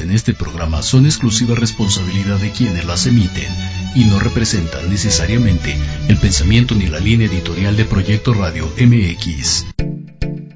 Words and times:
en 0.00 0.10
este 0.10 0.32
programa 0.32 0.82
son 0.82 1.06
exclusiva 1.06 1.54
responsabilidad 1.54 2.38
de 2.38 2.50
quienes 2.50 2.84
las 2.84 3.06
emiten 3.06 3.48
y 3.94 4.04
no 4.04 4.18
representan 4.18 4.88
necesariamente 4.88 5.76
el 6.08 6.16
pensamiento 6.16 6.74
ni 6.74 6.86
la 6.86 6.98
línea 6.98 7.26
editorial 7.26 7.76
de 7.76 7.84
Proyecto 7.84 8.32
Radio 8.32 8.72
MX. 8.80 9.66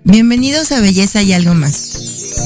Bienvenidos 0.04 0.72
a 0.72 0.80
Belleza 0.80 1.22
y 1.22 1.32
algo 1.32 1.54
más. 1.54 2.36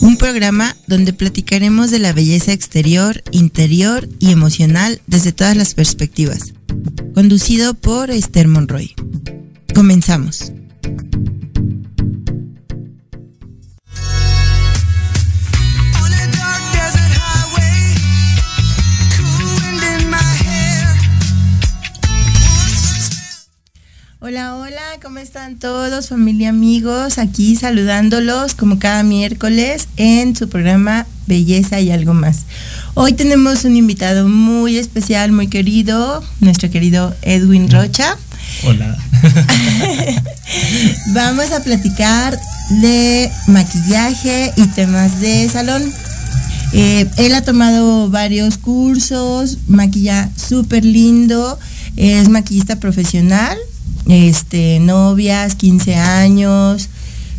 Un 0.00 0.16
programa 0.16 0.74
donde 0.86 1.12
platicaremos 1.12 1.90
de 1.90 1.98
la 1.98 2.12
belleza 2.12 2.52
exterior, 2.52 3.22
interior 3.30 4.08
y 4.20 4.30
emocional 4.30 5.00
desde 5.06 5.32
todas 5.32 5.56
las 5.56 5.74
perspectivas. 5.74 6.54
Conducido 7.14 7.74
por 7.74 8.10
Esther 8.10 8.48
Monroy. 8.48 8.94
Comenzamos. 9.74 10.52
Hola, 24.28 24.56
hola, 24.56 24.82
¿cómo 25.02 25.20
están 25.20 25.56
todos, 25.56 26.10
familia, 26.10 26.50
amigos? 26.50 27.16
Aquí 27.16 27.56
saludándolos 27.56 28.54
como 28.54 28.78
cada 28.78 29.02
miércoles 29.02 29.88
en 29.96 30.36
su 30.36 30.50
programa 30.50 31.06
Belleza 31.26 31.80
y 31.80 31.90
algo 31.90 32.12
más. 32.12 32.44
Hoy 32.92 33.14
tenemos 33.14 33.64
un 33.64 33.74
invitado 33.74 34.28
muy 34.28 34.76
especial, 34.76 35.32
muy 35.32 35.46
querido, 35.46 36.22
nuestro 36.40 36.70
querido 36.70 37.16
Edwin 37.22 37.70
Rocha. 37.70 38.18
Hola. 38.64 38.98
Vamos 41.14 41.50
a 41.50 41.62
platicar 41.62 42.38
de 42.82 43.30
maquillaje 43.46 44.52
y 44.56 44.66
temas 44.66 45.22
de 45.22 45.48
salón. 45.48 45.90
Eh, 46.74 47.08
él 47.16 47.34
ha 47.34 47.40
tomado 47.40 48.10
varios 48.10 48.58
cursos, 48.58 49.56
maquilla 49.68 50.28
súper 50.36 50.84
lindo, 50.84 51.58
es 51.96 52.28
maquillista 52.28 52.78
profesional, 52.78 53.56
este, 54.08 54.80
novias, 54.80 55.54
15 55.54 55.94
años, 55.94 56.88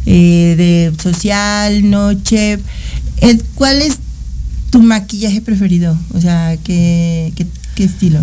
eh, 0.06 0.56
de 0.58 0.94
social, 1.02 1.90
noche. 1.90 2.60
Eh, 3.22 3.38
¿Cuál 3.56 3.82
es 3.82 3.98
tu 4.70 4.82
maquillaje 4.82 5.42
preferido? 5.42 5.98
O 6.14 6.22
sea, 6.22 6.56
¿qué, 6.64 7.34
qué, 7.76 7.84
estilo? 7.84 8.20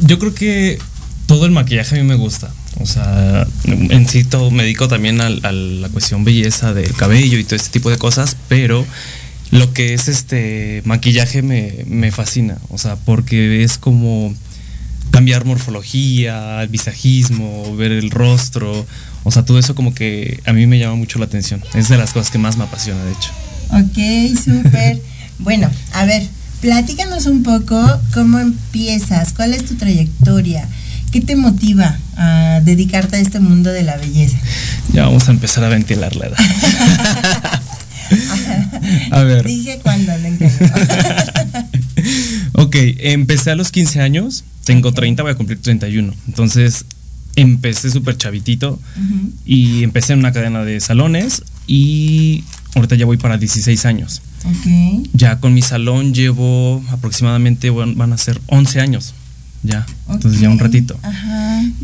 yo 0.00 0.18
creo 0.18 0.34
que 0.34 0.78
todo 1.26 1.46
el 1.46 1.52
maquillaje 1.52 1.96
a 1.96 2.02
mí 2.02 2.08
me 2.08 2.16
gusta. 2.16 2.52
O 2.80 2.86
sea, 2.86 3.46
en 3.64 4.08
sí 4.08 4.24
todo 4.24 4.50
me 4.50 4.62
dedico 4.62 4.88
también 4.88 5.20
a, 5.20 5.28
la 5.28 5.88
cuestión 5.90 6.24
belleza 6.24 6.72
del 6.72 6.94
cabello 6.94 7.38
y 7.38 7.44
todo 7.44 7.56
este 7.56 7.70
tipo 7.70 7.90
de 7.90 7.98
cosas, 7.98 8.36
pero 8.48 8.86
lo 9.50 9.72
que 9.72 9.92
es 9.92 10.08
este 10.08 10.82
maquillaje 10.84 11.42
me, 11.42 11.84
me 11.86 12.10
fascina. 12.10 12.58
O 12.70 12.78
sea, 12.78 12.96
porque 12.96 13.62
es 13.62 13.76
como 13.76 14.34
cambiar 15.10 15.44
morfología, 15.44 16.62
el 16.62 16.68
visajismo, 16.68 17.76
ver 17.76 17.92
el 17.92 18.10
rostro. 18.10 18.86
O 19.22 19.30
sea, 19.30 19.44
todo 19.44 19.58
eso 19.58 19.74
como 19.74 19.94
que 19.94 20.40
a 20.46 20.52
mí 20.52 20.66
me 20.66 20.78
llama 20.78 20.94
mucho 20.94 21.18
la 21.18 21.26
atención. 21.26 21.62
Es 21.74 21.88
de 21.88 21.98
las 21.98 22.12
cosas 22.12 22.30
que 22.30 22.38
más 22.38 22.56
me 22.56 22.64
apasiona, 22.64 23.04
de 23.04 23.12
hecho. 23.12 23.30
Ok, 23.70 24.38
súper. 24.42 25.00
bueno, 25.38 25.70
a 25.92 26.04
ver, 26.04 26.26
platícanos 26.60 27.26
un 27.26 27.42
poco 27.42 28.00
cómo 28.14 28.38
empiezas, 28.38 29.32
cuál 29.32 29.54
es 29.54 29.64
tu 29.64 29.74
trayectoria, 29.76 30.66
qué 31.12 31.20
te 31.20 31.36
motiva 31.36 31.96
a 32.16 32.60
dedicarte 32.64 33.16
a 33.16 33.20
este 33.20 33.40
mundo 33.40 33.70
de 33.72 33.82
la 33.82 33.96
belleza. 33.96 34.38
Ya 34.92 35.04
vamos 35.04 35.28
a 35.28 35.32
empezar 35.32 35.64
a 35.64 35.68
ventilar 35.68 36.16
la 36.16 36.26
edad. 36.26 36.38
a 39.10 39.22
ver. 39.22 39.44
Dije 39.44 39.80
cuándo, 39.82 40.12
ok, 40.12 41.39
empecé 42.98 43.50
a 43.50 43.56
los 43.56 43.70
15 43.70 44.00
años 44.00 44.44
tengo 44.64 44.92
30, 44.92 45.22
voy 45.22 45.32
a 45.32 45.34
cumplir 45.34 45.60
31. 45.60 46.14
Entonces 46.28 46.84
empecé 47.36 47.90
súper 47.90 48.16
chavitito 48.16 48.78
y 49.44 49.82
empecé 49.82 50.12
en 50.12 50.18
una 50.18 50.32
cadena 50.32 50.64
de 50.64 50.80
salones 50.80 51.42
y 51.66 52.44
ahorita 52.74 52.96
ya 52.96 53.06
voy 53.06 53.16
para 53.16 53.38
16 53.38 53.84
años. 53.86 54.22
Ya 55.12 55.40
con 55.40 55.54
mi 55.54 55.62
salón 55.62 56.14
llevo 56.14 56.84
aproximadamente, 56.90 57.70
van 57.70 58.12
a 58.12 58.18
ser 58.18 58.40
11 58.46 58.80
años. 58.80 59.14
Ya, 59.62 59.84
entonces 60.08 60.40
ya 60.40 60.48
un 60.48 60.58
ratito. 60.58 60.98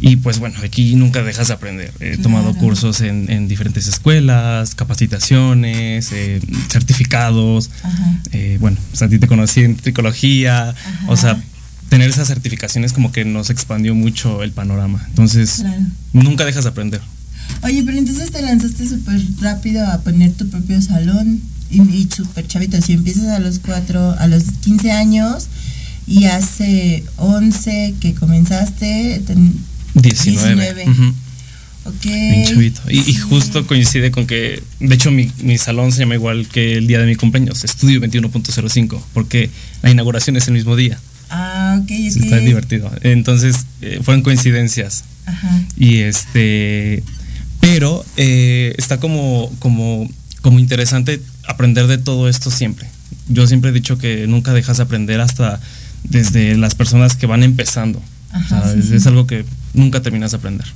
Y 0.00 0.16
pues 0.16 0.38
bueno, 0.38 0.56
aquí 0.64 0.96
nunca 0.96 1.22
dejas 1.22 1.48
de 1.48 1.54
aprender. 1.54 1.92
He 2.00 2.16
tomado 2.16 2.54
cursos 2.54 3.02
en, 3.02 3.48
diferentes 3.48 3.86
escuelas, 3.86 4.74
capacitaciones, 4.74 6.10
eh, 6.12 6.40
certificados. 6.70 7.70
Eh, 8.32 8.56
bueno, 8.60 8.78
pues 8.90 9.02
a 9.02 9.08
ti 9.08 9.18
te 9.18 9.26
conocí 9.26 9.60
en 9.60 9.76
tricología. 9.76 10.74
O 11.06 11.16
sea, 11.16 11.38
tener 11.90 12.08
esas 12.08 12.28
certificaciones 12.28 12.94
como 12.94 13.12
que 13.12 13.24
nos 13.26 13.50
expandió 13.50 13.94
mucho 13.94 14.42
el 14.42 14.52
panorama. 14.52 15.04
Entonces, 15.08 15.62
nunca 16.14 16.46
dejas 16.46 16.64
de 16.64 16.70
aprender. 16.70 17.00
Oye, 17.62 17.82
pero 17.84 17.98
entonces 17.98 18.30
te 18.30 18.42
lanzaste 18.42 18.88
súper 18.88 19.20
rápido 19.40 19.86
a 19.86 19.98
poner 20.00 20.32
tu 20.32 20.48
propio 20.48 20.80
salón 20.80 21.42
y, 21.70 22.08
súper 22.14 22.46
chavito. 22.46 22.80
Si 22.80 22.94
empiezas 22.94 23.28
a 23.28 23.38
los 23.38 23.58
cuatro, 23.58 24.14
a 24.18 24.26
los 24.26 24.44
15 24.62 24.92
años 24.92 25.48
y 26.06 26.26
hace 26.26 27.04
11 27.16 27.94
que 28.00 28.14
comenzaste, 28.14 29.22
19. 29.94 30.84
Bien 32.02 32.44
chavito. 32.44 32.80
Y, 32.88 33.14
justo 33.14 33.66
coincide 33.66 34.10
con 34.10 34.26
que, 34.26 34.62
de 34.80 34.94
hecho, 34.94 35.10
mi, 35.10 35.30
mi, 35.42 35.56
salón 35.58 35.92
se 35.92 36.00
llama 36.00 36.14
igual 36.14 36.46
que 36.48 36.76
el 36.76 36.86
día 36.86 36.98
de 36.98 37.06
mi 37.06 37.14
cumpleaños, 37.14 37.64
Estudio 37.64 38.00
21.05, 38.00 39.00
porque 39.12 39.50
la 39.82 39.90
inauguración 39.90 40.36
es 40.36 40.48
el 40.48 40.54
mismo 40.54 40.74
día. 40.74 40.98
Ah, 41.30 41.78
ok, 41.80 41.84
ok. 41.84 42.16
Está 42.24 42.38
divertido. 42.38 42.90
Entonces, 43.02 43.66
eh, 43.82 44.00
fueron 44.02 44.22
coincidencias. 44.22 45.04
Ajá. 45.26 45.62
Y 45.76 45.98
este, 45.98 47.02
pero 47.60 48.04
eh, 48.16 48.74
está 48.78 48.98
como, 48.98 49.52
como, 49.58 50.08
como 50.40 50.58
interesante 50.58 51.20
aprender 51.48 51.86
de 51.86 51.98
todo 51.98 52.28
esto 52.28 52.50
siempre. 52.50 52.88
Yo 53.28 53.46
siempre 53.46 53.70
he 53.70 53.72
dicho 53.72 53.98
que 53.98 54.26
nunca 54.26 54.52
dejas 54.52 54.76
de 54.76 54.84
aprender 54.84 55.20
hasta 55.20 55.60
desde 56.08 56.56
las 56.56 56.74
personas 56.74 57.16
que 57.16 57.26
van 57.26 57.42
empezando. 57.42 58.02
Ajá, 58.32 58.72
es, 58.74 59.06
algo 59.06 59.26
que 59.26 59.44
nunca 59.74 60.02
terminas 60.02 60.32
de 60.32 60.38
aprender. 60.38 60.66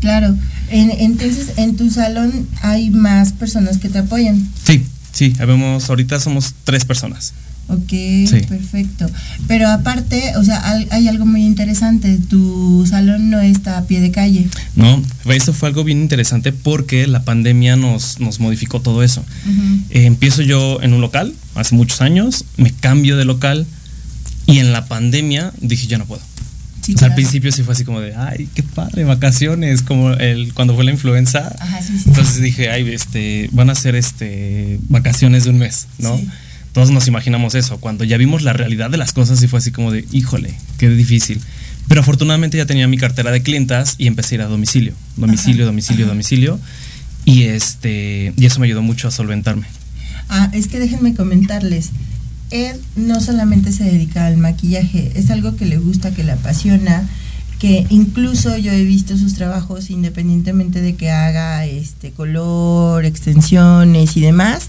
Claro. 0.00 0.34
entonces, 0.70 1.52
en 1.58 1.76
tu 1.76 1.90
salón 1.90 2.48
hay 2.62 2.90
más 2.90 3.32
personas 3.32 3.78
que 3.78 3.88
te 3.88 3.98
apoyan. 3.98 4.48
Sí, 4.64 4.84
sí. 5.12 5.32
Habemos, 5.38 5.88
ahorita 5.88 6.18
somos 6.18 6.54
tres 6.64 6.84
personas. 6.84 7.32
Ok, 7.68 7.92
perfecto. 8.48 9.08
Pero 9.46 9.68
aparte, 9.68 10.36
o 10.36 10.44
sea, 10.44 10.62
hay, 10.90 11.08
algo 11.08 11.24
muy 11.24 11.44
interesante, 11.44 12.18
tu 12.28 12.84
salón 12.88 13.30
no 13.30 13.40
está 13.40 13.78
a 13.78 13.84
pie 13.84 14.00
de 14.00 14.10
calle. 14.10 14.46
No, 14.74 15.00
eso 15.26 15.52
fue 15.52 15.68
algo 15.68 15.84
bien 15.84 16.02
interesante 16.02 16.52
porque 16.52 17.06
la 17.06 17.22
pandemia 17.22 17.76
nos, 17.76 18.20
nos 18.20 18.40
modificó 18.40 18.80
todo 18.80 19.02
eso. 19.02 19.24
Eh, 19.90 20.04
empiezo 20.04 20.42
yo 20.42 20.82
en 20.82 20.92
un 20.92 21.00
local, 21.00 21.34
hace 21.54 21.74
muchos 21.74 22.00
años, 22.00 22.44
me 22.56 22.72
cambio 22.72 23.16
de 23.16 23.24
local 23.24 23.66
y 24.46 24.58
en 24.58 24.72
la 24.72 24.86
pandemia 24.86 25.52
dije, 25.60 25.86
ya 25.86 25.98
no 25.98 26.06
puedo. 26.06 26.22
o 26.22 26.98
sea, 26.98 27.08
al 27.08 27.14
principio 27.14 27.52
sí 27.52 27.62
fue 27.62 27.74
así 27.74 27.84
como 27.84 28.00
de, 28.00 28.14
ay, 28.14 28.48
qué 28.54 28.62
padre, 28.62 29.04
vacaciones, 29.04 29.82
como 29.82 30.10
el, 30.10 30.52
cuando 30.54 30.74
fue 30.74 30.84
la 30.84 30.90
influenza. 30.90 31.54
entonces 32.06 32.40
dije, 32.40 32.70
ay, 32.70 32.88
este, 32.92 33.48
van 33.52 33.70
a 33.70 33.74
ser 33.74 33.94
este, 33.94 34.78
vacaciones 34.88 35.44
de 35.44 35.50
un 35.50 35.58
mes, 35.58 35.86
¿no? 35.98 36.20
todos 36.72 36.90
nos 36.90 37.06
imaginamos 37.06 37.54
eso. 37.54 37.78
Cuando 37.78 38.04
ya 38.04 38.16
vimos 38.16 38.42
la 38.42 38.52
realidad 38.52 38.90
de 38.90 38.96
las 38.96 39.12
cosas 39.12 39.42
y 39.42 39.48
fue 39.48 39.58
así 39.58 39.70
como 39.70 39.92
de, 39.92 40.06
híjole, 40.10 40.54
qué 40.78 40.88
difícil. 40.88 41.40
Pero 41.88 42.00
afortunadamente 42.00 42.56
ya 42.56 42.66
tenía 42.66 42.88
mi 42.88 42.96
cartera 42.96 43.30
de 43.30 43.42
clientas 43.42 43.94
y 43.98 44.06
empecé 44.06 44.34
a 44.34 44.36
ir 44.36 44.42
a 44.42 44.46
domicilio, 44.46 44.94
domicilio, 45.16 45.66
domicilio, 45.66 46.06
domicilio. 46.06 46.58
Y 47.24 47.44
este, 47.44 48.32
y 48.36 48.46
eso 48.46 48.58
me 48.60 48.66
ayudó 48.66 48.82
mucho 48.82 49.08
a 49.08 49.10
solventarme. 49.10 49.66
Ah, 50.28 50.50
es 50.52 50.66
que 50.66 50.78
déjenme 50.78 51.14
comentarles. 51.14 51.90
Ed 52.52 52.76
no 52.96 53.20
solamente 53.20 53.72
se 53.72 53.84
dedica 53.84 54.26
al 54.26 54.36
maquillaje, 54.36 55.12
es 55.14 55.30
algo 55.30 55.56
que 55.56 55.66
le 55.66 55.78
gusta, 55.78 56.12
que 56.12 56.22
le 56.22 56.32
apasiona 56.32 57.08
que 57.62 57.86
incluso 57.90 58.56
yo 58.56 58.72
he 58.72 58.82
visto 58.82 59.16
sus 59.16 59.34
trabajos 59.34 59.90
independientemente 59.90 60.80
de 60.80 60.96
que 60.96 61.12
haga 61.12 61.64
este 61.64 62.10
color, 62.10 63.04
extensiones 63.04 64.16
y 64.16 64.20
demás, 64.20 64.64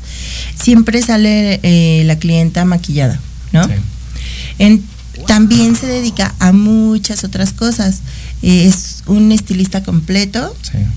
siempre 0.53 1.01
sale 1.01 1.59
eh, 1.63 2.03
la 2.05 2.17
clienta 2.17 2.65
maquillada, 2.65 3.19
¿no? 3.51 3.67
también 5.25 5.75
se 5.75 5.87
dedica 5.87 6.35
a 6.37 6.51
muchas 6.51 7.23
otras 7.23 7.51
cosas. 7.51 8.01
es 8.43 9.03
un 9.07 9.31
estilista 9.31 9.81
completo, 9.81 10.55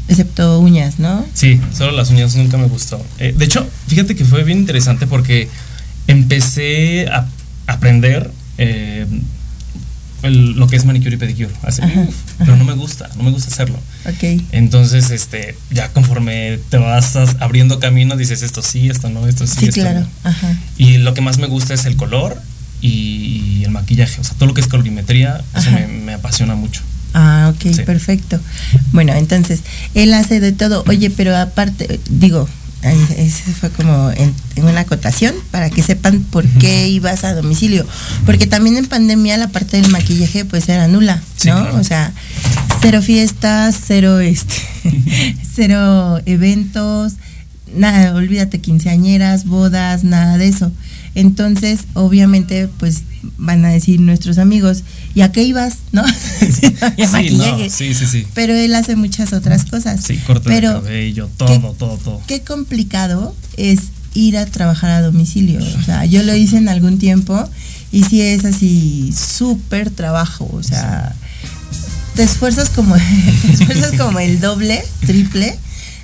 excepto 0.08 0.60
uñas, 0.60 0.98
¿no? 0.98 1.24
Sí, 1.32 1.60
solo 1.74 1.92
las 1.92 2.10
uñas 2.10 2.36
nunca 2.36 2.58
me 2.58 2.66
gustó. 2.66 3.02
Eh, 3.18 3.34
de 3.36 3.44
hecho, 3.46 3.66
fíjate 3.86 4.14
que 4.16 4.26
fue 4.26 4.44
bien 4.44 4.58
interesante 4.58 5.06
porque 5.06 5.48
empecé 6.06 7.08
a 7.08 7.26
aprender 7.66 8.30
lo 10.22 10.66
que 10.66 10.74
es 10.76 10.84
manicure 10.84 11.14
y 11.14 11.18
pedicure. 11.18 11.50
pero 12.38 12.56
no 12.56 12.64
me 12.64 12.72
gusta, 12.72 13.08
no 13.16 13.22
me 13.24 13.30
gusta 13.30 13.48
hacerlo. 13.52 13.78
Ok. 14.06 14.42
Entonces, 14.52 15.10
este, 15.10 15.56
ya 15.70 15.88
conforme 15.92 16.58
te 16.68 16.78
vas 16.78 17.14
as- 17.16 17.36
abriendo 17.40 17.78
camino, 17.78 18.16
dices 18.16 18.42
esto 18.42 18.60
sí, 18.62 18.88
esto 18.88 19.08
no, 19.08 19.28
esto 19.28 19.46
sí, 19.46 19.54
Sí, 19.60 19.66
esto 19.68 19.82
claro. 19.82 20.00
no. 20.00 20.08
Ajá. 20.30 20.56
Y 20.78 20.96
lo 20.98 21.14
que 21.14 21.20
más 21.20 21.38
me 21.38 21.46
gusta 21.46 21.74
es 21.74 21.84
el 21.84 21.96
color 21.96 22.40
y 22.80 23.62
el 23.64 23.70
maquillaje. 23.70 24.20
O 24.20 24.24
sea, 24.24 24.34
todo 24.34 24.46
lo 24.46 24.54
que 24.54 24.60
es 24.62 24.66
colorimetría, 24.68 25.44
eso 25.56 25.68
Ajá. 25.68 25.78
me, 25.80 25.86
me 25.86 26.14
apasiona 26.14 26.54
mucho. 26.56 26.82
Ah, 27.14 27.52
ok, 27.54 27.72
Sí. 27.74 27.82
perfecto. 27.82 28.40
Bueno, 28.92 29.12
entonces, 29.14 29.60
él 29.94 30.12
hace 30.12 30.40
de 30.40 30.52
todo. 30.52 30.82
Oye, 30.88 31.08
pero 31.10 31.36
aparte, 31.36 32.00
digo, 32.10 32.48
ese 32.92 33.52
fue 33.52 33.70
como 33.70 34.10
en, 34.10 34.34
en 34.56 34.64
una 34.64 34.80
acotación 34.80 35.34
para 35.50 35.70
que 35.70 35.82
sepan 35.82 36.20
por 36.30 36.44
qué 36.58 36.88
ibas 36.88 37.24
a 37.24 37.34
domicilio. 37.34 37.86
Porque 38.24 38.46
también 38.46 38.76
en 38.76 38.86
pandemia 38.86 39.36
la 39.36 39.48
parte 39.48 39.80
del 39.80 39.90
maquillaje 39.90 40.44
pues 40.44 40.68
era 40.68 40.88
nula, 40.88 41.22
Sí, 41.36 41.48
¿no? 41.48 41.56
claro. 41.62 41.78
O 41.78 41.84
sea, 41.84 42.12
cero 42.82 43.02
fiestas, 43.02 43.76
cero 43.86 44.20
este, 44.20 44.54
cero 45.54 46.20
eventos, 46.26 47.14
nada, 47.74 48.14
olvídate 48.14 48.60
quinceañeras, 48.60 49.44
bodas, 49.46 50.04
nada 50.04 50.38
de 50.38 50.48
eso. 50.48 50.72
Entonces, 51.16 51.80
obviamente, 51.94 52.68
pues 52.78 53.04
van 53.38 53.64
a 53.64 53.70
decir 53.70 54.00
nuestros 54.00 54.36
amigos, 54.36 54.84
¿y 55.14 55.22
a 55.22 55.32
qué 55.32 55.42
ibas? 55.42 55.78
¿No? 55.90 56.04
Sí, 56.46 57.30
no, 57.36 57.58
sí, 57.70 57.94
sí, 57.94 58.06
sí. 58.06 58.26
Pero 58.34 58.54
él 58.54 58.74
hace 58.74 58.96
muchas 58.96 59.32
otras 59.32 59.64
cosas. 59.64 60.02
Sí, 60.04 60.18
corte 60.18 60.48
de 60.48 60.54
Pero 60.54 60.74
cabello, 60.82 61.30
todo, 61.36 61.72
todo, 61.72 61.96
todo. 61.96 62.20
qué 62.26 62.42
complicado 62.42 63.34
es 63.56 63.78
ir 64.12 64.36
a 64.36 64.44
trabajar 64.46 64.90
a 64.90 65.00
domicilio. 65.00 65.60
O 65.80 65.82
sea, 65.82 66.04
yo 66.04 66.22
lo 66.22 66.36
hice 66.36 66.58
en 66.58 66.68
algún 66.68 66.98
tiempo 66.98 67.42
y 67.92 68.02
sí 68.04 68.20
es 68.20 68.44
así 68.44 69.12
súper 69.12 69.90
trabajo. 69.90 70.48
O 70.52 70.62
sea, 70.62 71.14
te 72.14 72.22
esfuerzas 72.24 72.68
como, 72.68 72.94
te 73.42 73.52
esfuerzas 73.52 73.92
como 73.98 74.18
el 74.20 74.38
doble, 74.40 74.84
triple 75.06 75.58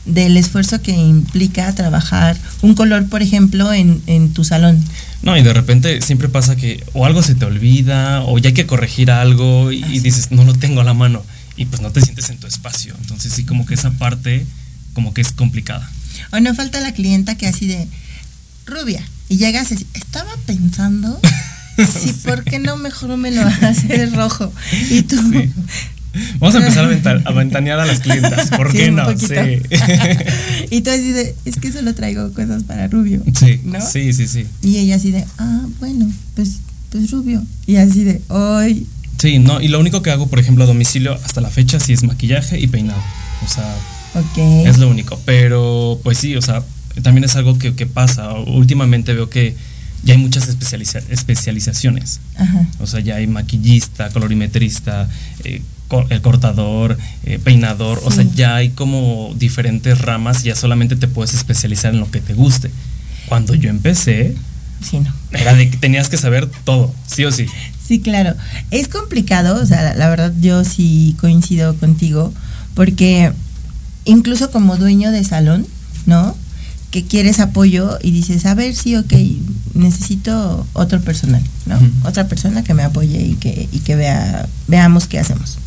del 0.05 0.37
esfuerzo 0.37 0.83
que 0.83 0.93
implica 0.93 1.73
trabajar 1.75 2.37
un 2.61 2.75
color, 2.75 3.09
por 3.09 3.23
ejemplo, 3.23 3.73
en, 3.73 4.03
en 4.07 4.33
tu 4.33 4.45
salón. 4.45 4.83
No, 5.23 5.37
y 5.37 5.43
de 5.43 5.53
repente 5.53 6.01
siempre 6.03 6.29
pasa 6.29 6.57
que 6.57 6.85
o 6.93 7.07
algo 7.07 7.23
se 7.23 7.35
te 7.35 7.45
olvida 7.45 8.23
o 8.23 8.39
ya 8.39 8.49
hay 8.49 8.55
que 8.55 8.67
corregir 8.67 9.11
algo 9.11 9.71
y, 9.71 9.85
y 9.85 10.01
dices, 10.01 10.33
no 10.33 10.45
lo 10.45 10.55
tengo 10.55 10.81
a 10.81 10.85
la 10.85 10.95
mano 10.95 11.25
y 11.57 11.67
pues 11.67 11.81
no 11.81 11.91
te 11.91 12.01
sientes 12.01 12.31
en 12.31 12.39
tu 12.39 12.47
espacio. 12.47 12.95
Entonces 13.01 13.33
sí, 13.33 13.45
como 13.45 13.67
que 13.67 13.75
esa 13.75 13.91
parte 13.93 14.45
como 14.95 15.15
que 15.15 15.21
es 15.21 15.33
complicada. 15.33 15.89
O 16.33 16.41
no 16.41 16.55
falta 16.55 16.81
la 16.81 16.93
clienta 16.93 17.37
que 17.37 17.47
así 17.47 17.67
de 17.67 17.87
rubia 18.67 19.03
y 19.29 19.39
llegas 19.39 19.73
y 19.73 19.87
estaba 19.95 20.31
pensando 20.47 21.21
si 22.03 22.13
por 22.13 22.45
qué 22.45 22.59
no 22.59 22.77
mejor 22.77 23.17
me 23.17 23.31
lo 23.31 23.43
haces 23.63 24.13
rojo 24.15 24.53
y 24.91 25.03
tú 25.03 25.17
Sí. 25.17 25.51
Vamos 26.39 26.55
a 26.55 26.59
empezar 26.59 26.85
a, 26.85 26.89
venta- 26.89 27.23
a 27.25 27.33
ventanear 27.33 27.81
a 27.81 27.87
las 27.87 28.01
clientas. 28.01 28.51
¿Por 28.51 28.71
Sí, 28.73 28.77
qué 28.79 28.91
no? 28.91 29.05
poquito. 29.07 29.27
Sí. 29.29 29.63
y 30.71 30.81
tú 30.83 30.91
así 30.91 31.11
de 31.13 31.35
es 31.45 31.57
que 31.57 31.73
solo 31.73 31.95
traigo 31.95 32.33
cosas 32.33 32.65
para 32.65 32.89
rubio 32.89 33.23
Sí, 33.39 33.61
¿no? 33.65 33.81
sí, 33.81 34.13
sí, 34.13 34.27
sí. 34.29 34.47
y 34.63 34.77
ella 34.79 34.97
así 34.97 35.11
de 35.11 35.25
ah 35.39 35.63
bueno 35.81 36.11
pues 36.35 36.59
pues 36.91 37.11
rubio 37.11 37.43
y 37.67 37.77
así 37.77 38.05
de 38.05 38.21
ay 38.29 38.87
Sí, 39.19 39.39
no, 39.39 39.61
y 39.61 39.69
lo 39.69 39.79
único 39.79 40.03
que 40.03 40.11
hago, 40.11 40.27
por 40.27 40.41
ejemplo, 40.41 40.65
a 40.65 40.67
domicilio 40.67 41.13
hasta 41.25 41.41
la 41.41 41.49
fecha 41.49 41.79
sí 41.79 41.93
es 41.93 42.03
maquillaje 42.03 42.59
y 42.59 42.67
peinado. 42.67 43.01
O 43.45 43.49
sea, 43.49 43.73
ok 44.17 44.67
es 44.67 44.79
lo 44.79 44.89
único. 44.89 45.17
Pero, 45.25 46.01
pues 46.03 46.19
sí, 46.19 46.35
o 46.35 46.43
sea, 46.43 46.65
también 47.03 47.23
es 47.23 47.37
algo 47.37 47.57
que, 47.57 47.73
que 47.77 47.87
pasa. 47.87 48.33
Últimamente 48.35 49.15
veo 49.15 49.31
que 49.31 49.55
ya 50.03 50.15
hay 50.15 50.19
muchas 50.21 50.49
especializa- 50.49 51.05
especializaciones. 51.09 52.19
Ajá. 52.37 52.67
O 52.81 52.87
sea, 52.89 52.99
ya 52.99 53.15
hay 53.15 53.29
maquillista, 53.29 54.11
colorimetrista, 54.11 55.09
eh, 55.45 55.63
el 56.09 56.21
cortador, 56.23 56.99
eh, 57.25 57.39
peinador. 57.39 58.01
O 58.05 58.11
sea, 58.11 58.25
ya 58.35 58.57
hay 58.57 58.71
como 58.71 59.35
diferentes 59.37 60.01
ramas 60.01 60.43
ya 60.43 60.55
solamente 60.55 60.97
te 60.97 61.09
puedes 61.09 61.35
especializar 61.35 61.95
en 61.95 62.01
lo 62.01 62.11
que 62.11 62.21
te 62.21 62.35
guste. 62.35 62.71
Cuando 63.29 63.55
yo 63.55 63.71
empecé, 63.71 64.35
sí 64.83 65.01
no 65.01 65.13
era 65.33 65.55
de 65.55 65.71
que 65.71 65.77
tenías 65.77 66.09
que 66.09 66.17
saber 66.17 66.49
todo, 66.65 66.95
sí 67.07 67.25
o 67.25 67.33
sí. 67.33 67.47
Sí, 67.87 68.01
claro. 68.01 68.35
Es 68.71 68.89
complicado, 68.89 69.61
o 69.61 69.67
sea, 69.67 69.95
la, 69.95 70.09
verdad 70.09 70.33
yo 70.41 70.65
sí 70.65 71.17
coincido 71.21 71.77
contigo, 71.77 72.33
porque 72.75 73.33
incluso 74.05 74.51
como 74.51 74.77
dueño 74.77 75.11
de 75.11 75.25
salón, 75.25 75.67
¿no? 76.07 76.37
Que 76.91 77.05
quieres 77.05 77.41
apoyo 77.41 77.99
y 78.03 78.11
dices, 78.11 78.47
a 78.47 78.55
ver, 78.55 78.75
sí, 78.75 78.97
ok, 78.97 79.13
necesito 79.75 80.67
otro 80.75 81.01
personal, 81.01 81.43
¿no? 81.67 81.79
Otra 82.05 82.29
persona 82.29 82.63
que 82.63 82.75
me 82.75 82.83
apoye 82.83 83.21
y 83.21 83.35
que, 83.35 83.69
y 83.73 83.81
que 83.81 83.97
vea, 83.97 84.47
veamos 84.69 85.07
qué 85.07 85.19
hacemos. 85.19 85.59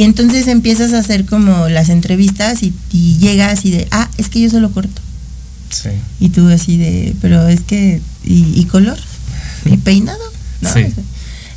Y 0.00 0.04
entonces 0.04 0.48
empiezas 0.48 0.94
a 0.94 0.98
hacer 1.00 1.26
como 1.26 1.68
las 1.68 1.90
entrevistas 1.90 2.62
y, 2.62 2.72
y 2.90 3.18
llegas 3.18 3.66
y 3.66 3.70
de, 3.70 3.86
ah, 3.90 4.08
es 4.16 4.30
que 4.30 4.40
yo 4.40 4.48
solo 4.48 4.70
corto. 4.70 5.02
Sí. 5.68 5.90
Y 6.20 6.30
tú 6.30 6.48
así 6.48 6.78
de, 6.78 7.14
pero 7.20 7.46
es 7.48 7.60
que, 7.60 8.00
¿y, 8.24 8.58
y 8.58 8.64
color? 8.64 8.96
¿Y 9.66 9.76
peinado? 9.88 10.18
No, 10.62 10.72
Sí. 10.72 10.86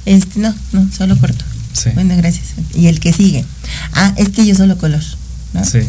este, 0.06 0.42
no, 0.42 0.54
no, 0.74 0.92
solo 0.92 1.18
corto. 1.18 1.46
Sí. 1.72 1.92
Bueno, 1.94 2.18
gracias. 2.18 2.48
Y 2.76 2.88
el 2.88 3.00
que 3.00 3.14
sigue, 3.14 3.46
ah, 3.94 4.14
es 4.18 4.28
que 4.28 4.46
yo 4.46 4.56
solo 4.56 4.78
color. 4.78 5.02
¿no? 5.54 5.64
Sí. 5.64 5.80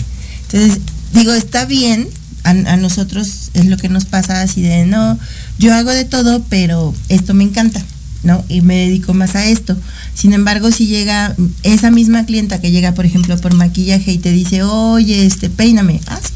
Entonces, 0.43 0.79
digo, 1.13 1.33
está 1.33 1.65
bien, 1.65 2.07
a, 2.45 2.51
a 2.51 2.77
nosotros 2.77 3.51
es 3.55 3.67
lo 3.67 3.79
que 3.79 3.89
nos 3.89 4.05
pasa 4.05 4.43
así 4.43 4.63
de, 4.63 4.87
no, 4.87 5.19
yo 5.59 5.75
hago 5.75 5.91
de 5.91 6.05
todo, 6.05 6.41
pero 6.49 6.95
esto 7.09 7.35
me 7.35 7.43
encanta, 7.43 7.83
¿no? 8.25 8.45
Y 8.49 8.61
me 8.63 8.77
dedico 8.77 9.15
más 9.15 9.35
a 9.37 9.47
esto. 9.47 9.77
Sin 10.15 10.33
embargo, 10.33 10.71
si 10.73 10.87
llega 10.87 11.37
esa 11.63 11.91
misma 11.91 12.25
clienta 12.27 12.61
que 12.61 12.71
llega, 12.71 12.93
por 12.95 13.07
ejemplo, 13.07 13.37
por 13.39 13.55
maquillaje 13.55 14.13
y 14.13 14.19
te 14.19 14.33
dice, 14.33 14.63
oye, 14.63 15.25
este, 15.27 15.51
peíname, 15.51 16.01
ah, 16.07 16.19
sí, 16.23 16.33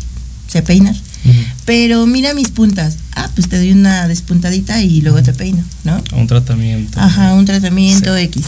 sé 0.49 0.63
peinar. 0.63 0.95
Pero 1.67 2.07
mira 2.07 2.33
mis 2.33 2.49
puntas, 2.49 2.97
ah, 3.15 3.29
pues 3.35 3.49
te 3.49 3.59
doy 3.59 3.73
una 3.73 4.09
despuntadita 4.09 4.83
y 4.83 5.03
luego 5.03 5.23
te 5.23 5.35
peino, 5.35 5.63
¿no? 5.85 6.03
Un 6.15 6.27
tratamiento. 6.27 6.99
Ajá, 7.01 7.35
un 7.35 7.45
tratamiento 7.45 8.17
Sí. 8.17 8.23
X. 8.23 8.45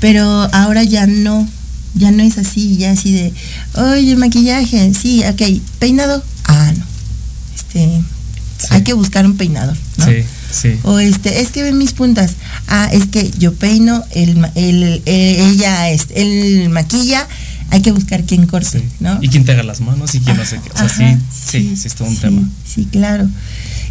Pero 0.00 0.22
ahora 0.54 0.84
ya 0.84 1.06
no, 1.08 1.48
ya 1.94 2.12
no 2.12 2.22
es 2.22 2.38
así, 2.38 2.76
ya 2.76 2.92
así 2.92 3.10
de, 3.12 3.32
oye, 3.74 4.14
maquillaje, 4.16 4.92
sí, 4.94 5.22
ok, 5.24 5.42
peinado, 5.80 6.22
ah, 6.44 6.72
no. 6.76 6.84
Este, 7.56 8.00
Sí. 8.58 8.66
hay 8.70 8.82
que 8.82 8.92
buscar 8.92 9.24
un 9.26 9.36
peinador, 9.36 9.76
¿no? 9.96 10.04
Sí, 10.06 10.12
sí. 10.50 10.76
O 10.82 10.98
este, 10.98 11.40
es 11.40 11.50
que 11.50 11.62
ven 11.62 11.78
mis 11.78 11.92
puntas, 11.92 12.32
ah, 12.68 12.88
es 12.92 13.06
que 13.06 13.30
yo 13.38 13.54
peino, 13.54 14.04
el, 14.12 14.36
el, 14.54 14.82
el- 14.84 15.02
ella, 15.06 15.90
este, 15.90 16.20
él 16.22 16.68
maquilla, 16.70 17.26
hay 17.70 17.82
que 17.82 17.92
buscar 17.92 18.24
quién 18.24 18.46
corte, 18.46 18.80
sí. 18.80 18.84
¿no? 19.00 19.18
Y 19.22 19.28
quién 19.28 19.44
te 19.44 19.52
haga 19.52 19.62
las 19.62 19.80
manos 19.80 20.14
y 20.14 20.20
quién 20.20 20.36
no 20.36 20.44
sé 20.44 20.60
qué. 20.62 20.70
O 20.70 20.76
sea, 20.76 20.86
Ajá, 20.86 21.18
sí, 21.30 21.70
sí, 21.70 21.76
sí, 21.76 21.86
es 21.88 21.94
todo 21.94 22.08
un 22.08 22.14
sí, 22.16 22.20
tema. 22.20 22.48
Sí, 22.66 22.88
claro. 22.90 23.28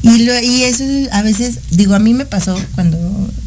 Y, 0.01 0.19
lo, 0.25 0.37
y 0.41 0.63
eso 0.63 0.83
a 1.11 1.21
veces, 1.21 1.59
digo, 1.71 1.93
a 1.95 1.99
mí 1.99 2.13
me 2.13 2.25
pasó 2.25 2.57
cuando 2.75 2.97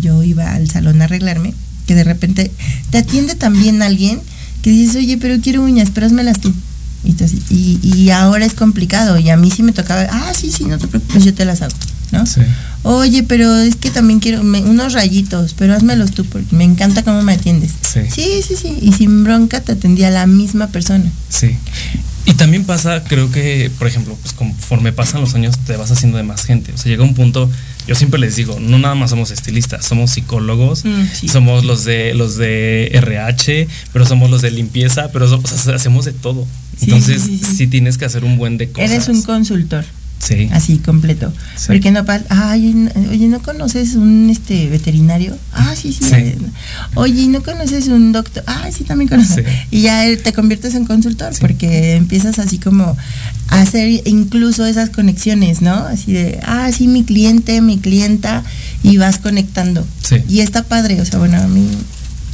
yo 0.01 0.23
iba 0.23 0.53
al 0.53 0.71
salón 0.71 1.01
a 1.03 1.05
arreglarme, 1.05 1.55
que 1.87 1.95
de 1.95 2.05
repente 2.05 2.51
te 2.91 2.99
atiende 2.99 3.35
también 3.35 3.83
alguien 3.83 4.21
que 4.63 4.71
dices, 4.71 4.97
oye, 4.97 5.19
pero 5.19 5.41
quiero 5.41 5.63
uñas, 5.63 5.89
pero 5.95 6.07
házmelas 6.07 6.41
tú. 6.41 6.53
Y, 7.05 7.17
y, 7.51 7.81
y 7.83 8.11
ahora 8.11 8.45
es 8.47 8.55
complicado, 8.55 9.19
y 9.19 9.29
a 9.29 9.37
mí 9.37 9.51
sí 9.51 9.63
me 9.65 9.73
tocaba, 9.73 10.07
ah, 10.11 10.33
sí, 10.39 10.53
sí, 10.53 10.65
no 10.67 10.79
te 10.79 10.87
preocupes, 10.87 11.25
yo 11.25 11.35
te 11.35 11.45
las 11.45 11.61
hago, 11.61 11.75
¿no? 12.13 12.25
Sí. 12.27 12.41
Oye, 12.85 13.23
pero 13.25 13.57
es 13.57 13.77
que 13.77 13.91
también 13.91 14.21
quiero 14.21 14.43
me- 14.45 14.61
unos 14.63 14.93
rayitos, 14.93 15.55
pero 15.55 15.75
házmelos 15.75 16.13
tú, 16.13 16.25
porque 16.25 16.55
me 16.55 16.65
encanta 16.65 17.03
cómo 17.03 17.23
me 17.23 17.33
atiendes. 17.35 17.73
Sí. 17.83 18.01
Sí, 18.13 18.41
sí, 18.47 18.55
sí, 18.61 18.79
y 18.81 18.93
sin 18.93 19.25
bronca 19.25 19.61
te 19.61 19.73
atendía 19.73 20.11
la 20.11 20.27
misma 20.27 20.69
persona. 20.69 21.11
Sí. 21.29 21.57
Y 22.25 22.35
también 22.35 22.65
pasa, 22.65 23.03
creo 23.03 23.31
que, 23.33 23.71
por 23.79 23.89
ejemplo, 23.89 24.17
pues 24.23 24.33
conforme 24.33 24.93
pasan 24.93 25.21
los 25.21 25.35
años 25.35 25.59
te 25.67 25.77
vas 25.77 25.91
haciendo 25.91 26.19
de 26.19 26.23
más 26.23 26.45
gente. 26.45 26.73
O 26.73 26.77
sea, 26.79 26.91
llega 26.91 27.03
un 27.03 27.15
punto, 27.15 27.51
yo 27.89 27.95
siempre 27.97 28.21
les 28.21 28.37
digo, 28.37 28.61
no 28.61 28.79
nada 28.79 28.95
más 28.95 29.11
somos 29.11 29.33
estilistas, 29.33 29.85
somos 29.85 30.13
psicólogos, 30.13 30.85
Mm, 30.85 31.03
sí. 31.21 31.29
somos 31.29 31.65
los 31.65 31.85
de 31.85 32.15
los 32.15 32.37
de 32.37 32.91
RH, 32.95 33.67
pero 33.93 34.07
somos 34.07 34.31
los 34.31 34.41
de 34.41 34.53
limpieza, 34.53 35.11
pero 35.13 35.29
so- 35.29 35.41
o 35.43 35.47
sea, 35.49 35.75
hacemos 35.75 36.05
de 36.05 36.13
todo. 36.13 36.47
Sí, 36.79 36.85
Entonces, 36.87 37.23
sí, 37.23 37.41
sí. 37.57 37.67
tienes 37.67 37.99
que 37.99 38.05
hacer 38.05 38.25
un 38.25 38.39
buen 38.39 38.57
de 38.57 38.71
cosas. 38.71 38.91
Eres 38.91 39.09
un 39.09 39.23
consultor. 39.23 39.85
Sí. 40.23 40.49
así 40.53 40.79
completo. 40.79 41.33
Sí. 41.57 41.65
Porque 41.67 41.91
no 41.91 42.05
pa- 42.05 42.23
ay, 42.29 42.73
no- 42.75 42.93
oye, 43.11 43.27
¿no 43.27 43.43
conoces 43.43 43.97
un 43.97 44.31
este 44.31 44.69
veterinario? 44.69 45.37
Ah, 45.53 45.75
sí, 45.75 45.93
sí. 45.93 46.05
Sí. 46.05 46.35
Oye, 46.95 47.23
¿y 47.23 47.27
no 47.29 47.43
conoces 47.43 47.89
un 47.89 48.13
doctor? 48.13 48.45
Ah, 48.47 48.69
sí, 48.73 48.85
también 48.85 49.09
conozco. 49.09 49.35
Sí. 49.35 49.43
Y 49.73 49.81
ya 49.83 50.05
te 50.23 50.33
conviertes 50.33 50.77
en 50.77 50.85
consultor 50.85 51.33
porque 51.41 51.95
empiezas 51.97 52.39
así 52.39 52.59
como 52.59 52.97
a 53.49 53.61
hacer 53.61 53.89
incluso 54.07 54.65
esas 54.65 54.91
conexiones, 54.91 55.61
¿no? 55.61 55.75
Así 55.75 56.13
de, 56.13 56.39
ah, 56.45 56.71
sí, 56.73 56.87
mi 56.87 57.03
cliente, 57.03 57.61
mi 57.61 57.79
clienta, 57.79 58.45
y 58.85 58.99
vas 58.99 59.19
conectando. 59.19 59.85
Y 60.29 60.39
está 60.41 60.63
padre, 60.63 61.01
o 61.01 61.05
sea, 61.05 61.19
bueno, 61.19 61.39
a 61.43 61.49
mí 61.49 61.67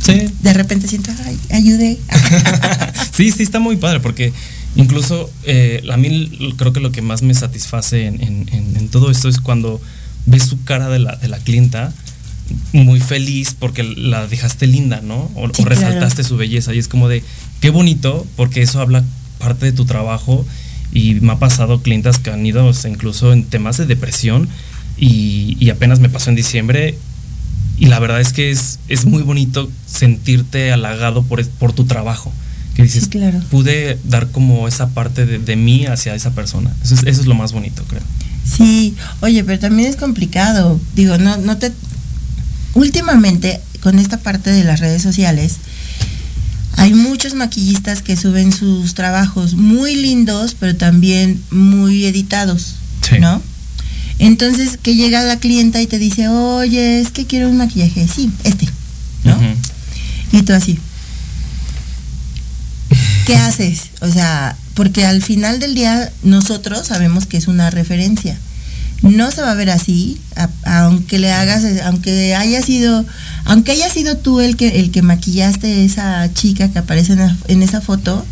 Sí. 0.05 0.29
de 0.43 0.53
repente 0.53 0.87
siento, 0.89 1.11
ay, 1.27 1.39
ayudé. 1.53 1.99
sí, 3.17 3.33
sí, 3.33 3.43
está 3.43 3.59
muy 3.61 3.77
padre 3.77 4.01
porque 4.01 4.33
incluso 4.77 5.31
eh, 5.45 5.83
a 5.91 5.97
mí 5.97 6.55
creo 6.57 6.73
que 6.73 6.81
lo 6.81 6.93
que 6.93 7.03
más 7.03 7.23
me 7.23 7.35
satisface 7.35 8.07
en, 8.07 8.21
en- 8.23 8.49
en- 8.53 8.77
en 8.77 8.89
todo 8.89 9.11
esto 9.11 9.29
es 9.29 9.41
cuando 9.41 9.81
ves 10.27 10.45
su 10.45 10.63
cara 10.65 10.89
de 10.89 10.99
la, 10.99 11.17
de 11.17 11.29
la 11.29 11.39
clienta 11.39 11.93
muy 12.73 13.01
feliz 13.01 13.55
porque 13.59 13.83
la 13.83 14.27
dejaste 14.27 14.67
linda, 14.67 15.01
¿no? 15.03 15.31
O, 15.35 15.49
Sí, 15.53 15.63
o 15.63 15.65
resaltaste 15.67 16.17
claro. 16.23 16.29
su 16.29 16.37
belleza 16.37 16.75
y 16.75 16.79
es 16.79 16.89
como 16.89 17.09
de, 17.09 17.23
qué 17.61 17.71
bonito 17.71 18.27
porque 18.37 18.63
eso 18.63 18.81
habla 18.81 19.05
parte 19.39 19.67
de 19.67 19.73
tu 19.73 19.85
trabajo 19.85 20.47
y 20.93 21.15
me 21.17 21.33
ha 21.33 21.39
pasado 21.39 21.83
clientas 21.83 22.19
que 22.19 22.31
han 22.31 22.45
ido 22.47 22.65
o 22.67 22.73
sea, 22.73 22.91
incluso 22.91 23.33
en 23.33 23.45
temas 23.45 23.77
de 23.77 23.87
depresión 23.87 24.49
y, 24.97 25.57
y 25.61 25.71
apenas 25.71 26.01
me 26.01 26.09
pasó 26.09 26.31
en 26.31 26.37
diciembre 26.37 26.97
y 27.79 27.87
la 27.87 27.99
verdad 28.01 28.21
es 28.21 28.33
que 28.33 28.51
es, 28.51 28.79
es 28.89 29.05
muy 29.05 29.23
bonito 29.23 29.71
sentirte 29.87 30.73
halagado 30.73 31.23
por, 31.23 31.47
por 31.47 31.73
tu 31.73 31.85
trabajo. 31.85 32.33
Que 32.79 32.85
dices, 32.85 33.05
Sí, 33.05 33.11
claro. 33.11 33.39
pude 33.51 33.99
dar 34.05 34.31
como 34.31 34.67
esa 34.69 34.89
parte 34.91 35.27
de, 35.27 35.39
de 35.41 35.57
mí 35.57 35.85
hacia 35.87 36.15
esa 36.15 36.31
persona. 36.31 36.73
Eso 36.83 36.95
es, 36.95 37.03
eso 37.03 37.21
es 37.21 37.27
lo 37.27 37.35
más 37.35 37.53
bonito, 37.53 37.85
creo. 37.89 38.03
Sí, 38.57 38.95
oye, 39.21 39.43
pero 39.45 39.59
también 39.59 39.91
es 39.91 39.97
complicado. 39.97 40.81
Digo, 40.95 41.19
no, 41.19 41.37
no 41.39 41.59
te. 41.59 41.73
Últimamente, 42.75 43.61
con 43.83 43.99
esta 43.99 44.19
parte 44.19 44.51
de 44.51 44.65
las 44.65 44.81
redes 44.81 45.03
sociales, 45.03 45.57
hay 46.77 46.95
muchos 46.95 47.35
maquillistas 47.35 48.03
que 48.03 48.17
suben 48.17 48.53
sus 48.53 48.95
trabajos 48.95 49.55
muy 49.55 49.97
lindos, 49.97 50.55
pero 50.59 50.77
también 50.77 51.43
muy 51.51 52.05
editados, 52.05 52.77
Sí. 53.03 53.17
¿no? 53.19 53.43
Entonces, 54.21 54.79
que 54.83 54.95
llega 54.95 55.23
la 55.25 55.39
clienta 55.39 55.81
y 55.83 55.87
te 55.87 55.99
dice, 55.99 56.29
oye, 56.29 57.01
es 57.01 57.11
que 57.11 57.27
quiero 57.27 57.49
un 57.49 57.57
maquillaje, 57.57 58.07
sí, 58.09 58.31
este, 58.45 58.69
¿no? 59.25 59.37
Y 60.33 60.43
tú 60.43 60.53
así. 60.53 60.79
¿Qué 63.29 63.37
haces? 63.37 63.91
O 64.01 64.09
sea, 64.11 64.57
porque 64.75 65.05
al 65.07 65.23
final 65.23 65.61
del 65.61 65.75
día 65.75 66.11
nosotros 66.23 66.87
sabemos 66.87 67.27
que 67.27 67.37
es 67.37 67.47
una 67.47 67.71
referencia. 67.71 68.39
No 69.03 69.31
se 69.31 69.43
va 69.43 69.53
a 69.53 69.55
ver 69.55 69.71
así, 69.71 70.19
a- 70.35 70.49
aunque 70.85 71.19
le 71.19 71.31
hagas, 71.31 71.63
aunque 71.85 72.35
haya 72.35 72.63
sido, 72.63 73.05
aunque 73.45 73.73
haya 73.73 73.89
sido 73.91 74.17
tú 74.17 74.41
el 74.41 74.57
que 74.57 74.81
el 74.81 74.91
que 74.91 75.03
maquillaste 75.03 75.85
esa 75.85 76.33
chica 76.35 76.69
que 76.73 76.79
aparece 76.81 77.13
en, 77.13 77.19
la- 77.21 77.37
en 77.49 77.63
esa 77.63 77.81
foto, 77.81 78.25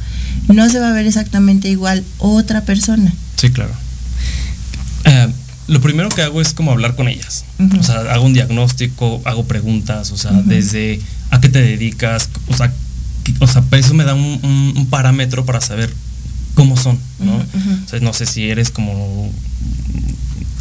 no 0.48 0.68
se 0.68 0.80
va 0.80 0.88
a 0.88 0.92
ver 0.92 1.06
exactamente 1.06 1.68
igual 1.68 2.02
otra 2.18 2.62
persona. 2.62 3.12
Sí, 3.36 3.50
claro. 3.50 3.72
Eh, 5.04 5.28
lo 5.68 5.80
primero 5.80 6.08
que 6.08 6.22
hago 6.22 6.40
es 6.40 6.52
como 6.52 6.72
hablar 6.72 6.96
con 6.96 7.06
ellas. 7.08 7.44
O 7.78 7.82
sea, 7.82 8.00
hago 8.12 8.24
un 8.24 8.32
diagnóstico, 8.32 9.20
hago 9.24 9.44
preguntas, 9.44 10.10
o 10.10 10.16
sea, 10.16 10.32
desde 10.32 11.00
a 11.30 11.40
qué 11.40 11.48
te 11.48 11.60
dedicas, 11.62 12.28
o 12.48 12.56
sea, 12.56 12.72
o 13.40 13.46
sea, 13.46 13.62
eso 13.72 13.94
me 13.94 14.04
da 14.04 14.14
un, 14.14 14.40
un- 14.42 14.74
un 14.76 14.86
parámetro 14.86 15.44
para 15.44 15.60
saber 15.60 15.92
cómo 16.54 16.76
son, 16.76 16.98
¿no? 17.18 17.34
O 17.36 17.88
sea, 17.88 18.00
no 18.00 18.12
sé 18.12 18.26
si 18.26 18.48
eres 18.50 18.70
como 18.70 19.30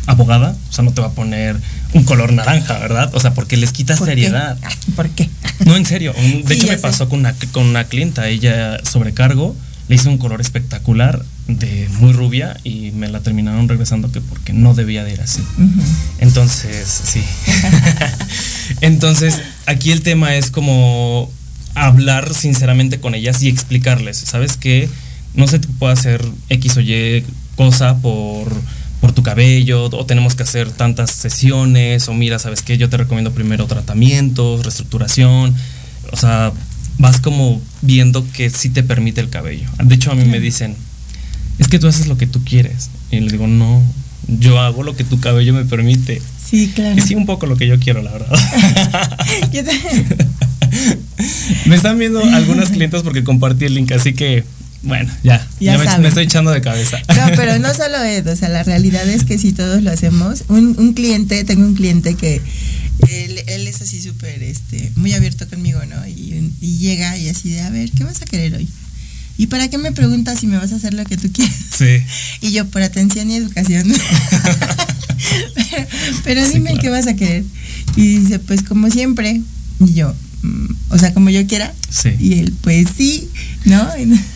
abogada, 0.08 0.56
o 0.70 0.74
sea, 0.74 0.84
no 0.84 0.92
te 0.94 1.02
va 1.02 1.08
a 1.08 1.12
poner 1.12 1.60
un 1.94 2.04
color 2.04 2.32
naranja, 2.32 2.78
¿verdad? 2.78 3.10
O 3.16 3.20
sea, 3.20 3.34
porque 3.34 3.58
les 3.58 3.72
quitas 3.72 3.98
¿Por 4.00 4.08
qué? 4.08 4.12
seriedad. 4.14 4.58
¿Por 4.96 5.10
qué? 5.10 5.30
No, 5.66 5.76
en 5.76 5.86
serio. 5.86 6.14
un- 6.18 6.44
De 6.44 6.54
Sí, 6.56 6.60
hecho, 6.60 6.68
me 6.68 6.76
sé. 6.76 6.82
pasó 6.82 7.10
con 7.10 7.20
una, 7.20 7.34
con 7.52 7.66
una 7.66 7.86
clienta. 7.86 8.28
Ella 8.28 8.80
sobrecargo, 8.84 9.56
le 9.88 9.96
hice 9.96 10.10
un 10.10 10.18
color 10.20 10.42
espectacular, 10.42 11.24
de 11.48 11.88
muy 12.00 12.12
rubia, 12.14 12.58
y 12.64 12.92
me 12.92 13.08
la 13.08 13.22
terminaron 13.22 13.68
regresando 13.68 14.12
que 14.12 14.20
porque 14.22 14.52
no 14.54 14.74
debía 14.76 15.04
de 15.04 15.14
ir 15.14 15.22
así. 15.22 15.42
Entonces, 16.20 17.02
sí. 17.06 17.22
Entonces, 18.82 19.42
aquí 19.66 19.92
el 19.92 20.02
tema 20.02 20.36
es 20.36 20.52
como 20.52 21.32
hablar 21.76 22.34
sinceramente 22.34 23.00
con 23.00 23.14
ellas 23.16 23.44
y 23.44 23.50
explicarles, 23.50 24.18
¿sabes 24.18 24.58
qué? 24.58 24.90
No 25.36 25.48
se 25.48 25.60
te 25.60 25.68
puede 25.68 25.94
hacer 25.94 26.26
X 26.50 26.78
o 26.78 26.82
Y 26.82 27.24
cosa 27.56 27.98
por, 27.98 28.52
por 29.02 29.12
tu 29.12 29.22
cabello, 29.22 29.86
o 29.86 30.06
tenemos 30.06 30.36
que 30.36 30.44
hacer 30.44 30.72
tantas 30.72 31.12
sesiones, 31.12 32.08
o 32.08 32.14
mira, 32.14 32.40
¿sabes 32.40 32.62
qué? 32.62 32.78
Yo 32.78 32.90
te 32.90 32.98
recomiendo 32.98 33.32
primero 33.34 33.68
tratamientos, 33.68 34.64
reestructuración, 34.64 35.54
o 36.12 36.18
sea, 36.18 36.52
vas 36.98 37.20
como 37.20 37.62
viendo 37.82 38.26
que 38.32 38.50
sí 38.50 38.70
te 38.70 38.84
permite 38.84 39.22
el 39.22 39.30
cabello. 39.30 39.70
De 39.84 39.96
hecho, 39.96 40.12
a 40.12 40.16
mí 40.16 40.26
me 40.26 40.40
dicen, 40.40 40.76
es 41.60 41.68
que 41.68 41.80
tú 41.80 41.88
haces 41.88 42.08
lo 42.08 42.18
que 42.18 42.28
tú 42.28 42.44
quieres. 42.44 42.90
Y 43.12 43.20
le 43.20 43.32
digo, 43.32 43.48
no, 43.48 43.82
yo 44.28 44.60
hago 44.60 44.84
lo 44.84 44.96
que 44.96 45.04
tu 45.04 45.20
cabello 45.20 45.54
me 45.54 45.66
permite. 45.66 46.22
Sí, 46.44 46.72
claro. 46.74 46.98
Y 46.98 47.02
sí, 47.02 47.16
un 47.16 47.26
poco 47.26 47.48
lo 47.48 47.58
que 47.58 47.68
yo 47.68 47.80
quiero, 47.80 48.02
la 48.02 48.12
verdad. 48.12 48.38
Yo 49.52 49.62
me 51.66 51.76
están 51.76 51.98
viendo 51.98 52.24
algunas 52.24 52.70
clientes 52.70 53.02
porque 53.04 53.24
compartí 53.24 53.66
el 53.66 53.74
link, 53.76 53.92
así 53.92 54.14
que, 54.14 54.44
bueno, 54.84 55.12
ya, 55.24 55.46
Ya 55.60 55.78
ya, 55.84 55.98
me, 55.98 56.08
estoy 56.08 56.26
echando 56.26 56.52
de 56.52 56.62
cabeza. 56.62 57.00
No, 57.10 57.36
pero 57.36 57.58
no 57.60 57.74
solo 57.74 58.02
Ed, 58.04 58.28
o 58.28 58.36
sea, 58.36 58.50
la 58.50 58.64
realidad 58.64 59.08
es 59.10 59.24
que 59.24 59.38
si 59.38 59.52
todos 59.52 59.82
lo 59.84 59.92
hacemos, 59.92 60.44
un, 60.48 60.76
un 60.78 60.94
cliente, 60.94 61.44
tengo 61.44 61.66
un 61.66 61.76
cliente 61.76 62.16
que 62.16 62.42
él, 63.10 63.42
él 63.48 63.68
es 63.68 63.82
así 63.82 64.02
súper, 64.02 64.42
este, 64.44 64.92
muy 64.96 65.14
abierto 65.14 65.48
conmigo, 65.50 65.80
¿no? 65.86 66.08
Y, 66.08 66.52
y 66.62 66.78
llega 66.78 67.18
y 67.18 67.30
así 67.30 67.50
de, 67.50 67.62
a 67.62 67.70
ver, 67.70 67.92
¿qué 67.92 68.04
vas 68.04 68.22
a 68.22 68.26
querer 68.26 68.56
hoy? 68.56 68.68
¿Y 69.38 69.48
para 69.48 69.68
qué 69.68 69.78
me 69.78 69.92
preguntas 69.92 70.40
si 70.40 70.48
me 70.48 70.56
vas 70.58 70.72
a 70.72 70.78
hacer 70.78 70.94
lo 70.94 71.04
que 71.04 71.18
tú 71.18 71.30
quieres? 71.32 71.54
Sí. 71.78 72.02
Y 72.40 72.54
yo, 72.54 72.66
por 72.68 72.82
atención 72.82 73.30
y 73.30 73.36
educación. 73.36 73.86
pero 75.56 75.88
pero 76.24 76.46
Sí, 76.46 76.54
dime 76.54 76.70
claro. 76.72 76.82
qué 76.82 76.90
vas 76.90 77.08
a 77.08 77.16
querer. 77.16 77.44
Y 77.96 78.20
dice, 78.20 78.40
pues 78.40 78.64
como 78.64 78.90
siempre. 78.90 79.42
Y 79.86 79.94
yo, 79.94 80.10
"Mm, 80.12 80.16
o 80.90 80.98
sea, 80.98 81.14
como 81.14 81.30
yo 81.30 81.46
quiera. 81.48 81.74
Sí. 81.90 82.12
Y 82.20 82.40
él, 82.40 82.54
pues 82.62 82.88
sí, 82.96 83.30
¿no? 83.66 83.88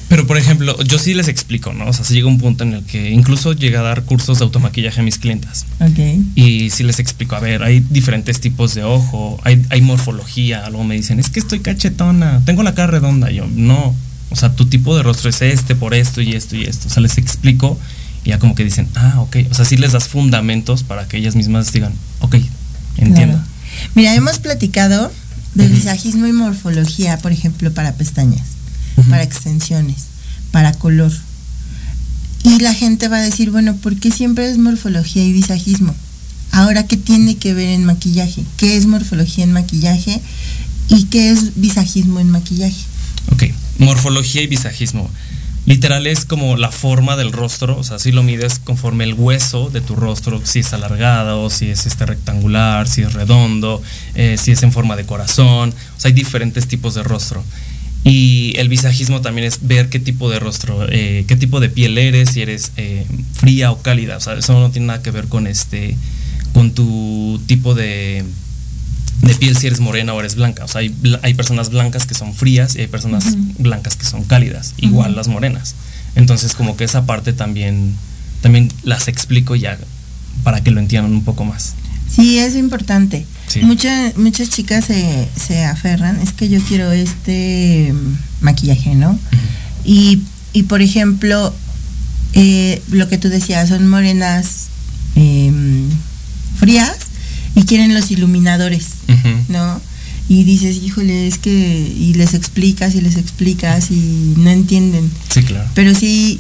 Pero 0.08 0.26
por 0.26 0.38
ejemplo, 0.38 0.82
yo 0.84 0.98
sí 0.98 1.14
les 1.14 1.28
explico, 1.28 1.74
¿no? 1.74 1.88
O 1.88 1.94
sea, 1.94 2.04
se 2.04 2.14
llega 2.14 2.28
un 2.28 2.40
punto 2.40 2.64
en 2.64 2.74
el 2.74 2.84
que 2.84 3.12
incluso 3.12 3.54
llega 3.54 3.80
a 3.80 3.84
dar 3.84 4.04
cursos 4.04 4.40
de 4.40 4.46
automaquillaje 4.46 5.02
a 5.02 5.04
mis 5.04 5.20
clientas. 5.20 5.66
Ok. 5.80 6.00
Y 6.36 6.70
sí 6.72 6.84
les 6.84 7.00
explico, 7.00 7.36
a 7.36 7.40
ver, 7.40 7.64
hay 7.64 7.86
diferentes 7.90 8.40
tipos 8.40 8.74
de 8.76 8.84
ojo, 8.84 9.40
hay, 9.44 9.64
hay 9.70 9.82
morfología, 9.82 10.68
luego 10.70 10.84
me 10.84 10.96
dicen, 10.96 11.20
es 11.20 11.30
que 11.30 11.40
estoy 11.40 11.60
cachetona, 11.60 12.42
tengo 12.46 12.64
la 12.64 12.74
cara 12.74 12.88
redonda, 12.88 13.32
yo, 13.32 13.48
no, 13.48 13.96
o 14.30 14.36
sea, 14.36 14.56
tu 14.56 14.66
tipo 14.66 14.96
de 14.98 15.04
rostro 15.04 15.30
es 15.30 15.42
este, 15.42 15.76
por 15.76 15.94
esto 15.94 16.22
y 16.22 16.34
esto 16.34 16.56
y 16.56 16.64
esto, 16.64 16.88
o 16.88 16.92
sea, 16.92 17.02
les 17.02 17.18
explico 17.18 17.80
y 18.24 18.30
ya 18.30 18.40
como 18.40 18.56
que 18.56 18.64
dicen, 18.64 18.88
ah, 18.96 19.22
ok, 19.22 19.38
o 19.50 19.54
sea, 19.54 19.66
sí 19.66 19.78
les 19.78 19.92
das 19.92 20.08
fundamentos 20.08 20.84
para 20.84 21.08
que 21.08 21.18
ellas 21.18 21.36
mismas 21.36 21.72
digan, 21.72 21.94
ok, 22.20 22.36
entiendo. 22.98 23.38
Claro. 23.38 23.50
Mira, 23.96 24.16
hemos 24.16 24.40
platicado 24.40 25.12
de 25.56 25.68
visajismo 25.68 26.28
y 26.28 26.34
morfología, 26.34 27.18
por 27.18 27.32
ejemplo, 27.32 27.74
para 27.74 27.94
pestañas, 27.96 28.48
para 29.10 29.24
extensiones, 29.24 30.06
para 30.52 30.74
color. 30.74 31.12
Y 32.44 32.60
la 32.60 32.74
gente 32.74 33.08
va 33.08 33.18
a 33.18 33.22
decir, 33.22 33.52
bueno, 33.52 33.76
¿por 33.76 33.96
qué 33.98 34.12
siempre 34.12 34.50
es 34.50 34.58
morfología 34.58 35.24
y 35.24 35.34
visajismo? 35.34 35.94
Ahora, 36.52 36.88
¿qué 36.88 36.98
tiene 36.98 37.36
que 37.36 37.54
ver 37.54 37.70
en 37.70 37.86
maquillaje? 37.86 38.44
¿Qué 38.58 38.78
es 38.78 38.86
morfología 38.86 39.44
en 39.44 39.52
maquillaje? 39.52 40.22
¿Y 40.88 41.04
qué 41.06 41.32
es 41.32 41.56
visajismo 41.56 42.20
en 42.20 42.30
maquillaje? 42.30 42.84
Ok, 43.32 43.44
morfología 43.78 44.42
y 44.42 44.48
visajismo. 44.48 45.10
Literal 45.66 46.08
es 46.08 46.26
como 46.26 46.58
la 46.58 46.72
forma 46.72 47.16
del 47.16 47.32
rostro, 47.32 47.78
o 47.78 47.84
sea, 47.84 48.00
si 48.00 48.12
lo 48.12 48.24
mides 48.24 48.60
conforme 48.60 49.04
el 49.04 49.14
hueso 49.14 49.70
de 49.70 49.82
tu 49.82 49.96
rostro, 49.96 50.42
si 50.44 50.60
es 50.60 50.74
alargado, 50.74 51.50
si 51.50 51.70
es 51.70 51.86
este 51.86 52.06
rectangular, 52.06 52.88
si 52.88 53.02
es 53.02 53.14
redondo, 53.14 53.82
eh, 54.16 54.38
si 54.40 54.52
es 54.52 54.64
en 54.64 54.72
forma 54.72 54.96
de 54.96 55.06
corazón, 55.06 55.70
o 55.70 56.00
sea, 56.00 56.10
hay 56.10 56.14
diferentes 56.14 56.68
tipos 56.68 56.96
de 56.96 57.04
rostro. 57.04 57.44
Y 58.04 58.54
el 58.58 58.70
visajismo 58.70 59.22
también 59.22 59.46
es 59.46 59.68
ver 59.68 59.90
qué 59.90 60.00
tipo 60.00 60.30
de 60.30 60.40
rostro, 60.40 60.88
eh, 60.90 61.26
qué 61.28 61.36
tipo 61.36 61.60
de 61.60 61.70
piel 61.70 61.98
eres, 61.98 62.30
si 62.32 62.42
eres 62.42 62.72
eh, 62.78 63.06
fría 63.34 63.72
o 63.72 63.82
cálida, 63.82 64.18
o 64.18 64.22
sea, 64.22 64.36
eso 64.36 64.58
no 64.60 64.72
tiene 64.72 64.88
nada 64.88 65.04
que 65.04 65.12
ver 65.12 65.28
con 65.28 65.48
este, 65.48 65.98
con 66.54 66.72
tu 66.72 67.42
tipo 67.46 67.76
de, 67.76 68.24
de 69.22 69.36
piel 69.36 69.58
si 69.58 69.68
eres 69.68 69.80
morena 69.80 70.14
o 70.14 70.20
eres 70.20 70.36
blanca. 70.36 70.64
O 70.66 70.68
sea, 70.68 70.82
hay, 70.82 70.96
hay 71.24 71.34
personas 71.34 71.70
blancas 71.70 72.06
que 72.06 72.14
son 72.16 72.34
frías 72.34 72.76
y 72.76 72.82
hay 72.82 72.88
personas 72.88 73.26
blancas 73.58 73.96
que 73.96 74.06
son 74.06 74.24
cálidas, 74.24 74.74
igual 74.78 75.16
las 75.16 75.28
morenas. 75.28 75.76
Entonces, 76.16 76.54
como 76.56 76.76
que 76.78 76.84
esa 76.86 77.06
parte 77.06 77.34
también, 77.34 77.94
también 78.42 78.72
las 78.84 79.08
explico 79.08 79.56
ya 79.56 79.78
para 80.44 80.62
que 80.64 80.72
lo 80.72 80.80
entiendan 80.80 81.12
un 81.14 81.24
poco 81.24 81.44
más. 81.46 81.74
Sí, 82.10 82.40
es 82.40 82.56
importante. 82.56 83.26
Sí. 83.48 83.62
Mucha- 83.62 84.14
muchas 84.16 84.50
chicas 84.50 84.86
se, 84.86 85.28
se 85.36 85.64
aferran, 85.66 86.20
es 86.22 86.34
que 86.34 86.50
yo 86.50 86.60
quiero 86.62 86.92
este 86.92 87.94
maquillaje, 88.42 88.96
¿no? 88.96 89.20
Y, 89.86 90.22
y, 90.54 90.64
por 90.64 90.82
ejemplo, 90.82 91.54
eh, 92.34 92.82
lo 92.92 93.08
que 93.10 93.18
tú 93.18 93.30
decías, 93.30 93.70
son 93.70 93.88
morenas 93.88 94.68
em, 95.16 95.90
frías 96.58 96.96
y 97.56 97.64
quieren 97.64 97.94
los 97.94 98.12
iluminadores. 98.12 98.86
¿no? 99.48 99.82
Y 100.28 100.44
dices, 100.44 100.78
híjole, 100.84 101.28
es 101.28 101.40
que, 101.40 101.50
y 101.52 102.14
les 102.14 102.34
explicas 102.36 102.94
y 102.96 103.02
les 103.02 103.16
explicas 103.18 103.90
y 103.92 104.34
no 104.38 104.50
entienden. 104.52 105.10
Sí, 105.34 105.42
claro. 105.44 105.68
Pero 105.74 105.96
sí, 105.96 106.40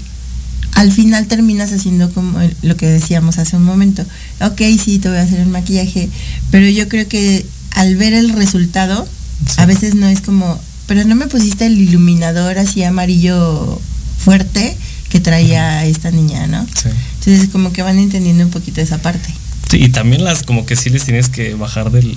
al 0.73 0.91
final 0.91 1.25
terminas 1.27 1.71
haciendo 1.73 2.11
como 2.11 2.39
lo 2.61 2.77
que 2.77 2.85
decíamos 2.87 3.39
hace 3.39 3.55
un 3.55 3.63
momento. 3.63 4.05
Ok, 4.41 4.61
sí, 4.83 4.99
te 4.99 5.09
voy 5.09 5.17
a 5.17 5.23
hacer 5.23 5.39
el 5.39 5.47
maquillaje, 5.49 6.07
pero 6.51 6.67
yo 6.69 6.87
creo 6.87 7.07
que 7.07 7.45
al 7.71 7.95
ver 7.95 8.13
el 8.13 8.29
resultado, 8.33 9.07
Sí. 9.47 9.55
a 9.57 9.65
veces 9.65 9.95
no 9.95 10.07
es 10.07 10.19
como, 10.21 10.59
pero 10.85 11.03
no 11.05 11.15
me 11.15 11.27
pusiste 11.27 11.65
el 11.65 11.79
iluminador 11.79 12.57
así 12.59 12.83
amarillo 12.83 13.81
fuerte 14.23 14.75
que 15.09 15.19
traía 15.19 15.85
esta 15.85 16.11
niña, 16.11 16.45
¿no? 16.45 16.65
Sí. 16.67 16.89
Entonces 17.19 17.49
como 17.49 17.71
que 17.71 17.81
van 17.81 17.97
entendiendo 17.97 18.43
un 18.43 18.51
poquito 18.51 18.81
esa 18.81 18.97
parte. 18.99 19.33
Sí, 19.69 19.77
y 19.83 19.89
también 19.89 20.23
las 20.23 20.43
como 20.43 20.65
que 20.65 20.75
sí 20.75 20.89
les 20.89 21.05
tienes 21.05 21.29
que 21.29 21.53
bajar 21.53 21.91
del 21.91 22.15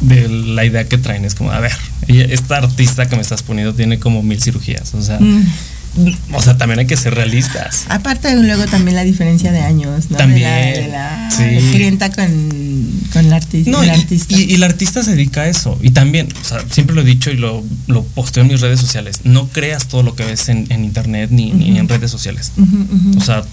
de 0.00 0.28
la 0.28 0.64
idea 0.64 0.88
que 0.88 0.98
traen. 0.98 1.24
Es 1.24 1.34
como, 1.34 1.50
a 1.50 1.60
ver, 1.60 1.72
esta 2.08 2.58
artista 2.58 3.08
que 3.08 3.16
me 3.16 3.22
estás 3.22 3.42
poniendo 3.42 3.74
tiene 3.74 3.98
como 3.98 4.22
mil 4.22 4.40
cirugías. 4.42 4.94
O 4.94 5.02
sea, 5.02 5.18
mm. 5.18 5.44
o 6.32 6.42
sea, 6.42 6.56
también 6.56 6.80
hay 6.80 6.86
que 6.86 6.96
ser 6.96 7.14
realistas. 7.14 7.86
Aparte, 7.88 8.34
luego 8.36 8.66
también 8.66 8.96
la 8.96 9.04
diferencia 9.04 9.52
de 9.52 9.60
años, 9.60 10.10
¿no? 10.10 10.16
También. 10.16 10.74
De 10.74 10.88
la, 10.88 11.28
clienta 11.72 12.10
con, 12.12 12.28
con 13.12 13.30
la 13.30 13.36
artista. 13.36 13.70
No, 13.70 13.82
y, 13.84 14.54
el 14.54 14.62
artista 14.62 15.02
se 15.02 15.12
dedica 15.12 15.42
a 15.42 15.48
eso. 15.48 15.78
Y 15.82 15.90
también, 15.90 16.28
o 16.40 16.44
sea, 16.44 16.64
siempre 16.70 16.94
lo 16.94 17.02
he 17.02 17.04
dicho 17.04 17.30
y 17.30 17.36
lo, 17.36 17.64
lo 17.86 18.04
posteo 18.04 18.42
en 18.42 18.50
mis 18.50 18.60
redes 18.60 18.80
sociales. 18.80 19.20
No 19.24 19.48
creas 19.48 19.88
todo 19.88 20.02
lo 20.02 20.14
que 20.14 20.24
ves 20.24 20.48
en, 20.48 20.66
internet 20.70 21.30
ni, 21.30 21.50
en 21.78 21.88
redes 21.88 22.10
sociales. 22.10 22.52
O 23.16 23.20
sea, 23.20 23.44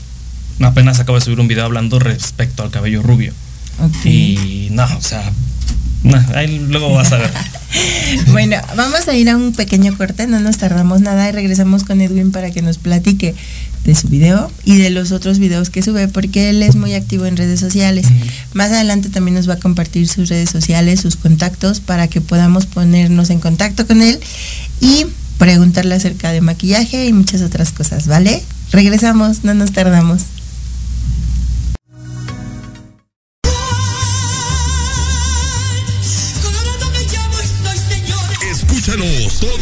apenas 0.61 0.99
acabo 0.99 1.17
de 1.17 1.25
subir 1.25 1.39
un 1.39 1.47
video 1.47 1.65
hablando 1.65 1.99
respecto 1.99 2.63
al 2.63 2.71
cabello 2.71 3.01
rubio. 3.01 3.33
Y 4.05 4.69
no, 4.71 4.85
o 4.97 5.01
sea, 5.01 5.31
ahí 6.35 6.59
luego 6.69 6.93
vas 6.93 7.11
a 7.11 7.17
ver. 7.17 7.31
bueno, 8.27 8.57
vamos 8.75 9.07
a 9.07 9.15
ir 9.15 9.29
a 9.29 9.37
un 9.37 9.53
pequeño 9.53 9.97
corte, 9.97 10.27
no 10.27 10.39
nos 10.39 10.57
tardamos 10.57 11.01
nada 11.01 11.27
y 11.29 11.31
regresamos 11.31 11.83
con 11.83 12.01
Edwin 12.01 12.31
para 12.31 12.51
que 12.51 12.61
nos 12.61 12.77
platique 12.77 13.35
de 13.83 13.95
su 13.95 14.07
video 14.07 14.49
y 14.63 14.77
de 14.77 14.89
los 14.89 15.11
otros 15.11 15.39
videos 15.39 15.69
que 15.69 15.81
sube, 15.81 16.07
porque 16.07 16.49
él 16.49 16.63
es 16.63 16.75
muy 16.75 16.93
activo 16.93 17.25
en 17.25 17.35
redes 17.35 17.59
sociales. 17.59 18.05
Más 18.53 18.71
adelante 18.71 19.09
también 19.09 19.35
nos 19.35 19.49
va 19.49 19.55
a 19.55 19.59
compartir 19.59 20.07
sus 20.07 20.29
redes 20.29 20.49
sociales, 20.49 21.01
sus 21.01 21.15
contactos, 21.15 21.79
para 21.79 22.07
que 22.07 22.21
podamos 22.21 22.65
ponernos 22.65 23.29
en 23.29 23.39
contacto 23.39 23.85
con 23.85 24.01
él 24.01 24.19
y 24.79 25.05
preguntarle 25.37 25.95
acerca 25.95 26.31
de 26.31 26.41
maquillaje 26.41 27.07
y 27.07 27.13
muchas 27.13 27.41
otras 27.41 27.71
cosas, 27.71 28.07
¿vale? 28.07 28.41
Regresamos, 28.71 29.43
no 29.43 29.53
nos 29.53 29.73
tardamos. 29.73 30.23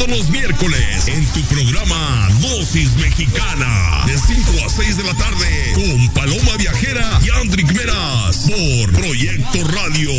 Todos 0.06 0.18
los 0.18 0.30
miércoles 0.30 1.08
en 1.08 1.24
tu 1.28 1.42
programa 1.42 2.28
Dosis 2.42 2.96
Mexicana 2.96 4.04
de 4.08 4.18
5 4.18 4.66
a 4.66 4.70
6 4.70 4.98
de 4.98 5.04
la 5.04 5.14
tarde 5.14 5.74
con 5.76 6.10
Paloma 6.10 6.58
Viajera 6.58 7.20
y 7.24 7.30
Andrick 7.40 7.72
Meras 7.72 8.48
por 8.48 8.92
Proyecto 8.94 9.64
Radio 9.68 10.10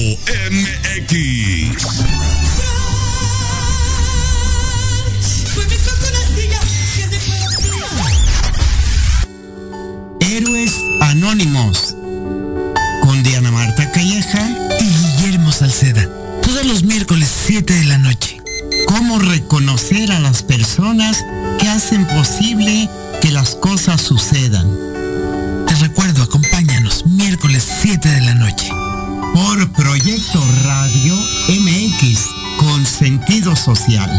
MX. 0.51 2.05
Héroes 10.21 10.75
Anónimos 11.01 11.97
con 13.03 13.23
Diana 13.25 13.51
Marta 13.51 13.91
Calleja 13.91 14.49
y 14.81 14.85
Guillermo 14.85 15.51
Salceda. 15.51 16.09
Todos 16.43 16.67
los 16.67 16.85
miércoles 16.85 17.29
7 17.47 17.73
de 17.73 17.85
la 17.85 17.99
noche 17.99 18.42
cómo 18.87 19.19
reconocer 19.19 20.13
a 20.13 20.21
las 20.21 20.43
personas 20.43 21.25
que 21.59 21.69
hacen 21.69 22.07
posible 22.07 22.89
que 23.21 23.31
las 23.31 23.55
cosas 23.55 24.01
sucedan. 24.01 24.69
Te 25.67 25.75
recuerdo, 25.77 26.23
acompáñanos 26.23 27.07
miércoles 27.07 27.67
7 27.83 28.09
de 28.09 28.21
la 28.23 28.35
noche 28.35 28.71
por 29.35 29.73
Proyecto 29.73 30.43
Radio 30.65 31.17
MX 31.49 32.21
con 32.59 32.85
sentido 32.85 33.57
social. 33.57 34.11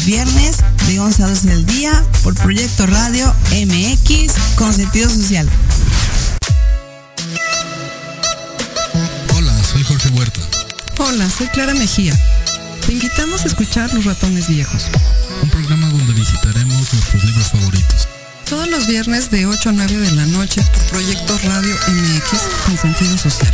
Los 0.00 0.06
viernes 0.06 0.56
de 0.86 0.98
11 0.98 1.22
a 1.22 1.26
12 1.28 1.48
del 1.48 1.66
día 1.66 2.04
por 2.22 2.34
Proyecto 2.34 2.86
Radio 2.86 3.34
MX 3.50 4.32
con 4.56 4.72
sentido 4.72 5.10
social. 5.10 5.48
Hola, 9.36 9.52
soy 9.62 9.82
Jorge 9.82 10.08
Huerta 10.10 10.40
Hola, 10.98 11.28
soy 11.28 11.48
Clara 11.48 11.74
Mejía. 11.74 12.18
Te 12.86 12.92
invitamos 12.92 13.42
a 13.42 13.48
escuchar 13.48 13.92
Los 13.92 14.04
Ratones 14.04 14.48
Viejos. 14.48 14.84
Un 15.42 15.50
programa 15.50 15.88
donde 15.88 16.12
visitaremos 16.14 16.92
nuestros 16.92 17.24
libros 17.24 17.48
favoritos. 17.48 18.08
Todos 18.48 18.68
los 18.68 18.86
viernes 18.86 19.30
de 19.30 19.46
8 19.46 19.68
a 19.68 19.72
9 19.72 19.96
de 19.98 20.12
la 20.12 20.26
noche 20.26 20.62
por 20.62 20.82
Proyecto 20.84 21.38
Radio 21.44 21.74
MX 21.88 22.40
con 22.64 22.78
sentido 22.78 23.18
social. 23.18 23.52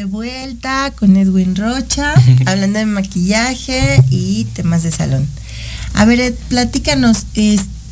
De 0.00 0.06
vuelta 0.06 0.94
con 0.96 1.14
Edwin 1.14 1.54
Rocha, 1.54 2.14
hablando 2.46 2.78
de 2.78 2.86
maquillaje 2.86 4.02
y 4.08 4.46
temas 4.54 4.82
de 4.82 4.90
salón. 4.90 5.26
A 5.92 6.06
ver, 6.06 6.34
platícanos, 6.48 7.26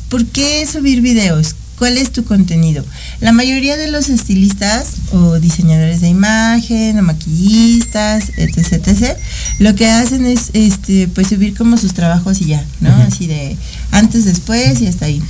¿por 0.09 0.25
qué 0.25 0.65
subir 0.65 1.01
videos? 1.01 1.53
¿Cuál 1.77 1.99
es 1.99 2.11
tu 2.11 2.23
contenido? 2.23 2.83
La 3.21 3.31
mayoría 3.31 3.77
de 3.77 3.91
los 3.91 4.09
estilistas 4.09 4.93
o 5.11 5.39
diseñadores 5.39 6.01
de 6.01 6.07
imagen 6.07 6.97
o 6.97 7.03
maquillistas, 7.03 8.31
etc, 8.37 8.87
etc, 8.87 9.15
lo 9.59 9.75
que 9.75 9.87
hacen 9.87 10.25
es 10.25 10.49
este 10.53 11.07
pues 11.09 11.27
subir 11.27 11.53
como 11.55 11.77
sus 11.77 11.93
trabajos 11.93 12.41
y 12.41 12.45
ya, 12.45 12.65
¿no? 12.81 12.91
Así 13.03 13.27
de 13.27 13.55
antes, 13.91 14.25
después 14.25 14.81
y 14.81 14.87
hasta 14.87 15.05
ahí. 15.05 15.21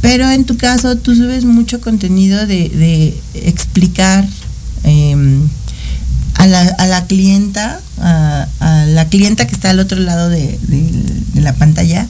Pero 0.00 0.30
en 0.30 0.44
tu 0.44 0.56
caso 0.56 0.96
tú 0.96 1.14
subes 1.14 1.44
mucho 1.44 1.82
contenido 1.82 2.46
de, 2.46 2.70
de 2.70 3.14
explicar 3.34 4.26
Em, 4.84 5.48
a, 6.44 6.46
la, 6.46 6.60
a, 6.60 6.86
la, 6.86 7.06
clienta, 7.06 7.80
a, 8.00 8.46
la 8.86 9.08
clienta 9.08 9.46
que 9.46 9.54
está 9.54 9.70
al 9.70 9.80
otro 9.80 9.98
lado 9.98 10.28
de, 10.28 10.58
la 11.34 11.54
pantalla, 11.54 12.06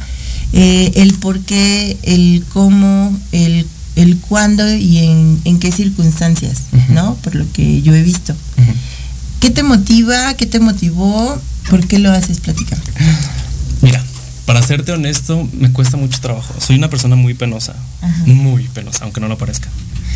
eh, 0.53 0.92
el 0.97 1.14
por 1.14 1.40
qué, 1.40 1.97
el 2.03 2.44
cómo, 2.53 3.16
el, 3.33 3.66
el 3.97 4.18
cuándo 4.18 4.75
y 4.75 4.99
en, 4.99 5.59
qué 5.61 5.70
circunstancias, 5.70 6.62
¿no? 6.88 7.14
Por 7.16 7.35
lo 7.37 7.51
que 7.53 7.83
yo 7.83 7.94
he 7.94 8.03
visto. 8.03 8.35
¿Qué 9.40 9.51
te 9.51 9.62
motiva? 9.62 10.35
¿Qué 10.35 10.47
te 10.47 10.59
motivó? 10.59 11.40
¿Por 11.70 11.87
qué 11.87 11.99
lo 11.99 12.11
haces? 12.11 12.40
Platícame. 12.40 12.83
Mira, 13.83 14.03
para 14.47 14.62
serte 14.62 14.92
honesto, 14.92 15.49
me 15.53 15.70
cuesta 15.70 15.97
mucho 15.97 16.20
trabajo. 16.20 16.55
Soy 16.59 16.77
una 16.77 16.90
persona 16.90 17.14
muy 17.14 17.35
penosa. 17.35 17.77
Muy 18.27 18.64
penosa, 18.68 19.05
aunque 19.05 19.20
no 19.20 19.29
lo 19.29 19.38
parezca. 19.38 19.68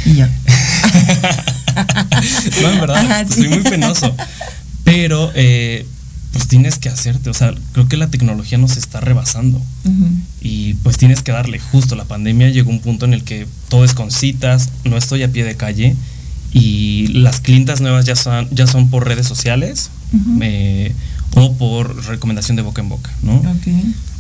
Y 0.04 0.16
yo. 0.16 0.26
no, 2.62 2.70
en 2.70 2.80
verdad, 2.80 3.26
soy 3.28 3.48
muy 3.48 3.60
penoso. 3.60 4.14
Pero, 4.84 5.30
eh, 5.34 5.86
pues 6.32 6.46
tienes 6.46 6.78
que 6.78 6.88
hacerte, 6.88 7.30
o 7.30 7.34
sea, 7.34 7.54
creo 7.72 7.88
que 7.88 7.96
la 7.96 8.08
tecnología 8.08 8.58
nos 8.58 8.76
está 8.76 9.00
rebasando. 9.00 9.60
Y 10.40 10.74
pues 10.74 10.98
tienes 10.98 11.22
que 11.22 11.32
darle 11.32 11.58
justo. 11.58 11.96
La 11.96 12.04
pandemia 12.04 12.50
llegó 12.50 12.70
a 12.70 12.74
un 12.74 12.80
punto 12.80 13.06
en 13.06 13.14
el 13.14 13.24
que 13.24 13.46
todo 13.68 13.84
es 13.84 13.94
con 13.94 14.10
citas, 14.10 14.70
no 14.84 14.96
estoy 14.96 15.22
a 15.22 15.32
pie 15.32 15.44
de 15.44 15.56
calle 15.56 15.96
y 16.52 17.08
las 17.08 17.40
clientas 17.40 17.80
nuevas 17.80 18.04
ya 18.04 18.16
son, 18.16 18.48
ya 18.50 18.66
son 18.66 18.88
por 18.88 19.06
redes 19.06 19.26
sociales 19.26 19.90
eh, 20.40 20.92
o 21.34 21.54
por 21.54 22.06
recomendación 22.06 22.56
de 22.56 22.62
boca 22.62 22.82
en 22.82 22.88
boca, 22.88 23.10
¿no? 23.22 23.42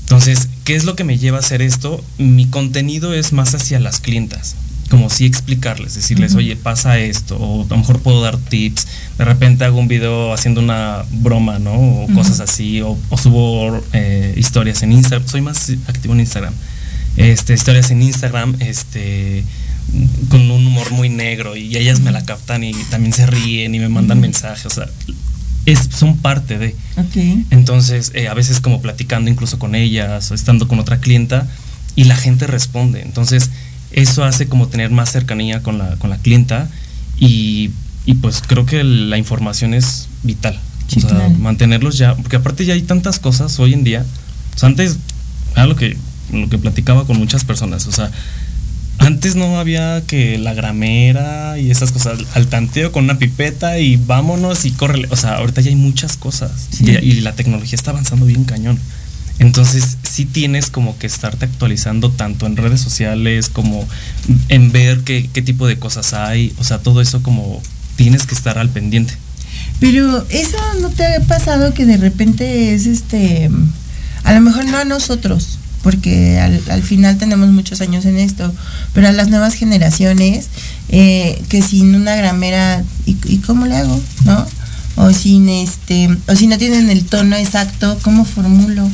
Entonces, 0.00 0.48
¿qué 0.64 0.74
es 0.74 0.84
lo 0.84 0.96
que 0.96 1.04
me 1.04 1.18
lleva 1.18 1.36
a 1.36 1.40
hacer 1.40 1.60
esto? 1.60 2.02
Mi 2.16 2.46
contenido 2.46 3.12
es 3.12 3.32
más 3.32 3.54
hacia 3.54 3.78
las 3.78 4.00
clientas. 4.00 4.56
Como 4.88 5.10
sí 5.10 5.26
explicarles, 5.26 5.94
decirles, 5.94 6.34
oye, 6.34 6.56
pasa 6.56 6.98
esto, 6.98 7.36
o 7.36 7.64
a 7.64 7.68
lo 7.68 7.76
mejor 7.76 8.00
puedo 8.00 8.22
dar 8.22 8.36
tips, 8.36 8.86
de 9.18 9.24
repente 9.24 9.64
hago 9.64 9.78
un 9.78 9.88
video 9.88 10.32
haciendo 10.32 10.60
una 10.60 11.04
broma, 11.10 11.58
¿no? 11.58 11.74
O 11.74 12.06
cosas 12.14 12.40
así, 12.40 12.80
o, 12.80 12.96
subo 13.20 13.82
eh, 13.92 14.34
historias 14.36 14.82
en 14.82 14.92
Instagram, 14.92 15.28
soy 15.28 15.40
más 15.42 15.70
activo 15.86 16.14
en 16.14 16.20
Instagram, 16.20 16.54
este, 17.16 17.54
historias 17.54 17.90
en 17.90 18.02
Instagram, 18.02 18.56
este 18.60 19.44
con 20.28 20.50
un 20.50 20.66
humor 20.66 20.90
muy 20.90 21.08
negro 21.08 21.56
y 21.56 21.74
ellas 21.76 22.00
me 22.00 22.10
la 22.12 22.22
captan 22.24 22.62
y 22.62 22.74
también 22.90 23.14
se 23.14 23.26
ríen 23.26 23.74
y 23.74 23.78
me 23.78 23.88
mandan 23.88 24.20
mensajes, 24.20 24.66
o 24.66 24.70
sea, 24.70 24.86
es, 25.64 25.88
son 25.90 26.16
parte 26.16 26.58
de. 26.58 26.74
Entonces, 27.50 28.12
eh, 28.14 28.28
a 28.28 28.34
veces 28.34 28.60
como 28.60 28.80
platicando 28.80 29.30
incluso 29.30 29.58
con 29.58 29.74
ellas 29.74 30.30
o 30.30 30.34
estando 30.34 30.68
con 30.68 30.78
otra 30.78 30.98
clienta 30.98 31.46
y 31.94 32.04
la 32.04 32.16
gente 32.16 32.46
responde. 32.46 33.02
Entonces, 33.02 33.50
eso 33.90 34.24
hace 34.24 34.48
como 34.48 34.68
tener 34.68 34.90
más 34.90 35.10
cercanía 35.10 35.62
con 35.62 35.78
la, 35.78 35.96
con 35.96 36.10
la 36.10 36.18
clienta 36.18 36.68
y, 37.18 37.70
pues 38.20 38.42
creo 38.46 38.64
que 38.64 38.82
la 38.84 39.18
información 39.18 39.74
es 39.74 40.08
vital. 40.22 40.58
o 40.96 41.00
sea, 41.00 41.28
mantenerlos 41.38 41.98
ya, 41.98 42.14
porque 42.16 42.36
aparte 42.36 42.64
ya 42.64 42.74
hay 42.74 42.82
tantas 42.82 43.18
cosas 43.18 43.58
hoy 43.60 43.74
en 43.74 43.84
día. 43.84 44.04
O 44.54 44.58
sea, 44.58 44.68
antes, 44.68 44.98
era 45.52 45.66
lo 45.66 45.76
que, 45.76 45.96
lo 46.32 46.48
que 46.48 46.58
platicaba 46.58 47.06
con 47.06 47.18
muchas 47.18 47.44
personas, 47.44 47.86
o 47.86 47.92
sea, 47.92 48.10
antes 48.98 49.36
no 49.36 49.58
había 49.58 50.02
que 50.06 50.38
la 50.38 50.54
gramera 50.54 51.58
y 51.58 51.70
esas 51.70 51.92
cosas, 51.92 52.18
al 52.34 52.48
tanteo 52.48 52.92
con 52.92 53.04
una 53.04 53.18
pipeta 53.18 53.78
y 53.78 53.96
vámonos 53.96 54.64
y 54.64 54.72
córrele. 54.72 55.08
O 55.10 55.16
sea, 55.16 55.36
ahorita 55.36 55.60
ya 55.60 55.70
hay 55.70 55.76
muchas 55.76 56.16
cosas 56.16 56.68
y, 56.80 57.20
la 57.20 57.32
tecnología 57.32 57.76
está 57.76 57.92
avanzando 57.92 58.26
bien 58.26 58.44
cañón. 58.44 58.78
Entonces 59.38 59.98
sí 60.02 60.24
tienes 60.24 60.70
como 60.70 60.98
que 60.98 61.06
estarte 61.06 61.44
actualizando 61.44 62.10
tanto 62.10 62.46
en 62.46 62.56
redes 62.56 62.80
sociales 62.80 63.48
como 63.48 63.86
en 64.48 64.72
ver 64.72 65.00
qué, 65.00 65.30
qué 65.32 65.42
tipo 65.42 65.66
de 65.66 65.78
cosas 65.78 66.12
hay. 66.12 66.52
O 66.58 66.64
sea, 66.64 66.78
todo 66.78 67.00
eso 67.00 67.22
como 67.22 67.62
tienes 67.96 68.26
que 68.26 68.34
estar 68.34 68.58
al 68.58 68.68
pendiente. 68.68 69.14
Pero 69.80 70.26
eso 70.30 70.56
no 70.80 70.90
te 70.90 71.04
ha 71.04 71.20
pasado 71.20 71.72
que 71.72 71.86
de 71.86 71.96
repente 71.96 72.74
es 72.74 72.86
este, 72.86 73.48
a 74.24 74.32
lo 74.32 74.40
mejor 74.40 74.64
no 74.64 74.78
a 74.78 74.84
nosotros, 74.84 75.58
porque 75.82 76.38
al, 76.40 76.82
final 76.82 77.16
tenemos 77.18 77.48
muchos 77.50 77.80
años 77.80 78.04
en 78.04 78.18
esto, 78.18 78.52
pero 78.92 79.08
a 79.08 79.12
las 79.12 79.28
nuevas 79.28 79.54
generaciones, 79.54 80.48
eh, 80.88 81.40
que 81.48 81.62
sin 81.62 81.94
una 81.94 82.16
gramera, 82.16 82.82
¿y, 83.06 83.38
cómo 83.38 83.66
le 83.66 83.76
hago? 83.76 84.00
¿No? 84.24 84.46
O 84.96 85.12
sin 85.12 85.48
este, 85.48 86.08
o 86.26 86.34
si 86.34 86.48
no 86.48 86.58
tienen 86.58 86.90
el 86.90 87.04
tono 87.04 87.36
exacto, 87.36 87.98
¿cómo 88.02 88.24
formulo? 88.24 88.90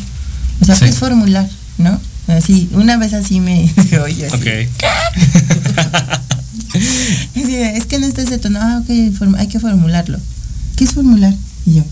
O 0.60 0.64
sea, 0.64 0.76
¿qué 0.76 0.86
es 0.86 0.98
formular? 0.98 1.48
¿No? 1.78 2.00
Así, 2.28 2.70
una 2.72 2.96
vez 2.96 3.12
así 3.12 3.40
me 3.40 3.70
oye 4.02 4.26
así. 4.26 4.38
es 7.34 7.86
que 7.86 7.98
no 7.98 8.06
está 8.06 8.22
ese 8.22 8.38
tono, 8.38 8.58
ah, 8.60 8.82
ok, 8.82 8.90
hay 9.38 9.46
que 9.48 9.60
formularlo. 9.60 10.18
¿Qué 10.76 10.84
es 10.84 10.92
formular? 10.92 11.34
Y 11.66 11.74
yo, 11.74 11.84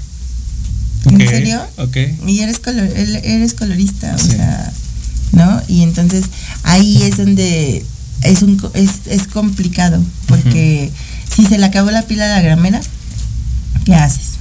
¿En 1.11 1.29
serio? 1.29 1.61
Ok. 1.79 1.96
Y 2.27 2.40
eres, 2.40 2.59
color, 2.59 2.88
eres 2.96 3.55
colorista, 3.55 4.14
o 4.14 4.18
sea, 4.18 4.72
¿no? 5.33 5.62
Y 5.68 5.83
entonces 5.83 6.27
ahí 6.62 7.03
es 7.03 7.16
donde 7.16 7.85
es, 8.22 8.42
un, 8.42 8.61
es, 8.75 9.27
complicado, 9.27 10.03
porque 10.27 10.90
si 11.35 11.44
se 11.44 11.59
le 11.59 11.66
acabó 11.66 11.90
la 11.90 12.03
pila 12.03 12.27
a 12.27 12.37
la 12.37 12.42
gramera, 12.42 12.81
¿qué 13.85 13.94
haces? 13.94 14.32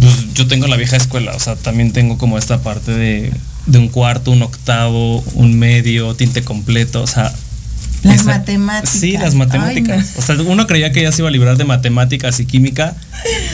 Pues 0.00 0.34
yo 0.34 0.46
tengo 0.46 0.66
la 0.66 0.76
vieja 0.76 0.96
escuela, 0.96 1.32
o 1.34 1.40
sea, 1.40 1.56
también 1.56 1.92
tengo 1.92 2.18
como 2.18 2.38
esta 2.38 2.62
parte 2.62 2.92
de, 2.92 3.32
un 3.66 3.88
cuarto, 3.88 4.30
un 4.30 4.42
octavo, 4.42 5.22
un 5.34 5.58
medio, 5.58 6.14
tinte 6.14 6.42
completo, 6.42 7.02
o 7.02 7.06
sea, 7.06 7.32
las 8.02 8.24
matemáticas. 8.24 8.90
Sí, 8.90 9.12
las 9.12 9.36
matemáticas. 9.36 10.14
O 10.16 10.22
sea, 10.22 10.34
uno 10.34 10.66
creía 10.66 10.90
que 10.90 11.02
ya 11.02 11.12
se 11.12 11.22
iba 11.22 11.28
a 11.28 11.30
librar 11.30 11.56
de 11.56 11.64
matemáticas 11.64 12.40
y 12.40 12.46
química. 12.46 12.96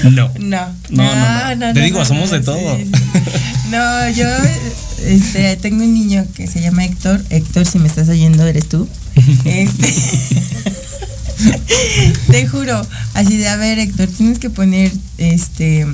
No. 0.04 0.30
No. 0.38 0.72
No, 0.88 1.54
no, 1.56 1.72
Te 1.74 1.80
digo, 1.80 2.02
somos 2.06 2.30
de 2.30 2.40
todo. 2.40 2.78
No, 3.70 4.10
yo 4.10 4.26
este, 5.04 5.56
tengo 5.56 5.84
un 5.84 5.92
niño 5.92 6.26
que 6.34 6.46
se 6.46 6.62
llama 6.62 6.84
Héctor. 6.84 7.22
Héctor, 7.28 7.66
si 7.66 7.78
me 7.78 7.88
estás 7.88 8.08
oyendo, 8.08 8.46
eres 8.46 8.68
tú. 8.68 8.88
Este, 9.44 9.94
te 12.30 12.46
juro, 12.46 12.86
así 13.14 13.36
de, 13.36 13.48
a 13.48 13.56
ver, 13.56 13.78
Héctor, 13.78 14.08
tienes 14.08 14.38
que 14.38 14.50
poner, 14.50 14.92
este, 15.18 15.86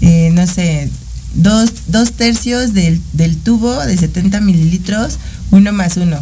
eh, 0.00 0.30
no 0.32 0.46
sé, 0.46 0.90
dos, 1.34 1.70
dos 1.88 2.12
tercios 2.12 2.74
del, 2.74 3.00
del, 3.12 3.36
tubo 3.36 3.74
de 3.84 3.96
70 3.96 4.40
mililitros, 4.40 5.18
uno 5.50 5.72
más 5.72 5.96
uno. 5.96 6.18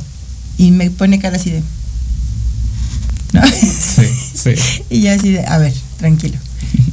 Y 0.58 0.72
me 0.72 0.90
pone 0.90 1.18
cara 1.18 1.36
así 1.36 1.50
de... 1.50 1.62
¿No? 3.32 3.42
Sí, 3.46 4.06
sí. 4.34 4.54
y 4.90 5.02
yo 5.02 5.12
así 5.12 5.30
de, 5.30 5.46
a 5.46 5.58
ver, 5.58 5.74
tranquilo. 5.98 6.38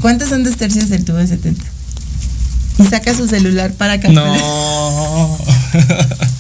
¿Cuántos 0.01 0.29
son 0.29 0.43
dos 0.43 0.57
tercios 0.57 0.89
del 0.89 1.03
tubo 1.03 1.17
de 1.17 1.27
70? 1.27 1.63
y 2.79 2.83
saca 2.85 3.15
su 3.15 3.27
celular 3.27 3.73
para 3.73 3.99
calcular. 3.99 4.39
No. 4.39 5.37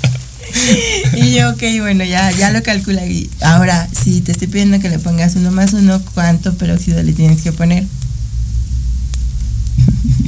y 1.15 1.33
yo, 1.33 1.49
ok, 1.51 1.61
bueno, 1.79 2.03
ya, 2.03 2.31
ya 2.31 2.51
lo 2.51 2.61
calcula. 2.63 3.05
Y 3.05 3.29
ahora, 3.41 3.87
si 3.91 4.21
te 4.21 4.31
estoy 4.31 4.47
pidiendo 4.47 4.79
que 4.79 4.89
le 4.89 4.99
pongas 4.99 5.35
uno 5.35 5.51
más 5.51 5.73
uno, 5.73 6.01
¿cuánto 6.13 6.53
peróxido 6.55 7.01
le 7.03 7.13
tienes 7.13 7.41
que 7.41 7.51
poner? 7.51 7.85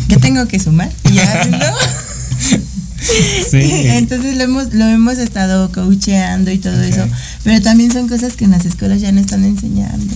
¿Qué 0.07 0.17
tengo 0.17 0.47
que 0.47 0.59
sumar? 0.59 0.91
Y 1.09 1.13
ya, 1.13 1.45
¿no? 1.45 1.57
Sí. 3.49 3.87
Entonces 3.87 4.35
lo 4.37 4.43
hemos, 4.43 4.73
lo 4.73 4.85
hemos 4.85 5.17
estado 5.17 5.71
coacheando 5.71 6.51
y 6.51 6.57
todo 6.57 6.81
eso, 6.81 7.07
pero 7.43 7.61
también 7.61 7.91
son 7.91 8.07
cosas 8.07 8.33
que 8.33 8.45
en 8.45 8.51
las 8.51 8.65
escuelas 8.65 8.99
ya 9.01 9.11
no 9.11 9.21
están 9.21 9.45
enseñando. 9.45 10.13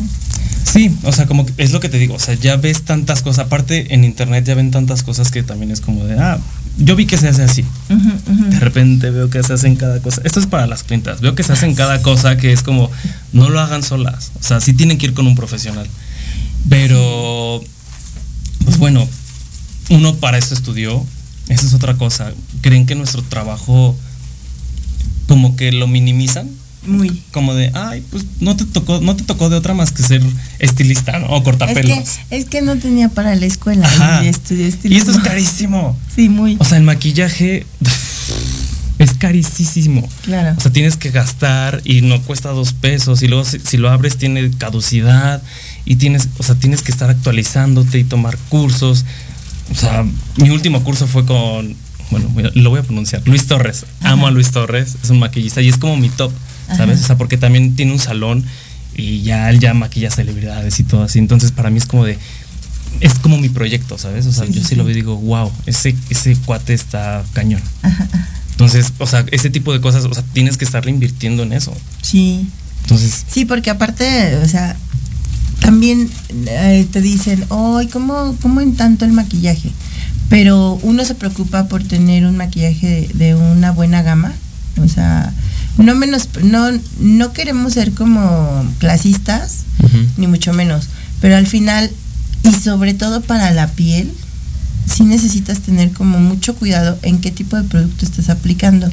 Sí, 0.64 0.96
o 1.04 1.12
sea, 1.12 1.26
como 1.26 1.46
es 1.58 1.72
lo 1.72 1.80
que 1.80 1.90
te 1.90 2.00
digo, 2.00 2.16
o 2.16 2.20
sea, 2.20 2.36
ya 2.36 2.56
ves 2.56 2.84
tantas 2.84 3.22
cosas, 3.22 3.46
aparte 3.46 3.94
en 3.94 4.04
internet 4.04 4.46
ya 4.46 4.56
ven 4.56 4.72
tantas 4.72 5.04
cosas 5.04 5.30
que 5.30 5.44
también 5.44 5.72
es 5.72 5.82
como 5.82 6.06
de, 6.06 6.18
ah, 6.18 6.40
yo 6.78 6.96
vi 6.96 7.06
que 7.06 7.18
se 7.18 7.28
hace 7.28 7.44
así. 7.44 7.64
De 8.50 8.60
repente 8.60 9.12
veo 9.12 9.30
que 9.30 9.44
se 9.44 9.54
hacen 9.54 9.76
cada 9.76 10.00
cosa. 10.00 10.22
Esto 10.24 10.40
es 10.40 10.48
para 10.48 10.66
las 10.66 10.84
clientas. 10.84 11.22
Veo 11.22 11.36
que 11.36 11.44
se 11.44 11.54
hacen 11.54 11.76
cada 11.76 12.02
cosa 12.02 12.38
que 12.38 12.52
es 12.52 12.64
como, 12.64 12.90
no 13.32 13.50
lo 13.50 13.60
hagan 13.60 13.84
solas. 13.84 14.32
O 14.40 14.44
sea, 14.44 14.60
sí 14.60 14.74
tienen 14.74 14.98
que 14.98 15.08
ir 15.08 15.14
con 15.14 15.28
un 15.28 15.36
profesional. 15.36 15.88
Pero, 16.70 17.64
pues 18.66 18.78
bueno, 18.78 19.08
uno 19.90 20.16
para 20.16 20.38
eso 20.38 20.56
estudió. 20.56 21.06
Esa 21.50 21.68
es 21.68 21.74
otra 21.74 21.96
cosa. 21.96 22.32
¿Creen 22.62 22.86
que 22.86 22.96
nuestro 22.96 23.22
trabajo 23.22 23.96
como 25.28 25.56
que 25.56 25.72
lo 25.72 25.88
minimizan? 25.88 26.50
Muy. 26.86 27.22
Como 27.32 27.54
de, 27.54 27.72
ay, 27.74 28.04
pues 28.12 28.26
no 28.40 28.56
te 28.56 28.66
tocó, 28.66 29.00
no 29.02 29.16
te 29.16 29.24
tocó 29.24 29.50
de 29.50 29.56
otra 29.56 29.74
más 29.74 29.92
que 29.92 30.04
ser 30.04 30.22
estilista, 30.60 31.20
¿no? 31.20 31.28
O 31.28 31.44
cortapelos. 31.44 31.98
Es 31.98 32.20
que, 32.30 32.38
es 32.38 32.46
que 32.46 32.62
no 32.62 32.78
tenía 32.78 33.10
para 33.10 33.36
la 33.36 33.46
escuela 33.46 33.90
y 34.24 34.28
estudié 34.28 34.74
Y 34.84 34.98
esto 34.98 35.12
es 35.12 35.20
carísimo. 35.20 35.98
Sí, 36.14 36.30
muy. 36.30 36.58
O 36.60 36.66
sea, 36.66 36.78
el 36.78 36.84
maquillaje 36.84 37.66
es 39.00 39.14
carísimo. 39.14 40.08
Claro. 40.22 40.56
O 40.58 40.62
sea, 40.62 40.72
tienes 40.72 40.96
que 40.98 41.10
gastar 41.10 41.82
y 41.84 42.02
no 42.02 42.22
cuesta 42.22 42.50
dos 42.50 42.74
pesos. 42.74 43.24
Y 43.24 43.28
luego 43.28 43.46
si, 43.46 43.78
lo 43.78 43.90
abres 43.90 44.18
tiene 44.18 44.52
caducidad. 44.52 45.42
Y 45.86 45.96
tienes, 45.96 46.30
o 46.38 46.44
sea, 46.44 46.56
tienes 46.56 46.82
que 46.82 46.92
estar 46.92 47.10
actualizándote 47.10 48.00
y 48.00 48.04
tomar 48.04 48.38
cursos. 48.50 49.06
O 49.72 49.76
sea, 49.76 50.06
mi 50.38 50.50
último 50.50 50.84
curso 50.84 51.08
fue 51.08 51.26
con, 51.26 51.76
bueno, 52.12 52.30
lo 52.54 52.70
voy 52.70 52.80
a 52.80 52.84
pronunciar, 52.84 53.22
Luis 53.26 53.48
Torres. 53.48 53.86
Amo 54.02 54.28
a 54.28 54.32
Luis 54.32 54.52
Torres, 54.52 54.96
es 55.04 55.10
un 55.10 55.20
maquillista 55.20 55.62
y 55.62 55.70
es 55.70 55.78
como 55.78 55.98
mi 55.98 56.10
top. 56.10 56.32
¿Sabes? 56.76 57.02
O 57.02 57.08
sea, 57.08 57.18
porque 57.18 57.38
también 57.38 57.76
tiene 57.76 57.92
un 57.92 58.00
salón 58.00 58.44
y 58.96 59.22
ya 59.22 59.50
él 59.50 59.60
ya 59.60 59.74
maquilla 59.74 60.10
celebridades 60.10 60.80
y 60.80 60.84
todo 60.84 61.04
así. 61.04 61.20
Entonces, 61.20 61.52
para 61.52 61.70
mí 61.70 61.78
es 61.78 61.86
como 61.86 62.06
de. 62.06 62.18
Es 63.00 63.16
como 63.16 63.38
mi 63.38 63.50
proyecto, 63.50 63.98
¿sabes? 63.98 64.26
O 64.28 64.32
sea, 64.32 64.46
yo 64.46 64.64
sí, 64.64 64.76
lo 64.76 64.84
veo 64.84 64.92
y 64.92 64.96
digo, 64.96 65.16
wow, 65.18 65.52
ese, 65.66 65.96
ese 66.10 66.36
cuate 66.36 66.74
está 66.74 67.24
cañón. 67.34 67.62
Entonces, 68.52 68.94
o 69.00 69.08
sea, 69.08 69.26
ese 69.32 69.50
tipo 69.50 69.74
de 69.74 69.82
cosas, 69.82 70.06
o 70.06 70.14
sea, 70.14 70.24
tienes 70.34 70.58
que 70.58 70.66
estarle 70.66 70.92
invirtiendo 70.92 71.42
en 71.42 71.54
eso. 71.54 71.76
Sí. 72.02 72.48
Entonces. 72.84 73.26
Sí, 73.28 73.46
porque 73.46 73.72
aparte, 73.72 74.38
o 74.38 74.48
sea, 74.48 74.76
también 75.60 76.10
eh, 76.48 76.86
te 76.92 77.02
dicen, 77.02 77.44
¡ay, 77.50 77.88
¿cómo, 77.88 78.36
¿cómo 78.42 78.62
en 78.62 78.76
tanto 78.76 79.06
el 79.06 79.12
maquillaje? 79.12 79.72
Pero 80.30 80.80
uno 80.84 81.04
se 81.04 81.16
preocupa 81.16 81.68
por 81.68 81.84
tener 81.84 82.26
un 82.26 82.38
maquillaje 82.38 83.10
de 83.14 83.36
una 83.36 83.72
buena 83.72 84.02
gama. 84.02 84.34
O 84.84 84.88
sea, 84.88 85.34
no 85.78 85.96
menos, 85.96 86.30
no, 86.44 86.70
no 87.00 87.34
queremos 87.34 87.74
ser 87.74 87.94
como 87.94 88.66
clasistas, 88.80 89.60
ni 90.18 90.28
mucho 90.28 90.54
menos, 90.54 90.88
pero 91.22 91.36
al 91.36 91.48
final, 91.48 91.90
y 92.44 92.52
sobre 92.54 92.94
todo 92.94 93.22
para 93.22 93.52
la 93.52 93.68
piel, 93.68 94.12
sí 94.86 95.04
necesitas 95.04 95.60
tener 95.60 95.92
como 95.92 96.20
mucho 96.20 96.56
cuidado 96.56 96.98
en 97.02 97.20
qué 97.20 97.32
tipo 97.32 97.56
de 97.56 97.64
producto 97.64 98.06
estás 98.06 98.30
aplicando. 98.30 98.90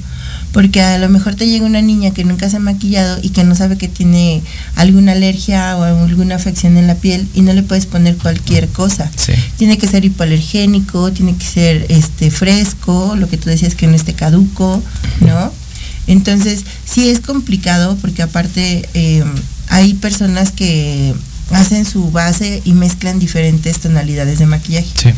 Porque 0.53 0.81
a 0.81 0.99
lo 0.99 1.09
mejor 1.09 1.35
te 1.37 1.47
llega 1.47 1.65
una 1.65 1.83
niña 1.83 2.11
que 2.13 2.25
nunca 2.25 2.49
se 2.51 2.57
ha 2.57 2.61
maquillado 2.61 3.19
y 3.23 3.31
que 3.31 3.45
no 3.45 3.55
sabe 3.55 3.77
que 3.77 3.89
tiene 3.89 4.43
alguna 4.75 5.13
alergia 5.13 5.77
o 5.77 5.83
alguna 5.83 6.37
afección 6.37 6.77
en 6.77 6.87
la 6.87 6.97
piel 6.97 7.29
y 7.35 7.43
no 7.43 7.53
le 7.53 7.63
puedes 7.63 7.87
poner 7.87 8.17
cualquier 8.17 8.69
cosa. 8.69 9.11
Tiene 9.59 9.79
que 9.79 9.87
ser 9.87 10.05
hipoalergénico, 10.05 11.13
tiene 11.13 11.37
que 11.37 11.45
ser 11.45 11.87
este 11.89 12.31
fresco, 12.31 13.15
lo 13.17 13.29
que 13.29 13.37
tú 13.37 13.49
decías 13.49 13.75
que 13.75 13.87
no 13.87 13.95
esté 13.95 14.15
caduco, 14.15 14.83
¿no? 15.21 15.53
Entonces, 16.11 16.65
sí 16.85 17.09
es 17.09 17.21
complicado 17.21 17.97
porque 18.01 18.23
aparte 18.23 18.89
eh, 18.95 19.25
hay 19.69 19.95
personas 19.95 20.51
que 20.51 21.15
hacen 21.53 21.85
su 21.85 22.11
base 22.11 22.63
y 22.65 22.73
mezclan 22.73 23.21
diferentes 23.21 23.79
tonalidades 23.79 24.41
de 24.41 24.47
maquillaje. 24.47 24.89
Sí. 24.95 25.11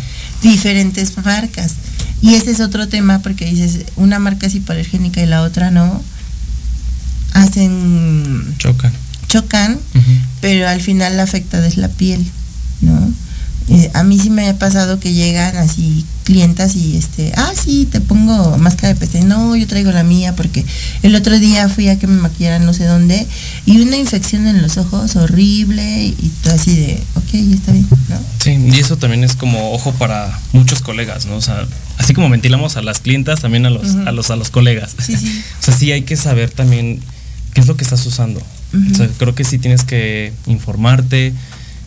Diferentes 0.42 1.16
marcas. 1.16 1.76
Y 2.20 2.35
ese 2.35 2.50
es 2.50 2.61
otro 2.61 2.88
tema 2.88 3.20
porque 3.20 3.46
dices, 3.46 3.87
una 3.96 4.18
marca 4.18 4.46
es 4.46 4.55
hipoalergénica 4.55 5.22
y 5.22 5.26
la 5.26 5.42
otra 5.42 5.70
no. 5.70 6.02
Hacen, 7.33 8.55
Chocan. 8.59 8.92
chocan, 9.28 9.78
pero 10.42 10.68
al 10.68 10.83
final 10.83 11.16
la 11.16 11.22
afectada 11.22 11.66
es 11.66 11.78
la 11.78 11.88
piel, 11.88 12.22
¿no? 12.83 13.11
Eh, 13.68 13.90
a 13.94 14.03
mí 14.03 14.18
sí 14.18 14.31
me 14.31 14.48
ha 14.48 14.59
pasado 14.59 14.98
que 14.98 15.12
llegan 15.12 15.57
así 15.57 16.05
clientas 16.25 16.77
y 16.77 16.96
este, 16.96 17.33
ah, 17.37 17.53
sí, 17.55 17.87
te 17.90 18.01
pongo 18.01 18.59
máscara 18.59 18.88
de 18.88 19.01
pestañas. 19.01 19.29
No, 19.29 19.57
yo 19.57 19.66
traigo 19.66 19.92
la 19.92 20.03
mía 20.03 20.35
porque 20.37 20.64
el 21.03 21.14
otro 21.14 21.38
día 21.38 21.68
fui 21.68 21.88
a 21.88 21.98
que 21.98 22.07
me 22.07 22.20
maquillaran 22.20 22.64
no 22.64 22.72
sé 22.72 22.85
dónde 22.85 23.27
y 23.66 23.81
una 23.81 23.96
infección 23.96 24.46
en 24.46 24.62
los 24.62 24.79
ojos 24.79 25.16
horrible 25.16 26.05
y 26.07 26.33
todo 26.42 26.55
así 26.55 26.75
de, 26.75 27.03
ok, 27.14 27.35
está 27.55 27.72
bien, 27.72 27.87
¿no? 28.09 28.18
Sí, 28.42 28.51
y 28.51 28.79
eso 28.81 28.96
también 28.96 29.25
es 29.25 29.37
como 29.37 29.72
ojo 29.72 29.92
para 29.92 30.38
muchos 30.53 30.81
colegas, 30.81 31.27
¿no? 31.27 31.37
O 31.37 31.42
sea, 31.42 31.66
así 31.98 32.14
como 32.14 32.29
ventilamos 32.31 32.77
a 32.77 32.83
las 32.83 33.01
clientas, 33.01 33.40
también 33.40 33.66
a 33.66 33.70
los, 33.70 33.94
a 33.94 34.12
los, 34.12 34.31
a 34.31 34.37
los 34.37 34.51
colegas. 34.51 34.96
Sí, 35.05 35.16
sí. 35.16 35.42
o 35.61 35.64
sea, 35.64 35.75
sí 35.75 35.92
hay 35.92 36.03
que 36.03 36.16
saber 36.16 36.51
también 36.51 37.01
qué 37.55 37.61
es 37.61 37.66
lo 37.66 37.77
que 37.77 37.85
estás 37.85 38.05
usando. 38.07 38.43
O 38.91 38.95
sea, 38.95 39.07
creo 39.18 39.34
que 39.34 39.45
sí 39.45 39.59
tienes 39.59 39.84
que 39.84 40.32
informarte 40.47 41.34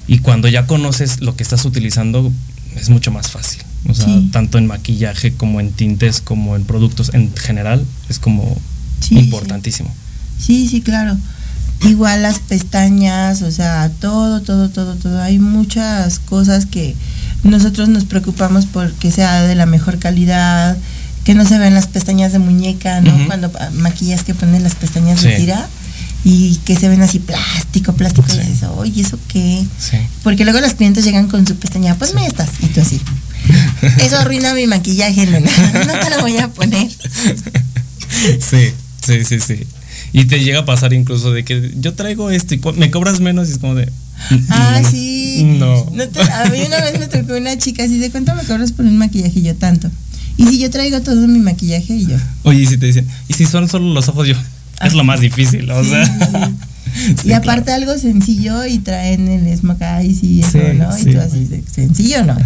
y 0.07 0.19
cuando 0.19 0.47
ya 0.47 0.67
conoces 0.67 1.21
lo 1.21 1.35
que 1.35 1.43
estás 1.43 1.65
utilizando 1.65 2.31
es 2.75 2.89
mucho 2.89 3.11
más 3.11 3.31
fácil. 3.31 3.61
O 3.87 3.93
sea, 3.93 4.05
Sí. 4.05 4.29
tanto 4.31 4.57
en 4.57 4.67
maquillaje 4.67 5.33
como 5.33 5.59
en 5.59 5.71
tintes, 5.71 6.21
como 6.21 6.55
en 6.55 6.63
productos 6.65 7.11
en 7.13 7.33
general, 7.35 7.85
es 8.09 8.19
como 8.19 8.57
Sí, 8.99 9.17
importantísimo. 9.19 9.93
Sí, 10.39 10.67
sí, 10.67 10.81
claro. 10.81 11.15
Igual 11.81 12.23
las 12.23 12.39
pestañas, 12.39 13.41
o 13.41 13.51
sea, 13.51 13.89
todo, 13.99 14.41
todo, 14.41 14.69
todo, 14.69 14.95
todo. 14.95 15.21
Hay 15.21 15.37
muchas 15.39 16.19
cosas 16.19 16.65
que 16.65 16.95
nosotros 17.43 17.89
nos 17.89 18.05
preocupamos 18.05 18.65
por 18.65 18.91
que 18.93 19.11
sea 19.11 19.43
de 19.43 19.55
la 19.55 19.65
mejor 19.65 19.99
calidad, 19.99 20.77
que 21.25 21.35
no 21.35 21.45
se 21.45 21.57
vean 21.59 21.73
las 21.73 21.87
pestañas 21.87 22.31
de 22.31 22.39
muñeca, 22.39 23.01
¿no? 23.01 23.13
Cuando 23.27 23.51
ah, 23.59 23.69
maquillas 23.73 24.23
que 24.23 24.33
pones 24.33 24.61
las 24.63 24.75
pestañas 24.75 25.21
de 25.21 25.35
tira 25.35 25.67
y 26.25 26.55
que 26.65 26.75
se 26.75 26.89
ven 26.89 27.01
así 27.03 27.19
plástico, 27.19 27.93
plástico. 27.93 28.27
Sí. 28.27 28.39
Y 28.43 28.49
dices, 28.49 28.67
oye, 28.75 29.01
¿eso 29.01 29.17
qué? 29.29 29.63
Sí. 29.79 29.97
Porque 30.23 30.43
luego 30.43 30.59
los 30.59 30.73
clientes 30.73 31.05
llegan 31.05 31.27
con 31.27 31.45
su 31.47 31.55
pestaña, 31.55 31.95
ponme 31.95 32.25
estas, 32.25 32.49
y 32.61 32.65
tú 32.67 32.81
así. 32.81 32.99
Eso 34.01 34.17
arruina 34.17 34.55
mi 34.55 34.65
maquillaje, 34.65 35.27
nena. 35.27 35.49
No 35.85 35.93
te 35.99 36.09
lo 36.09 36.21
voy 36.21 36.35
a 36.37 36.47
poner. 36.47 36.89
Sí, 38.39 38.71
sí, 39.05 39.23
sí, 39.23 39.39
sí. 39.39 39.67
Y 40.13 40.25
te 40.25 40.39
llega 40.43 40.59
a 40.61 40.65
pasar 40.65 40.93
incluso 40.93 41.31
de 41.31 41.43
que 41.45 41.71
yo 41.79 41.93
traigo 41.93 42.31
esto 42.31 42.55
y 42.55 42.61
me 42.77 42.89
cobras 42.89 43.19
menos 43.19 43.49
y 43.49 43.51
es 43.51 43.57
como 43.59 43.75
de... 43.75 43.91
Ah, 44.49 44.81
mm, 44.81 44.89
sí. 44.91 45.43
No. 45.59 45.83
te- 46.07 46.21
a 46.21 46.45
mí 46.49 46.59
una 46.65 46.81
vez 46.81 46.99
me 46.99 47.07
tocó 47.07 47.33
una 47.37 47.57
chica 47.57 47.83
así 47.83 47.99
de 47.99 48.09
cuánto 48.09 48.33
me 48.33 48.43
cobras 48.43 48.71
por 48.71 48.85
un 48.85 48.97
maquillaje 48.97 49.39
y 49.39 49.43
yo 49.43 49.55
tanto. 49.55 49.91
Y 50.37 50.47
si 50.47 50.57
yo 50.59 50.69
traigo 50.69 51.01
todo 51.01 51.27
mi 51.27 51.39
maquillaje 51.39 51.93
y 51.95 52.07
yo. 52.07 52.17
Oye, 52.43 52.61
y 52.63 52.65
si 52.67 52.77
te 52.77 52.87
dicen, 52.87 53.07
y 53.27 53.33
si 53.33 53.45
son 53.45 53.67
solo 53.69 53.93
los 53.93 54.07
ojos 54.07 54.27
yo, 54.27 54.35
es 54.81 54.93
lo 54.93 55.03
más 55.03 55.19
difícil, 55.19 55.69
o 55.71 55.83
Sí, 55.83 55.89
sea. 55.89 56.05
sí, 57.21 57.27
y 57.29 57.33
aparte 57.33 57.71
algo 57.71 57.97
sencillo 57.97 58.65
y 58.65 58.79
traen 58.79 59.27
el 59.27 59.57
smoke 59.57 59.81
eyes 59.81 60.23
y 60.23 60.41
eso, 60.41 60.51
Sí, 60.51 60.59
¿no? 60.77 60.97
Y 60.97 61.13
tú 61.13 61.19
así 61.19 61.63
sencillo, 61.71 62.23
¿no? 62.23 62.37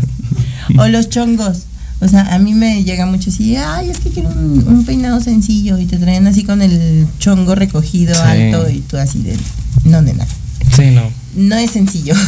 o 0.82 0.88
los 0.88 1.10
chongos. 1.10 1.64
O 2.02 2.08
sea, 2.08 2.34
a 2.34 2.40
mí 2.40 2.54
me 2.54 2.84
llega 2.86 3.06
mucho 3.06 3.30
así, 3.30 3.58
ay, 3.58 3.90
es 3.90 4.00
que 4.00 4.10
quiero 4.10 4.30
un, 4.30 4.64
un 4.68 4.86
peinado 4.86 5.20
sencillo 5.20 5.78
y 5.80 5.86
te 5.86 5.98
traen 5.98 6.28
así 6.28 6.44
con 6.46 6.62
el 6.62 7.06
chongo 7.20 7.56
recogido 7.56 8.14
alto 8.24 8.70
y 8.70 8.80
tú 8.80 8.96
así 8.98 9.20
de, 9.22 9.38
no, 9.84 10.02
nena, 10.02 10.26
Sí, 10.74 10.92
no. 10.92 11.12
no 11.36 11.56
es 11.56 11.72
sencillo. 11.72 12.14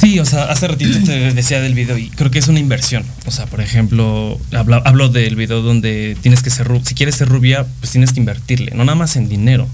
Sí, 0.00 0.18
o 0.20 0.24
sea, 0.24 0.44
hace 0.44 0.68
ratito 0.68 0.96
te 1.04 1.32
decía 1.32 1.60
del 1.60 1.74
video 1.74 1.98
y 1.98 2.08
creo 2.10 2.30
que 2.30 2.38
es 2.38 2.46
una 2.48 2.60
inversión. 2.60 3.04
O 3.26 3.30
sea, 3.32 3.46
por 3.46 3.60
ejemplo, 3.60 4.38
habla- 4.52 4.82
hablo 4.84 5.08
del 5.08 5.34
video 5.34 5.60
donde 5.62 6.16
tienes 6.22 6.42
que 6.42 6.50
ser 6.50 6.68
rubia. 6.68 6.84
Si 6.84 6.94
quieres 6.94 7.16
ser 7.16 7.28
rubia, 7.28 7.66
pues 7.80 7.90
tienes 7.92 8.12
que 8.12 8.20
invertirle, 8.20 8.72
no 8.76 8.84
nada 8.84 8.96
más 8.96 9.16
en 9.16 9.28
dinero, 9.28 9.66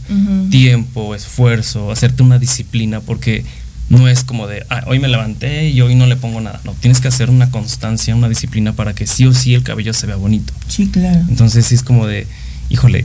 tiempo, 0.50 1.14
esfuerzo, 1.14 1.90
hacerte 1.90 2.22
una 2.22 2.38
disciplina, 2.38 3.00
porque 3.00 3.44
no 3.90 4.08
es 4.08 4.24
como 4.24 4.46
de, 4.46 4.64
"Ah, 4.70 4.84
hoy 4.86 4.98
me 4.98 5.08
levanté 5.08 5.68
y 5.68 5.80
hoy 5.82 5.94
no 5.94 6.06
le 6.06 6.16
pongo 6.16 6.40
nada. 6.40 6.58
No, 6.64 6.72
tienes 6.80 7.00
que 7.00 7.08
hacer 7.08 7.28
una 7.28 7.50
constancia, 7.50 8.16
una 8.16 8.28
disciplina 8.30 8.72
para 8.72 8.94
que 8.94 9.06
sí 9.06 9.26
o 9.26 9.34
sí 9.34 9.52
el 9.54 9.62
cabello 9.62 9.92
se 9.92 10.06
vea 10.06 10.16
bonito. 10.16 10.54
Sí, 10.68 10.88
claro. 10.88 11.20
Entonces 11.28 11.66
sí 11.66 11.74
es 11.74 11.82
como 11.82 12.06
de, 12.06 12.26
híjole, 12.70 13.04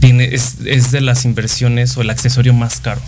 tiene, 0.00 0.34
es, 0.34 0.54
es 0.64 0.92
de 0.92 1.02
las 1.02 1.24
inversiones 1.26 1.94
o 1.98 2.00
el 2.02 2.08
accesorio 2.10 2.54
más 2.54 2.80
caro. 2.80 3.02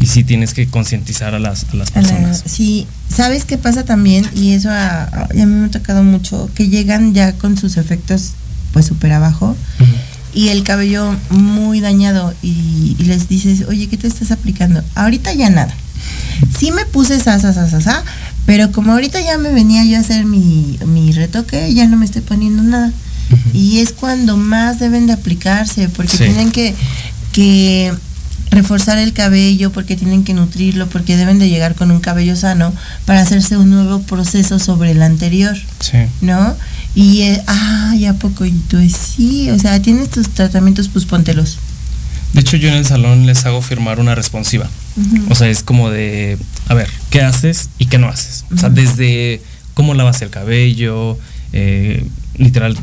Y 0.00 0.06
sí 0.06 0.24
tienes 0.24 0.52
que 0.54 0.66
concientizar 0.66 1.34
a 1.34 1.38
las, 1.38 1.64
a 1.72 1.76
las 1.76 1.90
personas. 1.90 2.42
sí, 2.46 2.86
¿sabes 3.08 3.44
qué 3.44 3.58
pasa 3.58 3.84
también? 3.84 4.26
Y 4.34 4.52
eso 4.52 4.70
a, 4.70 5.02
a- 5.04 5.28
y 5.34 5.40
a 5.40 5.46
mí 5.46 5.54
me 5.54 5.66
ha 5.66 5.70
tocado 5.70 6.02
mucho, 6.02 6.50
que 6.54 6.68
llegan 6.68 7.14
ya 7.14 7.32
con 7.34 7.56
sus 7.56 7.76
efectos 7.76 8.32
pues 8.72 8.86
súper 8.86 9.12
abajo 9.12 9.54
y 10.34 10.48
el 10.48 10.64
cabello 10.64 11.14
muy 11.30 11.80
dañado 11.80 12.32
y, 12.42 12.96
y 12.98 13.04
les 13.04 13.28
dices, 13.28 13.64
oye, 13.68 13.86
¿qué 13.88 13.98
te 13.98 14.06
estás 14.08 14.30
aplicando? 14.30 14.82
Ahorita 14.94 15.32
ya 15.34 15.50
nada. 15.50 15.74
Sí 16.58 16.72
me 16.72 16.84
puse 16.86 17.20
sa, 17.20 17.38
sa, 17.38 17.52
sa, 17.52 17.68
sa, 17.68 17.80
sa, 17.82 18.02
pero 18.46 18.72
como 18.72 18.92
ahorita 18.92 19.20
ya 19.20 19.36
me 19.38 19.52
venía 19.52 19.84
yo 19.84 19.98
a 19.98 20.00
hacer 20.00 20.24
mi, 20.24 20.78
mi 20.86 21.12
retoque, 21.12 21.72
ya 21.74 21.86
no 21.86 21.96
me 21.98 22.06
estoy 22.06 22.22
poniendo 22.22 22.62
nada. 22.62 22.90
Y 23.54 23.78
es 23.78 23.92
cuando 23.92 24.36
más 24.36 24.78
deben 24.80 25.06
de 25.06 25.12
aplicarse, 25.12 25.88
porque 25.90 26.16
Sí. 26.16 26.24
tienen 26.24 26.50
que, 26.50 26.74
que 27.32 27.92
reforzar 28.52 28.98
el 28.98 29.12
cabello, 29.12 29.72
porque 29.72 29.96
tienen 29.96 30.24
que 30.24 30.34
nutrirlo, 30.34 30.86
porque 30.88 31.16
deben 31.16 31.38
de 31.38 31.48
llegar 31.48 31.74
con 31.74 31.90
un 31.90 32.00
cabello 32.00 32.36
sano 32.36 32.72
para 33.06 33.20
hacerse 33.20 33.56
un 33.56 33.70
nuevo 33.70 34.02
proceso 34.02 34.58
sobre 34.58 34.92
el 34.92 35.02
anterior. 35.02 35.56
Sí. 35.80 35.98
¿no? 36.20 36.54
Y, 36.94 37.22
eh, 37.22 37.42
ay, 37.46 38.06
¿a 38.06 38.14
poco? 38.14 38.44
Y 38.44 38.52
tú, 38.52 38.78
sí, 38.88 39.50
o 39.50 39.58
sea, 39.58 39.80
tienes 39.80 40.10
tus 40.10 40.28
tratamientos, 40.28 40.88
pues 40.88 41.06
póntelos. 41.06 41.58
De 42.34 42.40
hecho, 42.40 42.56
yo 42.56 42.68
en 42.68 42.74
el 42.74 42.86
salón 42.86 43.26
les 43.26 43.44
hago 43.44 43.60
firmar 43.60 44.00
una 44.00 44.14
responsiva. 44.14 44.68
O 45.28 45.34
sea, 45.34 45.48
es 45.48 45.62
como 45.62 45.90
de, 45.90 46.38
a 46.68 46.74
ver, 46.74 46.88
¿qué 47.10 47.22
haces 47.22 47.70
y 47.78 47.86
qué 47.86 47.98
no 47.98 48.08
haces? 48.08 48.44
O 48.54 48.58
sea, 48.58 48.68
desde 48.68 49.40
cómo 49.74 49.94
lavas 49.94 50.20
el 50.22 50.30
cabello, 50.30 51.18
eh, 51.52 52.06
literal, 52.36 52.76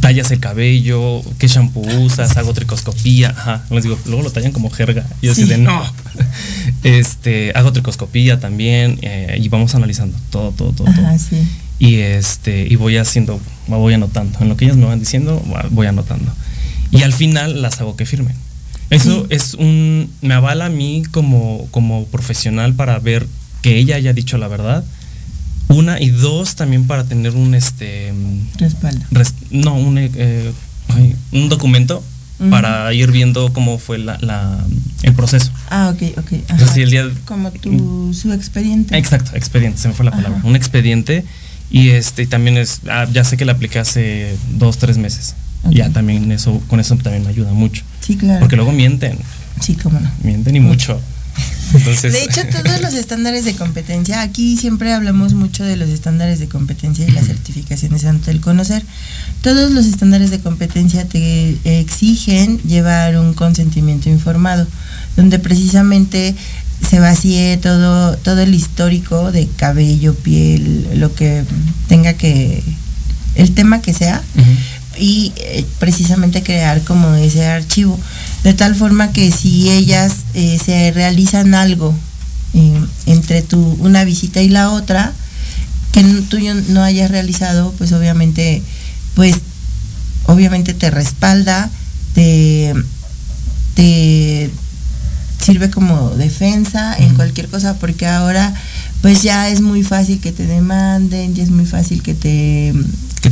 tallas 0.00 0.30
el 0.30 0.40
cabello, 0.40 1.22
qué 1.38 1.48
shampoo 1.48 1.80
usas, 2.02 2.36
hago 2.36 2.52
tricoscopía, 2.52 3.30
ajá, 3.30 3.64
les 3.70 3.84
digo, 3.84 3.98
luego 4.06 4.22
lo 4.22 4.30
tallan 4.30 4.52
como 4.52 4.70
jerga. 4.70 5.06
Y 5.20 5.26
yo 5.26 5.32
así 5.32 5.42
Sí. 5.44 5.48
de, 5.48 5.58
no. 5.58 5.82
Este, 6.82 7.52
hago 7.54 7.72
tricoscopía 7.72 8.40
también 8.40 8.98
eh, 9.02 9.38
y 9.40 9.48
vamos 9.48 9.74
analizando 9.74 10.16
todo, 10.30 10.50
todo, 10.52 10.72
todo, 10.72 10.92
todo. 10.92 11.18
Sí. 11.18 11.36
Y 11.78 11.96
este, 11.96 12.66
y 12.68 12.76
voy 12.76 12.96
haciendo, 12.96 13.40
voy 13.68 13.94
anotando. 13.94 14.38
En 14.40 14.48
lo 14.48 14.56
que 14.56 14.64
ellas 14.66 14.76
me 14.76 14.86
van 14.86 14.98
diciendo, 15.00 15.42
voy 15.70 15.86
anotando. 15.86 16.32
Y 16.90 17.02
al 17.02 17.12
final 17.12 17.62
las 17.62 17.80
hago 17.80 17.96
que 17.96 18.06
firmen. 18.06 18.34
Eso 18.90 19.22
Sí. 19.22 19.26
es 19.30 19.54
un. 19.54 20.10
me 20.20 20.34
avala 20.34 20.66
a 20.66 20.68
mí 20.68 21.02
como, 21.10 21.66
como 21.70 22.04
profesional 22.06 22.74
para 22.74 22.98
ver 22.98 23.26
que 23.62 23.78
ella 23.78 23.96
haya 23.96 24.12
dicho 24.12 24.36
la 24.38 24.48
verdad. 24.48 24.84
Una, 25.68 26.00
y 26.00 26.10
dos, 26.10 26.54
también 26.56 26.86
para 26.86 27.04
tener 27.04 27.34
un 27.34 27.54
este. 27.54 28.12
Respaldo. 28.58 29.04
res- 29.10 29.34
no, 29.50 29.74
un, 29.74 29.96
eh, 29.98 30.52
un 31.32 31.48
documento 31.48 32.02
para 32.50 32.92
ir 32.92 33.12
viendo 33.12 33.52
cómo 33.52 33.78
fue 33.78 33.98
la, 33.98 34.18
la- 34.20 34.64
el 35.02 35.12
proceso. 35.14 35.50
Ah, 35.70 35.94
ok, 35.94 36.18
ok. 36.18 36.32
Si 36.74 36.82
el 36.82 36.90
día 36.90 37.08
Como 37.24 37.50
tu, 37.52 38.12
su 38.12 38.32
expediente. 38.32 38.98
Exacto, 38.98 39.30
expediente, 39.36 39.78
se 39.78 39.88
me 39.88 39.94
fue 39.94 40.04
la 40.04 40.10
palabra. 40.10 40.38
Ajá. 40.38 40.46
Un 40.48 40.56
expediente. 40.56 41.24
Y 41.70 41.90
este 41.90 42.24
y 42.24 42.26
también 42.26 42.58
es, 42.58 42.80
ah, 42.90 43.06
ya 43.10 43.24
sé 43.24 43.36
que 43.38 43.44
la 43.46 43.52
apliqué 43.52 43.78
hace 43.78 44.36
dos, 44.58 44.76
tres 44.78 44.98
meses. 44.98 45.34
Ya 45.70 45.88
también 45.90 46.30
eso, 46.32 46.60
con 46.66 46.80
eso 46.80 46.96
también 46.96 47.22
me 47.22 47.30
ayuda 47.30 47.52
mucho. 47.52 47.84
Sí, 48.00 48.16
claro. 48.16 48.40
Porque 48.40 48.56
luego 48.56 48.72
mienten, 48.72 49.16
Sí, 49.60 49.76
cómo 49.76 49.98
no. 50.00 50.10
mienten 50.24 50.56
y 50.56 50.60
mucho. 50.60 51.00
Entonces, 51.74 52.12
De 52.12 52.22
hecho, 52.22 52.42
todos 52.62 52.80
los 52.80 52.94
estándares 52.94 53.44
de 53.44 53.54
competencia, 53.54 54.20
aquí 54.22 54.56
siempre 54.56 54.92
hablamos 54.92 55.34
mucho 55.34 55.64
de 55.64 55.76
los 55.76 55.88
estándares 55.88 56.38
de 56.38 56.48
competencia 56.48 57.06
y 57.06 57.10
las 57.10 57.26
certificaciones 57.26 58.04
ante 58.04 58.30
el 58.30 58.40
conocer. 58.40 58.82
Todos 59.40 59.70
los 59.70 59.86
estándares 59.86 60.30
de 60.30 60.40
competencia 60.40 61.06
te 61.06 61.56
exigen 61.64 62.58
llevar 62.58 63.16
un 63.18 63.34
consentimiento 63.34 64.08
informado, 64.08 64.66
donde 65.16 65.38
precisamente 65.38 66.34
se 66.88 66.98
vacíe 66.98 67.56
todo, 67.58 68.16
todo 68.16 68.40
el 68.40 68.54
histórico 68.54 69.32
de 69.32 69.48
cabello, 69.56 70.14
piel, 70.14 71.00
lo 71.00 71.14
que 71.14 71.44
tenga 71.88 72.14
que, 72.14 72.62
el 73.34 73.54
tema 73.54 73.80
que 73.80 73.94
sea, 73.94 74.22
y 74.98 75.32
eh, 75.36 75.64
precisamente 75.78 76.42
crear 76.42 76.82
como 76.82 77.14
ese 77.14 77.46
archivo 77.46 77.98
de 78.44 78.54
tal 78.54 78.74
forma 78.74 79.12
que 79.12 79.30
si 79.30 79.70
ellas 79.70 80.12
eh, 80.34 80.58
se 80.64 80.90
realizan 80.92 81.54
algo 81.54 81.94
eh, 82.54 82.84
entre 83.06 83.42
tu 83.42 83.58
una 83.80 84.04
visita 84.04 84.42
y 84.42 84.48
la 84.48 84.70
otra 84.70 85.12
que 85.92 86.02
tú 86.28 86.38
no 86.68 86.82
hayas 86.82 87.10
realizado 87.10 87.72
pues 87.78 87.92
obviamente 87.92 88.62
pues 89.14 89.36
obviamente 90.26 90.74
te 90.74 90.90
respalda 90.90 91.70
te, 92.14 92.74
te 93.74 94.50
sirve 95.42 95.70
como 95.70 96.10
defensa 96.10 96.94
en 96.96 97.14
cualquier 97.14 97.48
cosa, 97.48 97.78
porque 97.78 98.06
ahora 98.06 98.54
pues 99.00 99.22
ya 99.22 99.48
es 99.48 99.60
muy 99.60 99.82
fácil 99.82 100.20
que 100.20 100.32
te 100.32 100.46
demanden, 100.46 101.34
ya 101.34 101.42
es 101.42 101.50
muy 101.50 101.66
fácil 101.66 102.02
que 102.02 102.14
te... 102.14 102.72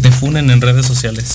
Te 0.03 0.11
funen 0.11 0.51
en 0.51 0.61
redes 0.61 0.87
sociales. 0.87 1.35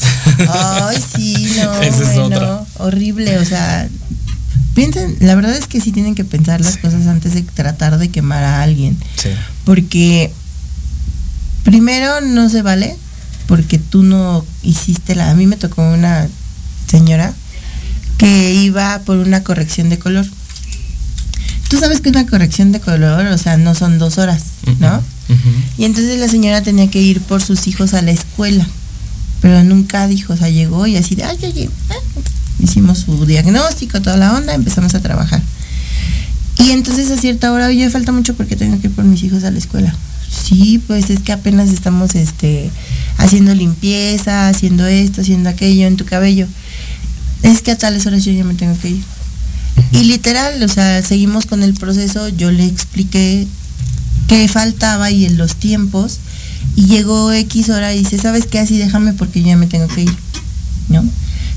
Ay, 0.50 0.98
sí, 1.16 1.52
no, 1.64 1.74
Esa 1.82 2.02
es 2.04 2.20
bueno, 2.20 2.24
otra. 2.26 2.66
horrible, 2.78 3.38
o 3.40 3.46
sea, 3.46 3.88
piensen, 4.74 5.16
la 5.20 5.36
verdad 5.36 5.56
es 5.56 5.68
que 5.68 5.80
sí 5.82 5.92
tienen 5.92 6.16
que 6.16 6.26
pensar 6.26 6.62
las 6.62 6.78
cosas 6.78 7.08
antes 7.08 7.34
de 7.34 7.44
tratar 7.44 7.98
de 7.98 8.10
quemar 8.10 8.44
a 8.44 8.62
alguien, 8.64 8.98
Sí. 9.22 9.30
porque 9.64 10.32
primero 11.64 12.22
no 12.22 12.50
se 12.50 12.62
vale, 12.62 12.96
porque 13.48 13.78
tú 13.80 14.04
no 14.04 14.46
hiciste 14.64 15.16
la... 15.16 15.30
A 15.32 15.36
mí 15.36 15.46
me 15.48 15.56
tocó 15.58 15.82
una 15.88 16.28
señora 16.90 17.34
que 18.18 18.54
iba 18.54 19.00
por 19.00 19.18
una 19.18 19.44
corrección 19.44 19.90
de 19.90 20.00
color. 20.00 20.26
Tú 21.70 21.80
sabes 21.80 22.00
que 22.02 22.10
una 22.10 22.26
corrección 22.28 22.72
de 22.72 22.80
color, 22.80 23.26
o 23.28 23.38
sea, 23.38 23.58
no 23.58 23.76
son 23.76 23.98
dos 24.00 24.18
horas, 24.18 24.44
¿no? 24.80 25.02
Y 25.78 25.86
entonces 25.86 26.20
la 26.20 26.28
señora 26.28 26.62
tenía 26.62 26.90
que 26.90 27.02
ir 27.02 27.22
por 27.22 27.42
sus 27.42 27.68
hijos 27.68 27.94
a 27.94 28.02
la 28.02 28.12
escuela, 28.12 28.68
pero 29.42 29.64
nunca 29.64 30.08
dijo, 30.08 30.34
o 30.34 30.38
sea, 30.38 30.50
llegó 30.50 30.88
y 30.88 30.98
así 30.98 31.16
de, 31.16 31.24
ay, 31.24 31.38
oye, 31.44 31.70
ah". 31.90 32.22
hicimos 32.60 33.00
su 33.00 33.26
diagnóstico, 33.26 34.02
toda 34.02 34.18
la 34.18 34.34
onda, 34.34 34.54
empezamos 34.54 34.94
a 34.96 35.02
trabajar. 35.02 35.42
Y 36.58 36.72
entonces 36.72 37.12
a 37.12 37.18
cierta 37.18 37.52
hora, 37.52 37.68
oye, 37.68 37.90
falta 37.90 38.12
mucho 38.12 38.36
porque 38.36 38.56
tengo 38.56 38.80
que 38.80 38.88
ir 38.88 38.94
por 38.94 39.04
mis 39.04 39.24
hijos 39.24 39.44
a 39.44 39.52
la 39.52 39.58
escuela. 39.58 39.96
Sí, 40.30 40.82
pues 40.88 41.10
es 41.10 41.20
que 41.20 41.32
apenas 41.32 41.70
estamos 41.70 42.16
este, 42.16 42.70
haciendo 43.18 43.54
limpieza, 43.54 44.48
haciendo 44.48 44.86
esto, 44.86 45.22
haciendo 45.22 45.50
aquello 45.50 45.88
en 45.88 45.98
tu 45.98 46.06
cabello. 46.06 46.48
Es 47.44 47.62
que 47.62 47.72
a 47.72 47.78
tales 47.78 48.06
horas 48.06 48.24
yo 48.24 48.32
ya 48.32 48.44
me 48.44 48.54
tengo 48.54 48.78
que 48.80 48.90
ir. 48.90 49.04
Y 49.92 50.04
literal, 50.06 50.62
o 50.64 50.68
sea, 50.68 51.04
seguimos 51.04 51.46
con 51.46 51.64
el 51.64 51.74
proceso, 51.74 52.30
yo 52.30 52.52
le 52.52 52.66
expliqué 52.66 53.48
qué 54.28 54.48
faltaba 54.48 55.12
y 55.12 55.26
en 55.26 55.38
los 55.38 55.56
tiempos, 55.56 56.20
y 56.76 56.88
llegó 56.88 57.32
X 57.32 57.70
hora 57.70 57.94
y 57.94 58.00
dice, 58.00 58.18
¿sabes 58.18 58.48
qué? 58.48 58.60
Así 58.60 58.78
déjame 58.78 59.14
porque 59.14 59.42
yo 59.42 59.48
ya 59.48 59.58
me 59.58 59.68
tengo 59.68 59.88
que 59.88 60.04
ir, 60.04 60.16
¿no? 60.90 61.04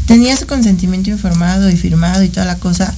Tenía 0.06 0.36
su 0.36 0.46
consentimiento 0.46 1.10
informado 1.10 1.68
y 1.70 1.76
firmado 1.76 2.22
y 2.22 2.28
toda 2.28 2.46
la 2.46 2.56
cosa, 2.56 2.94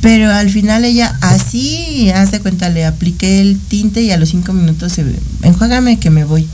pero 0.00 0.30
al 0.30 0.50
final 0.50 0.84
ella 0.84 1.16
así, 1.20 2.10
hace 2.10 2.40
cuenta, 2.40 2.68
le 2.68 2.84
apliqué 2.84 3.40
el 3.40 3.58
tinte 3.58 4.02
y 4.02 4.10
a 4.10 4.16
los 4.16 4.30
cinco 4.30 4.52
minutos 4.52 4.92
se 4.92 5.04
enjuágame 5.42 5.98
que 5.98 6.10
me 6.10 6.24
voy. 6.24 6.48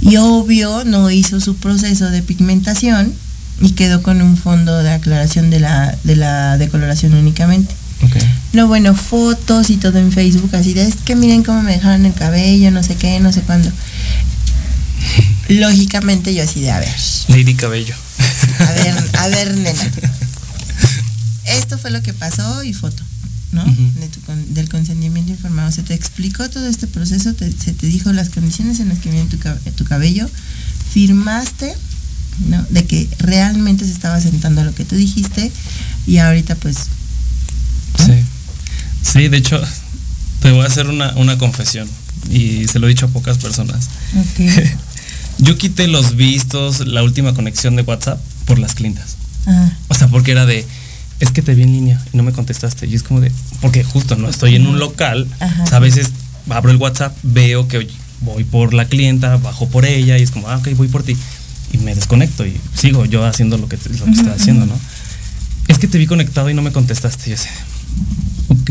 Y 0.00 0.16
obvio 0.16 0.84
no 0.84 1.10
hizo 1.10 1.40
su 1.40 1.56
proceso 1.56 2.10
de 2.10 2.22
pigmentación 2.22 3.12
y 3.60 3.70
quedó 3.70 4.02
con 4.02 4.20
un 4.20 4.36
fondo 4.36 4.82
de 4.82 4.90
aclaración 4.90 5.48
de 5.48 5.60
la, 5.60 5.96
de 6.04 6.16
la 6.16 6.58
decoloración 6.58 7.14
únicamente. 7.14 7.74
No, 8.52 8.66
bueno, 8.68 8.94
fotos 8.94 9.70
y 9.70 9.76
todo 9.76 9.98
en 9.98 10.12
Facebook, 10.12 10.54
así 10.54 10.72
de, 10.74 10.82
es 10.86 10.96
que 10.96 11.14
miren 11.16 11.42
cómo 11.42 11.62
me 11.62 11.72
dejaron 11.72 12.06
el 12.06 12.14
cabello, 12.14 12.70
no 12.70 12.82
sé 12.82 12.94
qué, 12.96 13.20
no 13.20 13.32
sé 13.32 13.42
cuándo. 13.42 13.70
Lógicamente 15.48 16.34
yo 16.34 16.42
así 16.42 16.60
de, 16.60 16.70
a 16.70 16.80
ver, 16.80 16.94
Lady 17.28 17.54
Cabello. 17.54 17.94
a 18.60 18.72
ver, 18.72 18.94
a 19.18 19.28
ver, 19.36 19.54
nena. 19.56 19.90
Esto 21.44 21.78
fue 21.78 21.90
lo 21.90 22.02
que 22.02 22.12
pasó 22.12 22.64
y 22.64 22.72
foto, 22.72 23.02
¿no? 23.52 23.64
De 23.64 24.08
tu 24.08 24.20
con- 24.22 24.54
del 24.54 24.68
consentimiento 24.68 25.30
informado. 25.32 25.70
Se 25.70 25.82
te 25.82 25.94
explicó 25.94 26.48
todo 26.50 26.66
este 26.66 26.86
proceso, 26.88 27.34
te- 27.34 27.52
se 27.52 27.72
te 27.72 27.86
dijo 27.86 28.12
las 28.12 28.30
condiciones 28.30 28.80
en 28.80 28.88
las 28.88 28.98
que 28.98 29.10
viene 29.10 29.28
tu, 29.30 29.38
tu 29.72 29.84
cabello, 29.84 30.28
firmaste, 30.92 31.72
¿no? 32.48 32.64
De 32.70 32.84
que 32.84 33.08
realmente 33.18 33.84
se 33.84 33.92
estaba 33.92 34.20
sentando 34.20 34.64
lo 34.64 34.74
que 34.74 34.84
tú 34.84 34.96
dijiste 34.96 35.52
y 36.06 36.18
ahorita 36.18 36.56
pues 36.56 36.76
Sí. 38.04 38.12
Sí, 39.02 39.28
de 39.28 39.36
hecho, 39.36 39.60
te 40.40 40.50
voy 40.50 40.62
a 40.62 40.66
hacer 40.66 40.88
una, 40.88 41.12
una 41.16 41.38
confesión. 41.38 41.88
Y 42.30 42.66
se 42.68 42.78
lo 42.78 42.86
he 42.86 42.90
dicho 42.90 43.06
a 43.06 43.08
pocas 43.08 43.38
personas. 43.38 43.88
Yo 45.38 45.56
quité 45.58 45.86
los 45.86 46.16
vistos, 46.16 46.86
la 46.86 47.02
última 47.02 47.34
conexión 47.34 47.76
de 47.76 47.82
WhatsApp 47.82 48.18
por 48.46 48.58
las 48.58 48.74
clientas. 48.74 49.16
Ah, 49.46 49.70
O 49.88 49.94
sea, 49.94 50.08
porque 50.08 50.32
era 50.32 50.46
de, 50.46 50.66
es 51.20 51.30
que 51.30 51.42
te 51.42 51.54
vi 51.54 51.62
en 51.62 51.72
línea 51.72 52.02
y 52.12 52.16
no 52.16 52.22
me 52.22 52.32
contestaste. 52.32 52.86
Y 52.86 52.94
es 52.94 53.02
como 53.02 53.20
de, 53.20 53.30
porque 53.60 53.84
justo 53.84 54.16
no 54.16 54.28
estoy 54.28 54.56
en 54.56 54.66
un 54.66 54.78
local. 54.78 55.28
O 55.62 55.66
sea, 55.66 55.76
a 55.76 55.80
veces 55.80 56.10
abro 56.48 56.70
el 56.70 56.78
WhatsApp, 56.78 57.16
veo 57.22 57.68
que 57.68 57.86
voy 58.22 58.44
por 58.44 58.72
la 58.72 58.86
clienta, 58.86 59.36
bajo 59.36 59.68
por 59.68 59.84
ella 59.84 60.16
y 60.18 60.22
es 60.22 60.30
como, 60.30 60.48
ah, 60.48 60.56
ok, 60.56 60.68
voy 60.76 60.88
por 60.88 61.02
ti. 61.02 61.16
Y 61.72 61.78
me 61.78 61.94
desconecto 61.94 62.46
y 62.46 62.58
sigo 62.74 63.04
yo 63.04 63.24
haciendo 63.26 63.58
lo 63.58 63.68
que, 63.68 63.76
lo 63.76 64.04
que 64.06 64.10
estoy 64.12 64.32
haciendo, 64.32 64.66
¿no? 64.66 64.78
Es 65.68 65.78
que 65.78 65.86
te 65.88 65.98
vi 65.98 66.06
conectado 66.06 66.48
y 66.48 66.54
no 66.54 66.62
me 66.62 66.72
contestaste. 66.72 67.30
Yo 67.30 67.36
sé, 67.36 67.48
ok. 68.48 68.70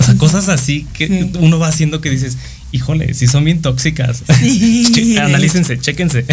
O 0.00 0.04
sea, 0.04 0.14
cosas 0.18 0.48
así 0.48 0.86
que 0.92 1.08
Sí. 1.08 1.30
uno 1.40 1.58
va 1.58 1.68
haciendo 1.68 2.00
que 2.00 2.10
dices, 2.10 2.36
híjole, 2.72 3.14
si 3.14 3.26
son 3.26 3.44
bien 3.44 3.60
tóxicas. 3.62 4.22
Sí. 4.40 4.86
Che- 4.94 5.20
Analícense, 5.20 5.78
chéquense. 5.78 6.24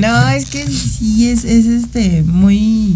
No, 0.00 0.28
es 0.28 0.46
que 0.46 0.66
sí 0.66 1.28
es, 1.28 1.44
es 1.44 1.66
este 1.66 2.22
muy 2.22 2.94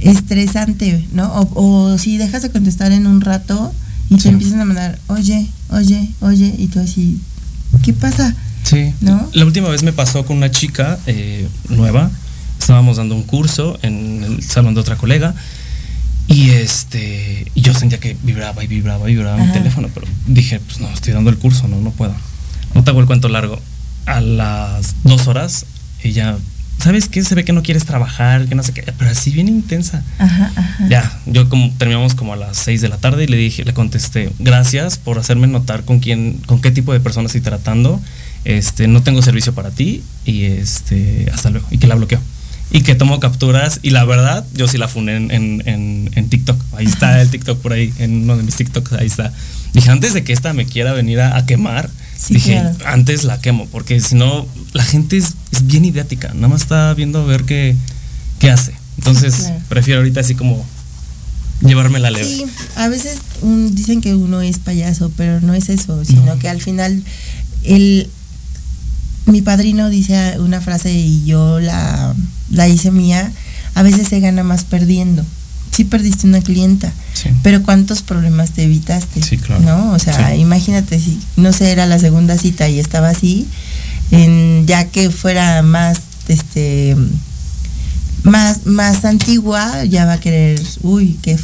estresante, 0.00 1.04
¿no? 1.12 1.26
O, 1.32 1.92
o 1.92 1.98
si 1.98 2.18
dejas 2.18 2.42
de 2.42 2.50
contestar 2.50 2.92
en 2.92 3.06
un 3.06 3.20
rato 3.20 3.72
y 4.10 4.16
Sí. 4.16 4.22
te 4.24 4.28
empiezan 4.30 4.60
a 4.60 4.64
mandar, 4.64 4.98
oye, 5.08 5.46
oye, 5.70 6.08
oye, 6.20 6.54
y 6.58 6.66
tú 6.68 6.78
así, 6.80 7.18
¿qué 7.82 7.92
pasa? 7.92 8.34
Sí. 8.64 8.92
¿No? 9.00 9.28
La 9.32 9.44
última 9.44 9.68
vez 9.68 9.82
me 9.82 9.92
pasó 9.92 10.24
con 10.24 10.36
una 10.36 10.50
chica 10.50 10.98
eh, 11.06 11.46
nueva. 11.68 12.10
Estábamos 12.60 12.96
dando 12.96 13.14
un 13.14 13.22
curso 13.24 13.78
en 13.82 14.22
el 14.24 14.42
salón 14.42 14.74
de 14.74 14.80
otra 14.80 14.96
colega. 14.96 15.34
Y 16.28 16.50
este. 16.50 17.50
Yo 17.54 17.74
sentía 17.74 17.98
que 17.98 18.16
vibraba 18.22 18.64
y 18.64 18.66
vibraba 18.66 19.10
y 19.10 19.14
vibraba 19.14 19.36
mi 19.36 19.52
teléfono. 19.52 19.88
Pero 19.92 20.06
dije, 20.26 20.60
pues 20.60 20.80
no, 20.80 20.88
estoy 20.90 21.12
dando 21.12 21.30
el 21.30 21.36
curso, 21.36 21.68
no, 21.68 21.80
no 21.80 21.90
puedo. 21.90 22.14
No 22.74 22.82
te 22.82 22.90
hago 22.90 23.00
el 23.00 23.06
cuento 23.06 23.28
largo. 23.28 23.60
A 24.06 24.20
las 24.20 24.96
dos 25.04 25.26
horas, 25.26 25.66
ella. 26.02 26.36
¿Sabes 26.78 27.08
qué? 27.08 27.22
Se 27.22 27.34
ve 27.34 27.44
que 27.44 27.52
no 27.52 27.62
quieres 27.62 27.84
trabajar, 27.84 28.46
que 28.46 28.54
no 28.54 28.62
sé 28.62 28.72
qué. 28.72 28.82
Pero 28.98 29.10
así 29.10 29.30
bien 29.30 29.48
intensa. 29.48 30.02
Ajá, 30.18 30.50
ajá. 30.56 30.88
Ya, 30.88 31.18
yo 31.26 31.48
como 31.48 31.72
terminamos 31.78 32.14
como 32.14 32.32
a 32.32 32.36
las 32.36 32.56
6 32.58 32.80
de 32.80 32.88
la 32.88 32.98
tarde 32.98 33.24
y 33.24 33.26
le 33.26 33.36
dije, 33.36 33.64
le 33.64 33.72
contesté, 33.72 34.30
gracias 34.38 34.98
por 34.98 35.18
hacerme 35.18 35.46
notar 35.46 35.84
con 35.84 36.00
quién, 36.00 36.40
con 36.46 36.60
qué 36.60 36.72
tipo 36.72 36.92
de 36.92 37.00
personas 37.00 37.34
estoy 37.34 37.42
tratando. 37.42 38.00
Este, 38.44 38.88
no 38.88 39.02
tengo 39.02 39.22
servicio 39.22 39.54
para 39.54 39.70
ti 39.70 40.02
y 40.26 40.44
este, 40.44 41.30
hasta 41.32 41.50
luego. 41.50 41.66
Y 41.70 41.78
que 41.78 41.86
la 41.86 41.94
bloqueó. 41.94 42.20
Y 42.76 42.82
que 42.82 42.96
tomó 42.96 43.20
capturas 43.20 43.78
y 43.82 43.90
la 43.90 44.04
verdad, 44.04 44.44
yo 44.52 44.66
sí 44.66 44.78
la 44.78 44.88
funé 44.88 45.14
en, 45.16 45.30
en, 45.30 45.62
en- 45.66 46.10
en 46.16 46.28
TikTok. 46.28 46.60
Ahí 46.76 46.86
está 46.86 47.22
el 47.22 47.30
TikTok 47.30 47.60
por 47.60 47.72
ahí, 47.72 47.92
en 47.98 48.22
uno 48.24 48.36
de 48.36 48.42
mis 48.42 48.56
TikToks, 48.56 48.92
ahí 48.94 49.06
está. 49.06 49.32
Dije, 49.72 49.90
antes 49.90 50.12
de 50.12 50.24
que 50.24 50.32
esta 50.32 50.52
me 50.52 50.66
quiera 50.66 50.92
venir 50.92 51.20
a, 51.20 51.36
a 51.36 51.46
quemar, 51.46 51.88
Sí, 52.18 52.34
dije, 52.34 52.52
claro. 52.60 52.76
antes 52.86 53.22
la 53.24 53.40
quemo, 53.40 53.66
porque 53.70 54.00
si 54.00 54.16
no, 54.16 54.46
la 54.72 54.82
gente 54.84 55.16
es, 55.16 55.34
es 55.52 55.66
bien 55.66 55.84
idética, 55.84 56.32
nada 56.34 56.48
más 56.48 56.62
está 56.62 56.92
viendo 56.94 57.20
a 57.20 57.24
ver 57.24 57.44
qué, 57.44 57.76
qué 58.40 58.50
hace. 58.50 58.72
Entonces, 58.98 59.34
claro. 59.36 59.60
prefiero 59.68 60.00
ahorita 60.00 60.20
así 60.20 60.34
como 60.34 60.64
llevarme 61.60 62.00
la 62.00 62.10
leve. 62.10 62.24
Sí, 62.24 62.44
a 62.76 62.88
veces 62.88 63.18
un- 63.42 63.72
dicen 63.74 64.00
que 64.00 64.16
uno 64.16 64.40
es 64.42 64.58
payaso, 64.58 65.12
pero 65.16 65.40
no 65.40 65.54
es 65.54 65.68
eso, 65.68 66.04
sino 66.04 66.24
No. 66.26 66.38
que 66.40 66.48
al 66.48 66.60
final 66.60 67.02
el 67.62 68.10
mi 69.26 69.42
padrino 69.42 69.88
dice 69.90 70.38
una 70.38 70.60
frase 70.60 70.92
y 70.92 71.24
yo 71.24 71.58
la, 71.60 72.14
la 72.50 72.68
hice 72.68 72.90
mía, 72.90 73.30
a 73.74 73.82
veces 73.82 74.08
se 74.08 74.20
gana 74.20 74.42
más 74.42 74.64
perdiendo. 74.64 75.24
Sí 75.72 75.84
perdiste 75.84 76.26
una 76.28 76.40
clienta, 76.40 76.92
Sí. 77.14 77.30
pero 77.42 77.62
¿cuántos 77.62 78.02
problemas 78.02 78.50
te 78.52 78.62
evitaste? 78.64 79.22
Sí, 79.22 79.38
claro. 79.38 79.62
¿No? 79.62 79.92
O 79.92 79.98
sea, 79.98 80.30
Sí. 80.34 80.40
imagínate 80.40 81.00
si, 81.00 81.18
no 81.36 81.52
sé, 81.52 81.72
era 81.72 81.86
la 81.86 81.98
segunda 81.98 82.38
cita 82.38 82.68
y 82.68 82.78
estaba 82.78 83.08
así, 83.10 83.48
en, 84.12 84.64
ya 84.66 84.84
que 84.86 85.10
fuera 85.10 85.62
más, 85.62 85.98
este, 86.28 86.96
más, 88.22 88.66
más 88.66 89.04
antigua, 89.04 89.84
ya 89.84 90.04
va 90.06 90.14
a 90.14 90.20
querer, 90.20 90.60
uy, 90.82 91.18
que 91.22 91.36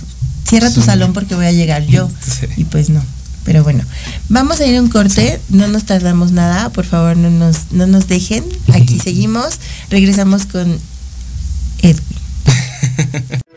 cierra 0.49 0.71
tu 0.73 0.83
salón 0.83 1.13
porque 1.13 1.35
voy 1.35 1.47
a 1.47 1.53
llegar 1.53 1.85
yo. 1.87 2.09
Y 2.57 2.65
pues 2.65 2.89
no. 2.91 3.03
Pero 3.45 3.63
bueno, 3.63 3.85
vamos 4.29 4.61
a 4.61 4.67
ir 4.67 4.77
a 4.77 4.83
un 4.83 4.89
corte, 4.89 5.41
no 5.49 5.67
nos 5.69 5.85
tardamos 5.85 6.33
nada, 6.33 6.69
por 6.71 6.85
favor 6.85 7.17
no 7.17 7.31
nos, 7.31 7.73
no 7.73 7.87
nos 7.87 8.07
dejen, 8.07 8.45
aquí 8.73 8.99
seguimos, 9.03 9.59
regresamos 9.89 10.47
con 10.47 10.79
Edwin. 11.83 13.41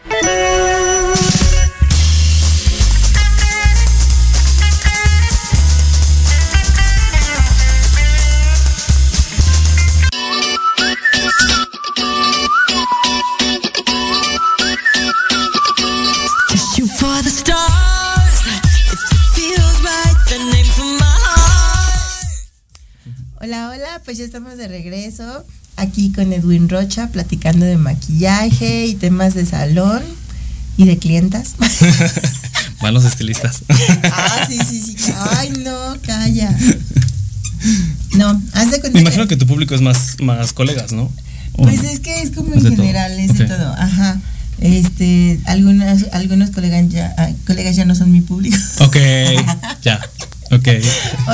Hola, 23.93 24.01
pues 24.05 24.17
ya 24.17 24.23
estamos 24.25 24.57
de 24.57 24.67
regreso. 24.67 25.45
aquí 25.77 26.11
con 26.11 26.33
Edwin 26.33 26.67
Rocha 26.67 27.09
platicando 27.09 27.63
de 27.63 27.77
maquillaje 27.77 28.87
y 28.87 28.95
temas 28.95 29.35
de 29.35 29.45
salón 29.45 30.01
y 30.77 30.85
de 30.85 30.97
clientas. 30.97 31.53
Malos 32.81 33.05
estilistas. 33.05 33.61
ah, 34.11 34.47
sí, 34.49 34.57
sí, 34.67 34.81
sí. 34.81 35.13
Ay, 35.37 35.51
no, 35.63 35.95
calla. 36.01 36.57
No, 38.15 38.41
haz 38.53 38.71
de 38.71 38.79
cuenta 38.79 38.97
Me 38.97 39.01
imagino 39.01 39.27
que 39.27 39.37
tu 39.37 39.45
público 39.45 39.75
es 39.75 39.81
más, 39.81 40.15
más 40.19 40.53
colegas, 40.53 40.91
¿no? 40.91 41.11
¿O 41.51 41.61
Pues 41.61 41.83
es 41.83 41.99
que 41.99 42.23
es 42.23 42.31
como 42.31 42.55
Es 42.55 42.63
en 42.63 42.71
de 42.71 42.75
todo. 42.75 42.85
general, 42.87 43.19
es 43.19 43.37
de 43.37 43.45
todo. 43.45 43.75
Ajá. 43.77 44.19
Este, 44.59 45.39
algunas, 45.45 46.05
algunos 46.13 46.49
colegas 46.49 46.89
ya, 46.89 47.13
colegas 47.45 47.75
ya 47.75 47.85
no 47.85 47.93
son 47.93 48.11
mi 48.11 48.21
público. 48.21 48.57
Ok, 48.79 48.97
ya. 49.83 50.01
Ok. 50.55 50.67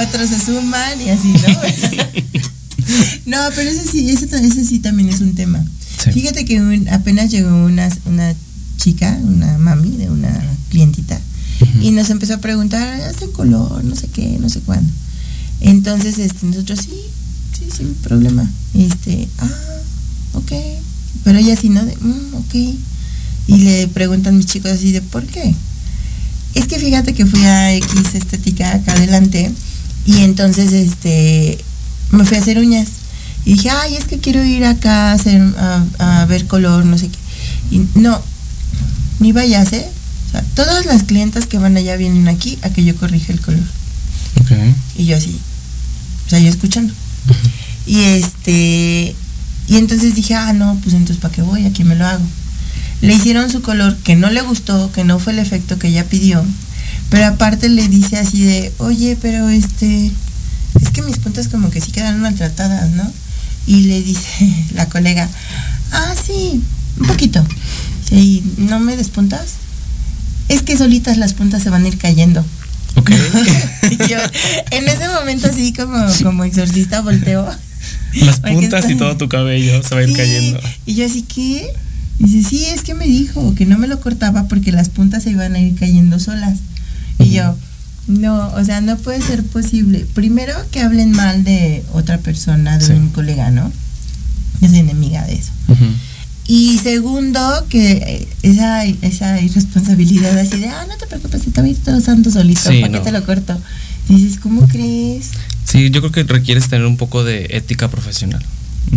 Otros 0.08 0.30
se 0.30 0.40
suman 0.40 1.02
y 1.02 1.10
así, 1.10 1.28
¿no? 1.28 1.40
no, 3.26 3.38
pero 3.56 3.70
ese 3.70 3.86
sí, 3.90 4.10
ese, 4.10 4.26
ese 4.26 4.66
sí 4.66 4.80
también 4.80 5.10
es 5.10 5.22
un 5.22 5.36
tema. 5.36 5.64
Sí. 6.04 6.12
Fíjate 6.12 6.46
que 6.46 6.60
un- 6.62 6.88
apenas 6.90 7.30
llegó 7.32 7.50
una, 7.66 7.90
una 8.06 8.34
chica, 8.78 9.18
una 9.24 9.58
mami 9.58 9.92
de 9.98 10.10
una 10.10 10.42
clientita, 10.70 11.20
y 11.82 11.92
nos 11.92 12.10
empezó 12.10 12.36
a 12.36 12.38
preguntar, 12.38 13.02
hace 13.02 13.30
color, 13.32 13.84
no 13.84 13.94
sé 13.96 14.08
qué, 14.08 14.38
no 14.40 14.50
sé 14.50 14.62
cuándo. 14.62 14.92
Entonces, 15.60 16.18
este, 16.18 16.46
nosotros 16.46 16.80
sí, 16.84 16.94
sí, 17.58 17.66
sin 17.76 17.94
problema. 17.96 18.50
Este, 18.74 19.28
ah, 19.40 19.50
ok. 20.34 20.52
Pero 21.26 21.38
ella 21.40 21.58
sí, 21.58 21.68
¿no? 21.70 21.84
De, 21.84 21.96
"Mm, 21.98 22.36
ok. 22.36 22.56
Y 23.48 23.58
le 23.58 23.88
preguntan 23.90 24.38
mis 24.38 24.46
chicos 24.46 24.72
así 24.72 24.94
de, 24.94 25.02
¿por 25.02 25.26
qué? 25.26 25.54
Es 26.56 26.68
que 26.68 26.80
fíjate 26.80 27.14
que 27.14 27.26
fui 27.26 27.44
a 27.46 27.74
X 27.76 28.16
estética 28.16 28.74
acá 28.74 28.94
adelante 28.94 29.52
y 30.06 30.18
entonces 30.24 30.74
este 30.74 31.58
me 32.12 32.26
fui 32.26 32.38
a 32.38 32.42
hacer 32.42 32.60
uñas. 32.60 32.88
Y 33.46 33.54
dije, 33.54 33.70
ay, 33.70 33.96
es 33.96 34.06
que 34.06 34.20
quiero 34.20 34.44
ir 34.44 34.66
acá 34.66 35.12
a, 35.12 35.14
hacer, 35.14 35.42
a, 35.58 36.22
a 36.22 36.26
ver 36.26 36.46
color, 36.46 36.86
no 36.86 36.98
sé 36.98 37.10
qué. 37.10 37.18
Y 37.72 37.88
no, 37.96 38.22
ni 39.20 39.32
vayas, 39.32 39.72
¿eh? 39.74 39.86
O 40.28 40.32
sea, 40.32 40.44
todas 40.56 40.86
las 40.86 41.04
clientas 41.04 41.48
que 41.48 41.58
van 41.58 41.78
allá 41.78 41.96
vienen 41.96 42.28
aquí 42.28 42.60
a 42.62 42.70
que 42.70 42.84
yo 42.84 42.96
corrija 42.96 43.34
el 43.34 43.42
color. 43.42 43.64
Ok. 44.42 44.52
Y 44.98 45.06
yo 45.06 45.18
así, 45.18 45.40
o 46.26 46.30
sea, 46.30 46.40
yo 46.40 46.50
escuchando. 46.50 46.94
Y 47.86 48.02
este, 48.02 49.16
y 49.68 49.78
entonces 49.78 50.16
dije, 50.16 50.36
ah, 50.36 50.54
no, 50.54 50.80
pues 50.84 50.94
entonces 50.94 51.18
¿para 51.18 51.34
qué 51.34 51.42
voy? 51.42 51.66
Aquí 51.66 51.84
me 51.84 51.96
lo 51.96 52.06
hago. 52.06 52.26
Le 53.02 53.14
hicieron 53.14 53.50
su 53.50 53.62
color 53.62 53.96
que 53.98 54.16
no 54.16 54.30
le 54.30 54.42
gustó, 54.42 54.92
que 54.92 55.04
no 55.04 55.20
fue 55.20 55.34
el 55.34 55.40
efecto 55.40 55.80
que 55.80 55.88
ella 55.88 56.06
pidió. 56.06 56.44
Pero 57.10 57.28
aparte 57.28 57.70
le 57.70 57.88
dice 57.88 58.18
así 58.18 58.44
de, 58.44 58.72
oye, 58.78 59.18
pero 59.22 59.50
este, 59.50 60.12
es 60.82 60.90
que 60.92 61.02
mis 61.02 61.18
puntas 61.18 61.48
como 61.48 61.70
que 61.70 61.82
sí 61.82 61.92
quedaron 61.92 62.22
maltratadas, 62.22 62.92
¿no? 62.92 63.12
Y 63.66 63.84
le 63.84 64.02
dice 64.02 64.54
la 64.74 64.88
colega, 64.88 65.30
ah, 65.92 66.14
sí, 66.26 66.62
un 67.00 67.08
poquito. 67.08 67.46
¿Y 68.12 68.44
no 68.58 68.80
me 68.80 68.98
despuntas? 68.98 69.54
Es 70.50 70.64
que 70.64 70.78
solitas 70.78 71.18
las 71.18 71.34
puntas 71.34 71.62
se 71.64 71.70
van 71.70 71.86
a 71.86 71.88
ir 71.88 71.98
cayendo. 71.98 72.44
Ok. 72.96 73.12
Yo, 74.10 74.18
en 74.72 74.88
ese 74.88 75.08
momento 75.10 75.48
así 75.48 75.74
como, 75.74 76.06
como 76.24 76.44
exorcista 76.44 77.02
volteo. 77.02 77.48
Las 78.14 78.40
puntas 78.40 78.90
y 78.90 78.96
todo 78.96 79.16
tu 79.18 79.30
cabello 79.30 79.82
se 79.84 79.96
va 79.96 80.02
a 80.02 80.04
ir 80.04 80.10
Sí, 80.10 80.16
cayendo. 80.16 80.60
Y 80.86 80.96
yo 80.96 81.06
así, 81.06 81.22
¿qué? 81.22 81.72
Dice, 82.20 82.48
sí, 82.50 82.66
es 82.66 82.82
que 82.84 82.94
me 82.94 83.06
dijo 83.06 83.56
que 83.56 83.66
no 83.66 83.78
me 83.78 83.88
lo 83.88 84.00
cortaba 84.02 84.48
porque 84.48 84.72
las 84.72 84.90
puntas 84.90 85.24
se 85.24 85.32
iban 85.32 85.56
a 85.56 85.60
ir 85.60 85.76
cayendo 85.76 86.20
solas. 86.20 86.60
Y 87.18 87.32
yo, 87.32 87.56
no, 88.08 88.50
o 88.54 88.64
sea, 88.64 88.82
no 88.82 88.98
puede 88.98 89.22
ser 89.22 89.44
posible. 89.44 90.06
Primero 90.14 90.54
que 90.72 90.82
hablen 90.82 91.12
mal 91.12 91.44
de 91.44 91.84
otra 91.94 92.18
persona, 92.18 92.78
de 92.78 92.86
Sí. 92.86 92.92
un 92.94 93.10
colega, 93.10 93.52
¿no? 93.52 93.72
Soy 94.60 94.80
enemiga 94.80 95.26
de 95.26 95.36
eso. 95.36 95.52
Y 96.48 96.80
segundo, 96.80 97.40
que 97.70 97.92
eh, 97.92 98.28
esa, 98.42 98.84
esa 98.84 99.40
irresponsabilidad 99.40 100.36
así 100.38 100.58
de, 100.60 100.68
ah, 100.68 100.86
no 100.90 100.98
te 100.98 101.06
preocupes, 101.08 101.44
se 101.44 101.52
te 101.52 101.62
va 101.62 101.68
a 101.68 101.70
ir 101.70 101.78
todo 101.78 102.02
santo 102.02 102.32
solito, 102.32 102.62
Sí, 102.70 102.82
¿para 102.82 102.92
qué 102.94 103.00
te 103.00 103.12
lo 103.12 103.24
corto? 103.24 103.58
Dices, 104.10 104.40
¿cómo 104.40 104.68
crees? 104.68 105.30
Sí, 105.64 105.92
yo 105.92 106.02
creo 106.02 106.12
que 106.12 106.24
requieres 106.24 106.68
tener 106.68 106.88
un 106.88 106.98
poco 106.98 107.24
de 107.24 107.46
ética 107.52 107.90
profesional. 107.90 108.44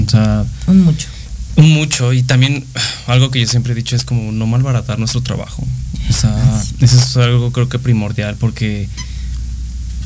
O 0.06 0.10
sea, 0.10 0.44
Un 0.66 0.80
mucho. 0.82 1.08
Un 1.56 1.70
mucho. 1.70 2.12
Y 2.12 2.22
también 2.22 2.64
algo 3.06 3.30
que 3.30 3.40
yo 3.40 3.46
siempre 3.46 3.72
he 3.72 3.76
dicho 3.76 3.96
es 3.96 4.04
como 4.04 4.32
no 4.32 4.46
malbaratar 4.46 4.98
nuestro 4.98 5.20
trabajo. 5.22 5.66
O 6.08 6.12
sea, 6.12 6.34
Ah, 6.34 6.62
eso 6.80 6.98
es 6.98 7.16
algo 7.16 7.52
creo 7.52 7.68
que 7.68 7.78
primordial 7.78 8.36
porque 8.38 8.88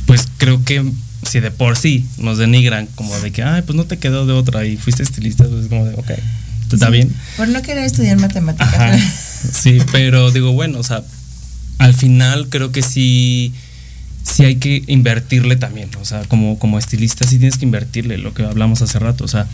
pues 0.07 0.29
creo 0.39 0.63
que 0.65 0.85
si 1.29 1.41
de 1.41 1.51
por 1.51 1.77
sí 1.77 2.07
nos 2.19 2.39
denigran 2.39 2.87
como 2.95 3.19
de 3.19 3.33
que, 3.33 3.43
ay, 3.43 3.63
pues 3.63 3.75
no 3.77 3.85
te 3.85 3.99
quedó 3.99 4.27
de 4.27 4.33
otra 4.33 4.65
y 4.65 4.77
fuiste 4.77 5.03
estilista, 5.03 5.45
pues 5.45 5.65
es 5.65 5.69
como 5.69 5.85
de, 5.85 5.95
ok, 5.95 6.11
está 6.73 6.87
Sí, 6.87 6.93
bien. 6.93 7.13
Por 7.37 7.49
no 7.49 7.63
querer 7.63 7.85
estudiar 7.85 8.19
matemáticas. 8.19 8.75
Ajá. 8.75 8.99
Sí, 9.53 9.79
pero 9.93 10.31
digo, 10.33 10.53
bueno, 10.53 10.79
o 10.79 10.83
sea, 10.83 11.03
al 11.79 11.95
final 11.95 12.49
creo 12.49 12.73
que 12.73 12.83
sí, 12.83 13.53
sí 14.25 14.45
hay 14.45 14.57
que 14.57 14.83
invertirle 14.89 15.57
también. 15.57 15.89
O 16.01 16.05
sea, 16.05 16.23
como, 16.25 16.59
como 16.59 16.79
estilista 16.79 17.27
sí 17.27 17.39
tienes 17.39 17.59
que 17.59 17.65
invertirle 17.65 18.19
lo 18.19 18.35
que 18.35 18.43
hablamos 18.45 18.83
hace 18.83 18.99
rato. 18.99 19.25
O 19.25 19.29
sea, 19.29 19.47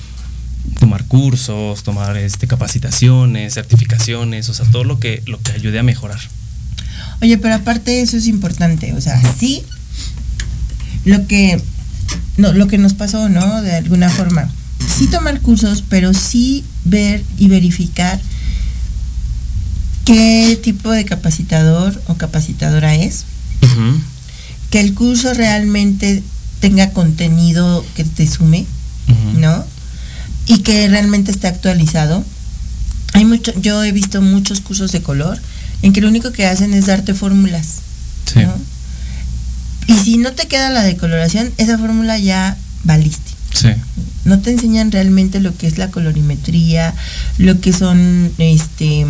tomar 0.78 1.04
cursos, 1.06 1.82
tomar 1.82 2.16
este 2.16 2.46
capacitaciones, 2.46 3.54
certificaciones, 3.54 4.48
o 4.48 4.54
sea, 4.54 4.66
todo 4.66 4.84
lo 4.84 4.98
que, 4.98 5.22
lo 5.26 5.40
que 5.40 5.52
ayude 5.52 5.78
a 5.78 5.82
mejorar. 5.82 6.20
Oye, 7.20 7.38
pero 7.38 7.54
aparte 7.54 8.02
eso 8.02 8.16
es 8.16 8.26
importante, 8.26 8.92
o 8.94 9.00
sea, 9.00 9.20
sí, 9.38 9.62
lo 11.04 11.26
que, 11.26 11.60
no, 12.36 12.52
lo 12.52 12.66
que 12.66 12.78
nos 12.78 12.94
pasó, 12.94 13.28
¿no? 13.28 13.62
De 13.62 13.76
alguna 13.76 14.08
forma, 14.08 14.50
sí 14.98 15.06
tomar 15.06 15.40
cursos, 15.40 15.84
pero 15.88 16.14
sí 16.14 16.64
ver 16.84 17.22
y 17.38 17.48
verificar 17.48 18.20
qué 20.04 20.58
tipo 20.62 20.90
de 20.90 21.04
capacitador 21.04 22.00
o 22.08 22.14
capacitadora 22.14 22.94
es, 22.94 23.24
que 24.70 24.80
el 24.80 24.94
curso 24.94 25.32
realmente 25.34 26.22
tenga 26.60 26.90
contenido 26.90 27.84
que 27.94 28.04
te 28.04 28.26
sume. 28.26 28.66
¿no? 29.38 29.64
Y 30.46 30.58
que 30.58 30.88
realmente 30.88 31.30
esté 31.30 31.46
actualizado. 31.48 32.24
Hay 33.14 33.24
mucho, 33.24 33.52
yo 33.60 33.82
he 33.84 33.92
visto 33.92 34.20
muchos 34.22 34.60
cursos 34.60 34.90
de 34.92 35.02
color 35.02 35.38
en 35.82 35.92
que 35.92 36.00
lo 36.00 36.08
único 36.08 36.32
que 36.32 36.46
hacen 36.46 36.72
es 36.74 36.86
darte 36.86 37.14
fórmulas, 37.14 37.66
Sí. 38.32 38.40
¿no? 38.40 38.54
Y 39.86 39.94
si 40.04 40.16
no 40.16 40.32
te 40.32 40.46
queda 40.46 40.70
la 40.70 40.82
decoloración, 40.82 41.52
esa 41.58 41.76
fórmula 41.78 42.18
ya 42.18 42.56
valiste. 42.84 43.30
Sí. 43.52 43.68
No 44.24 44.38
te 44.40 44.50
enseñan 44.52 44.90
realmente 44.92 45.40
lo 45.40 45.54
que 45.56 45.66
es 45.66 45.76
la 45.78 45.90
colorimetría, 45.90 46.94
lo 47.38 47.60
que 47.60 47.72
son 47.72 48.32
este 48.38 49.04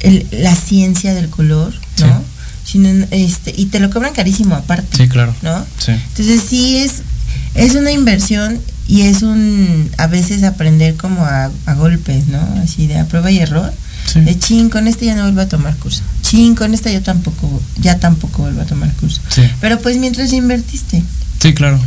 el- 0.00 0.26
la 0.30 0.54
ciencia 0.54 1.12
del 1.14 1.28
color, 1.28 1.74
¿no? 1.98 2.22
Sino, 2.64 2.88
este, 3.10 3.52
y 3.56 3.66
te 3.66 3.80
lo 3.80 3.90
cobran 3.90 4.14
carísimo 4.14 4.54
aparte. 4.54 4.96
Sí, 4.96 5.08
claro. 5.08 5.34
¿No? 5.42 5.66
Sí. 5.78 5.92
Entonces 5.92 6.40
sí 6.48 6.78
es, 6.78 7.02
es 7.54 7.74
una 7.74 7.92
inversión 7.92 8.60
y 8.86 9.02
es 9.02 9.22
un 9.22 9.90
a 9.98 10.06
veces 10.06 10.42
aprender 10.42 10.96
como 10.96 11.24
a, 11.24 11.50
a 11.66 11.74
golpes, 11.74 12.26
¿no? 12.28 12.40
Así 12.62 12.86
de 12.86 12.98
a 12.98 13.06
prueba 13.06 13.30
y 13.30 13.38
error. 13.38 13.72
Sí. 14.06 14.20
De 14.20 14.38
chin, 14.38 14.70
con 14.70 14.88
este 14.88 15.06
ya 15.06 15.14
no 15.14 15.22
vuelvo 15.22 15.42
a 15.42 15.48
tomar 15.48 15.76
curso. 15.76 16.02
Chin, 16.22 16.54
con 16.54 16.74
esta 16.74 16.90
yo 16.90 17.02
tampoco, 17.02 17.62
ya 17.80 17.98
tampoco 17.98 18.42
vuelvo 18.42 18.62
a 18.62 18.64
tomar 18.64 18.92
curso. 18.94 19.20
Sí. 19.28 19.42
Pero 19.60 19.78
pues 19.80 19.98
mientras 19.98 20.32
invertiste. 20.32 21.02
Sí, 21.40 21.54
claro. 21.54 21.78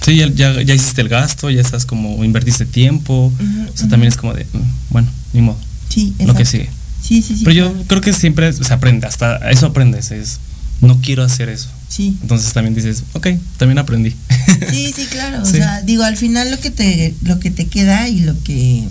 Sí, 0.00 0.16
ya, 0.16 0.28
ya, 0.28 0.62
ya 0.62 0.74
hiciste 0.74 1.00
el 1.00 1.08
gasto, 1.08 1.50
ya 1.50 1.60
estás 1.60 1.84
como 1.84 2.24
invertiste 2.24 2.66
tiempo. 2.66 3.32
Ujú, 3.34 3.72
o 3.72 3.76
sea, 3.76 3.88
también 3.88 4.08
es 4.12 4.16
como 4.16 4.34
de, 4.34 4.44
mm, 4.44 4.58
bueno, 4.90 5.08
ni 5.32 5.42
modo. 5.42 5.58
Sí, 5.88 6.14
Lo 6.20 6.34
que 6.34 6.44
sigue. 6.44 6.70
Sí, 7.02 7.22
sí, 7.22 7.36
sí. 7.36 7.44
Pero 7.44 7.54
yo 7.54 7.74
creo 7.86 8.00
que 8.00 8.12
siempre 8.12 8.52
se 8.52 8.72
aprende, 8.72 9.06
hasta 9.06 9.50
eso 9.50 9.66
aprendes, 9.66 10.10
es, 10.10 10.40
no 10.80 11.00
quiero 11.00 11.22
hacer 11.22 11.48
eso. 11.48 11.68
Sí. 11.98 12.16
Entonces 12.22 12.52
también 12.52 12.74
dices, 12.76 13.02
ok, 13.12 13.26
también 13.58 13.78
aprendí. 13.78 14.14
Sí, 14.70 14.92
sí, 14.94 15.04
claro. 15.10 15.44
Sí. 15.44 15.52
O 15.52 15.54
sea, 15.56 15.82
digo, 15.82 16.02
al 16.04 16.16
final 16.16 16.50
lo 16.50 16.58
que 16.60 16.70
te, 16.70 17.14
lo 17.22 17.38
que 17.40 17.50
te 17.50 17.66
queda 17.66 18.08
y 18.08 18.20
lo 18.20 18.40
que 18.42 18.84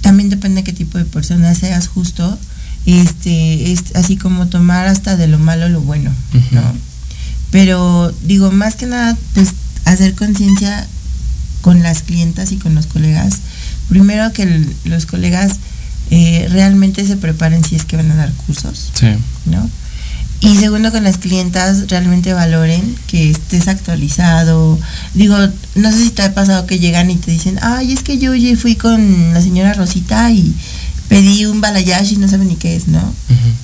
también 0.00 0.28
depende 0.30 0.60
de 0.60 0.64
qué 0.64 0.72
tipo 0.72 0.98
de 0.98 1.04
persona 1.04 1.54
seas 1.54 1.88
justo, 1.88 2.38
este, 2.86 3.72
es 3.72 3.80
así 3.94 4.16
como 4.16 4.46
tomar 4.48 4.86
hasta 4.86 5.16
de 5.16 5.26
lo 5.28 5.38
malo 5.38 5.68
lo 5.68 5.80
bueno. 5.80 6.10
¿no? 6.50 6.62
Pero 7.50 8.12
digo, 8.24 8.50
más 8.50 8.74
que 8.76 8.86
nada, 8.86 9.16
pues 9.34 9.50
hacer 9.84 10.14
conciencia 10.14 10.86
con 11.60 11.82
las 11.82 12.02
clientas 12.02 12.52
y 12.52 12.56
con 12.56 12.74
los 12.74 12.86
colegas. 12.86 13.34
Primero 13.88 14.32
que 14.32 14.42
el- 14.44 14.74
los 14.84 15.06
colegas 15.06 15.56
eh, 16.10 16.46
realmente 16.50 17.06
se 17.06 17.16
preparen 17.16 17.62
si 17.64 17.74
es 17.76 17.84
que 17.84 17.96
van 17.96 18.10
a 18.10 18.14
dar 18.14 18.32
cursos. 18.46 18.90
Sí. 18.94 19.08
¿no? 19.46 19.68
Y 20.40 20.54
segundo, 20.56 20.92
con 20.92 21.02
las 21.02 21.18
clientas 21.18 21.88
realmente 21.88 22.32
valoren 22.32 22.94
que 23.08 23.30
estés 23.30 23.66
actualizado. 23.66 24.78
Digo, 25.14 25.36
no 25.74 25.92
sé 25.92 26.04
si 26.04 26.10
te 26.10 26.22
ha 26.22 26.32
pasado 26.32 26.66
que 26.66 26.78
llegan 26.78 27.10
y 27.10 27.16
te 27.16 27.30
dicen, 27.30 27.58
ay, 27.60 27.92
es 27.92 28.02
que 28.02 28.18
yo 28.18 28.32
fui 28.56 28.76
con 28.76 29.34
la 29.34 29.42
señora 29.42 29.74
Rosita 29.74 30.30
y 30.30 30.54
pedí 31.08 31.46
un 31.46 31.60
balayage 31.60 32.14
y 32.14 32.16
no 32.18 32.28
sabe 32.28 32.44
ni 32.44 32.54
qué 32.54 32.76
es, 32.76 32.86
¿no? 32.86 33.14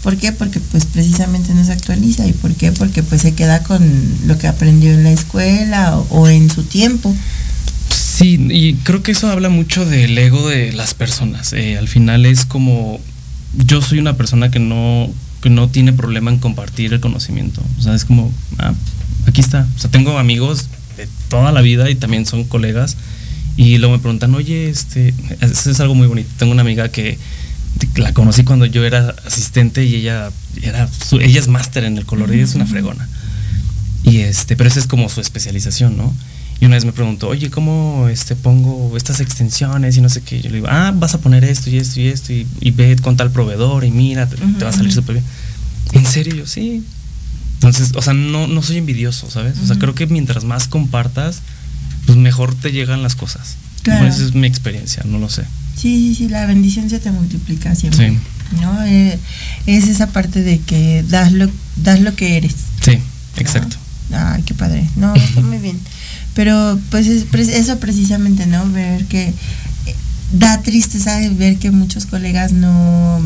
¿Por 0.02 0.16
qué? 0.16 0.32
Porque 0.32 0.60
pues 0.60 0.84
precisamente 0.86 1.54
no 1.54 1.64
se 1.64 1.72
actualiza. 1.72 2.26
¿Y 2.26 2.32
por 2.32 2.54
qué? 2.54 2.72
Porque 2.72 3.02
pues 3.02 3.22
se 3.22 3.34
queda 3.34 3.62
con 3.62 3.82
lo 4.26 4.36
que 4.38 4.48
aprendió 4.48 4.92
en 4.92 5.04
la 5.04 5.12
escuela 5.12 5.96
o, 5.96 6.06
o 6.10 6.28
en 6.28 6.50
su 6.50 6.64
tiempo. 6.64 7.14
Sí, 7.88 8.38
y 8.50 8.74
creo 8.74 9.02
que 9.02 9.12
eso 9.12 9.28
habla 9.28 9.48
mucho 9.48 9.84
del 9.84 10.16
ego 10.16 10.48
de 10.48 10.72
las 10.72 10.94
personas. 10.94 11.52
Eh, 11.52 11.76
al 11.78 11.88
final 11.88 12.26
es 12.26 12.46
como, 12.46 13.00
yo 13.54 13.82
soy 13.82 13.98
una 13.98 14.16
persona 14.16 14.50
que 14.50 14.60
no, 14.60 15.10
que 15.44 15.50
no 15.50 15.68
tiene 15.68 15.92
problema 15.92 16.30
en 16.30 16.38
compartir 16.38 16.94
el 16.94 17.00
conocimiento. 17.00 17.62
O 17.78 17.82
sea, 17.82 17.94
es 17.94 18.06
como, 18.06 18.32
ah, 18.56 18.72
aquí 19.26 19.42
está. 19.42 19.68
O 19.76 19.78
sea, 19.78 19.90
tengo 19.90 20.18
amigos 20.18 20.68
de 20.96 21.06
toda 21.28 21.52
la 21.52 21.60
vida 21.60 21.90
y 21.90 21.96
también 21.96 22.24
son 22.24 22.44
colegas. 22.44 22.96
Y 23.58 23.76
luego 23.76 23.94
me 23.94 24.00
preguntan, 24.00 24.34
oye, 24.34 24.70
este, 24.70 25.12
eso 25.42 25.70
es 25.70 25.80
algo 25.80 25.94
muy 25.94 26.06
bonito. 26.06 26.30
Tengo 26.38 26.52
una 26.52 26.62
amiga 26.62 26.88
que 26.88 27.18
la 27.96 28.14
conocí 28.14 28.44
cuando 28.44 28.64
yo 28.64 28.86
era 28.86 29.14
asistente 29.26 29.84
y 29.84 29.96
ella 29.96 30.30
era 30.62 30.88
ella 31.20 31.40
es 31.40 31.48
máster 31.48 31.84
en 31.84 31.98
el 31.98 32.06
color, 32.06 32.32
ella 32.32 32.44
es 32.44 32.54
una 32.54 32.64
fregona. 32.64 33.06
Y 34.02 34.20
este, 34.20 34.56
pero 34.56 34.70
esa 34.70 34.80
es 34.80 34.86
como 34.86 35.10
su 35.10 35.20
especialización, 35.20 35.98
¿no? 35.98 36.14
Y 36.60 36.66
una 36.66 36.76
vez 36.76 36.84
me 36.84 36.92
preguntó, 36.92 37.28
oye, 37.28 37.50
¿cómo 37.50 38.08
este, 38.08 38.36
pongo 38.36 38.96
estas 38.96 39.20
extensiones 39.20 39.96
y 39.96 40.00
no 40.00 40.08
sé 40.08 40.22
qué? 40.22 40.40
Yo 40.40 40.48
le 40.48 40.56
digo, 40.56 40.68
ah, 40.70 40.92
vas 40.94 41.14
a 41.14 41.18
poner 41.18 41.44
esto 41.44 41.68
y 41.68 41.78
esto 41.78 42.00
y 42.00 42.08
esto 42.08 42.32
y, 42.32 42.46
y 42.60 42.70
ve 42.70 42.96
con 42.96 43.16
tal 43.16 43.30
proveedor 43.30 43.84
y 43.84 43.90
mira, 43.90 44.28
te, 44.28 44.36
te 44.36 44.64
va 44.64 44.70
a 44.70 44.72
salir 44.72 44.92
súper 44.92 45.16
bien. 45.16 45.24
¿En 45.92 46.06
serio? 46.06 46.34
Yo, 46.34 46.46
sí. 46.46 46.82
Entonces, 47.54 47.92
o 47.94 48.02
sea, 48.02 48.14
no, 48.14 48.46
no 48.46 48.62
soy 48.62 48.78
envidioso, 48.78 49.30
¿sabes? 49.30 49.58
O 49.62 49.66
sea, 49.66 49.76
creo 49.76 49.94
que 49.94 50.06
mientras 50.06 50.44
más 50.44 50.68
compartas, 50.68 51.40
pues 52.06 52.18
mejor 52.18 52.54
te 52.54 52.72
llegan 52.72 53.02
las 53.02 53.16
cosas. 53.16 53.56
Claro. 53.82 54.06
Esa 54.06 54.24
es 54.24 54.34
mi 54.34 54.46
experiencia, 54.46 55.02
no 55.04 55.18
lo 55.18 55.28
sé. 55.28 55.44
Sí, 55.76 55.98
sí, 55.98 56.14
sí, 56.14 56.28
la 56.28 56.46
bendición 56.46 56.88
se 56.88 56.98
te 56.98 57.10
multiplica 57.10 57.74
siempre. 57.74 58.10
Sí. 58.10 58.18
¿No? 58.60 58.84
Eh, 58.84 59.18
es 59.66 59.88
esa 59.88 60.08
parte 60.08 60.42
de 60.42 60.60
que 60.60 61.04
das 61.08 61.32
lo, 61.32 61.50
das 61.76 62.00
lo 62.00 62.14
que 62.14 62.36
eres. 62.36 62.54
Sí, 62.80 62.98
exacto. 63.36 63.76
Ay, 64.12 64.42
qué 64.42 64.54
padre. 64.54 64.88
No, 64.96 65.14
está 65.14 65.40
muy 65.40 65.58
bien. 65.58 65.80
Pero 66.34 66.78
pues 66.90 67.06
es, 67.06 67.26
eso 67.48 67.78
precisamente, 67.78 68.46
¿no? 68.46 68.68
Ver 68.70 69.04
que 69.06 69.28
eh, 69.28 69.94
da 70.32 70.62
tristeza 70.62 71.18
ver 71.32 71.58
que 71.58 71.70
muchos 71.70 72.06
colegas 72.06 72.52
no 72.52 73.20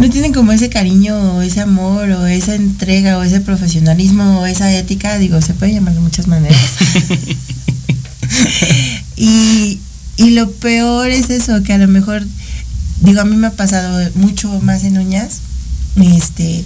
no 0.00 0.08
tienen 0.08 0.32
como 0.32 0.52
ese 0.52 0.70
cariño 0.70 1.34
o 1.34 1.42
ese 1.42 1.60
amor 1.60 2.10
o 2.10 2.26
esa 2.26 2.54
entrega 2.54 3.18
o 3.18 3.22
ese 3.22 3.42
profesionalismo 3.42 4.40
o 4.40 4.46
esa 4.46 4.72
ética, 4.72 5.18
digo, 5.18 5.42
se 5.42 5.52
puede 5.52 5.74
llamar 5.74 5.92
de 5.92 6.00
muchas 6.00 6.26
maneras. 6.26 6.56
y, 9.16 9.78
y 10.16 10.30
lo 10.30 10.50
peor 10.52 11.10
es 11.10 11.28
eso, 11.28 11.62
que 11.62 11.74
a 11.74 11.78
lo 11.78 11.86
mejor, 11.86 12.26
digo, 13.02 13.20
a 13.20 13.26
mí 13.26 13.36
me 13.36 13.48
ha 13.48 13.52
pasado 13.52 14.10
mucho 14.14 14.48
más 14.60 14.84
en 14.84 14.96
uñas, 14.96 15.40
este, 15.96 16.64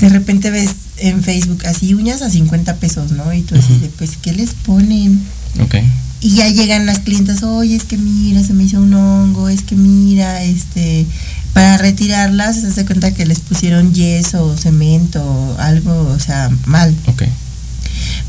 de 0.00 0.08
repente 0.10 0.50
ves 0.50 0.68
en 0.98 1.22
Facebook 1.22 1.66
así 1.66 1.94
uñas 1.94 2.22
a 2.22 2.30
50 2.30 2.76
pesos, 2.76 3.12
¿no? 3.12 3.32
Y 3.32 3.42
tú 3.42 3.54
así 3.56 3.78
de, 3.78 3.88
pues, 3.88 4.12
¿qué 4.20 4.32
les 4.32 4.50
ponen? 4.54 5.20
Ok. 5.60 5.76
Y 6.20 6.36
ya 6.36 6.48
llegan 6.48 6.86
las 6.86 7.00
clientas, 7.00 7.42
oye, 7.42 7.76
es 7.76 7.84
que 7.84 7.98
mira, 7.98 8.42
se 8.42 8.54
me 8.54 8.64
hizo 8.64 8.78
un 8.80 8.94
hongo, 8.94 9.48
es 9.50 9.62
que 9.62 9.74
mira, 9.76 10.42
este, 10.42 11.04
para 11.52 11.76
retirarlas, 11.76 12.60
se 12.62 12.68
hace 12.68 12.86
cuenta 12.86 13.12
que 13.12 13.26
les 13.26 13.40
pusieron 13.40 13.92
yeso 13.92 14.56
cemento 14.56 15.56
algo, 15.58 16.08
o 16.10 16.18
sea, 16.18 16.50
mal. 16.64 16.94
Ok. 17.08 17.24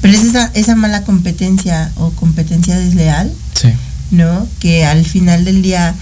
Pero 0.01 0.13
es 0.17 0.23
esa, 0.25 0.51
esa 0.53 0.75
mala 0.75 1.03
competencia 1.03 1.91
o 1.95 2.09
competencia 2.11 2.77
desleal, 2.77 3.31
Sí. 3.59 3.69
¿no? 4.11 4.45
Que 4.59 4.85
al 4.85 5.05
final 5.05 5.45
del 5.45 5.61
día, 5.61 5.95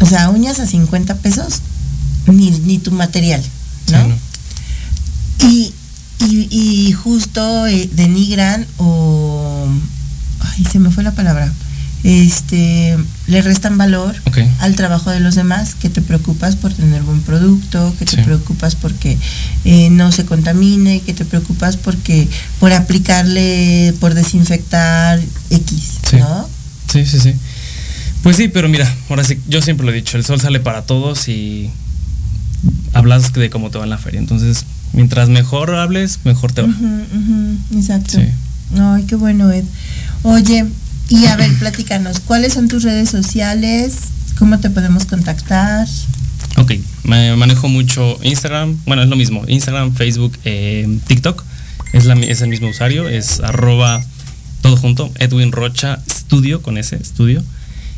o 0.00 0.06
sea, 0.06 0.30
uñas 0.30 0.58
a 0.58 0.66
50 0.66 1.16
pesos, 1.16 1.60
ni, 2.26 2.50
ni 2.50 2.78
tu 2.78 2.92
material, 2.92 3.42
Sí, 3.86 3.92
¿no? 3.92 4.14
Y, 5.50 5.72
y, 6.20 6.48
y 6.50 6.92
justo 6.92 7.66
eh, 7.66 7.88
denigran 7.92 8.66
o 8.78 9.66
ay 10.40 10.64
se 10.70 10.78
me 10.78 10.90
fue 10.90 11.02
la 11.02 11.12
palabra 11.12 11.52
este 12.04 12.96
le 13.28 13.42
restan 13.42 13.78
valor 13.78 14.14
al 14.58 14.74
trabajo 14.74 15.10
de 15.10 15.20
los 15.20 15.36
demás 15.36 15.74
que 15.76 15.88
te 15.88 16.00
preocupas 16.02 16.56
por 16.56 16.72
tener 16.72 17.02
buen 17.02 17.20
producto 17.20 17.94
que 17.98 18.04
te 18.04 18.16
Sí. 18.16 18.22
preocupas 18.22 18.74
porque 18.74 19.16
eh, 19.64 19.88
no 19.90 20.10
se 20.10 20.24
contamine 20.24 21.00
que 21.00 21.14
te 21.14 21.24
preocupas 21.24 21.76
porque 21.76 22.26
por 22.58 22.72
aplicarle 22.72 23.94
por 24.00 24.14
desinfectar 24.14 25.20
x 25.50 25.98
Sí. 26.10 26.16
no 26.16 26.48
Sí, 26.92 27.06
sí, 27.06 27.20
sí. 27.20 27.34
Pues 28.22 28.36
sí, 28.36 28.48
pero 28.48 28.68
mira, 28.68 28.92
ahora 29.08 29.24
sí, 29.24 29.38
yo 29.48 29.62
siempre 29.62 29.86
lo 29.86 29.92
he 29.92 29.94
dicho, 29.94 30.16
el 30.18 30.24
sol 30.24 30.40
sale 30.40 30.60
para 30.60 30.82
todos 30.82 31.26
y 31.28 31.70
hablas 32.92 33.32
de 33.32 33.48
cómo 33.48 33.70
te 33.70 33.78
va 33.78 33.84
en 33.84 33.90
la 33.90 33.96
feria. 33.98 34.20
Entonces, 34.20 34.64
mientras 34.92 35.28
mejor 35.28 35.74
hables, 35.74 36.20
mejor 36.24 36.52
te 36.52 36.62
va. 36.62 36.68
Exacto 37.74 38.18
Sí. 38.18 38.26
Ay, 38.78 39.04
qué 39.04 39.16
bueno, 39.16 39.50
Ed. 39.50 39.64
Oye, 40.22 40.64
y 41.08 41.26
a 41.26 41.36
ver, 41.36 41.52
platícanos, 41.58 42.20
¿cuáles 42.20 42.54
son 42.54 42.68
tus 42.68 42.84
redes 42.84 43.10
sociales? 43.10 43.96
¿Cómo 44.38 44.58
te 44.60 44.70
podemos 44.70 45.04
contactar? 45.04 45.86
Ok, 46.56 46.72
me 47.04 47.36
manejo 47.36 47.68
mucho 47.68 48.18
Instagram, 48.22 48.78
bueno, 48.86 49.02
es 49.02 49.08
lo 49.08 49.16
mismo, 49.16 49.44
Instagram, 49.46 49.94
Facebook, 49.94 50.38
eh, 50.44 50.98
TikTok, 51.06 51.44
es, 51.92 52.04
la, 52.04 52.14
es 52.14 52.40
el 52.40 52.48
mismo 52.48 52.68
usuario, 52.68 53.08
es 53.08 53.40
arroba 53.40 54.02
todo 54.60 54.76
junto, 54.76 55.10
Edwin 55.18 55.52
Rocha 55.52 56.00
Studio, 56.08 56.62
con 56.62 56.78
ese, 56.78 57.02
Studio, 57.04 57.42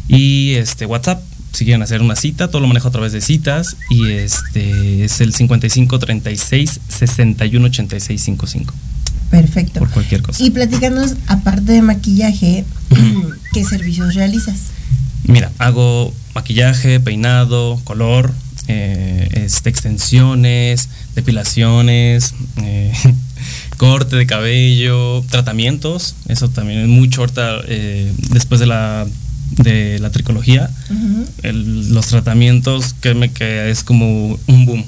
y 0.09 0.55
este 0.55 0.87
WhatsApp, 0.87 1.23
si 1.55 1.65
quieren 1.65 1.83
hacer 1.83 2.03
una 2.03 2.17
cita, 2.17 2.49
todo 2.49 2.61
lo 2.61 2.67
manejo 2.67 2.89
a 2.89 2.91
través 2.91 3.13
de 3.13 3.21
citas, 3.21 3.77
y 3.89 4.11
este 4.11 5.05
es 5.05 5.21
el 5.21 5.33
5536 5.33 6.81
618655, 6.89 8.75
Perfecto. 9.31 9.79
por 9.79 9.89
cualquier 9.91 10.23
cosa. 10.23 10.43
Y 10.43 10.51
platícanos, 10.51 11.15
aparte 11.29 11.73
de 11.73 11.83
maquillaje, 11.83 12.65
¿qué 13.53 13.65
servicios 13.65 14.15
realizas? 14.15 14.57
Mira, 15.27 15.53
hago 15.59 16.13
maquillaje, 16.35 16.99
peinado, 17.01 17.81
color, 17.85 18.33
eh, 18.67 19.29
este, 19.33 19.71
extensiones, 19.71 20.89
depilaciones, 21.15 22.35
eh, 22.63 22.93
corte 23.77 24.17
de 24.17 24.27
cabello, 24.27 25.23
tratamientos. 25.31 26.17
Eso 26.29 26.49
también 26.49 26.81
es 26.81 26.89
mucho 26.89 27.21
ahorita 27.21 27.61
eh, 27.69 28.13
después 28.31 28.61
de 28.61 28.67
la, 28.67 29.07
de 29.53 29.99
la 30.01 30.11
tricología. 30.11 30.71
el- 31.43 31.93
los 31.93 32.07
tratamientos, 32.07 32.95
créeme 33.01 33.31
que 33.31 33.71
es 33.71 33.83
como 33.85 34.39
un 34.47 34.67
boom 34.67 34.85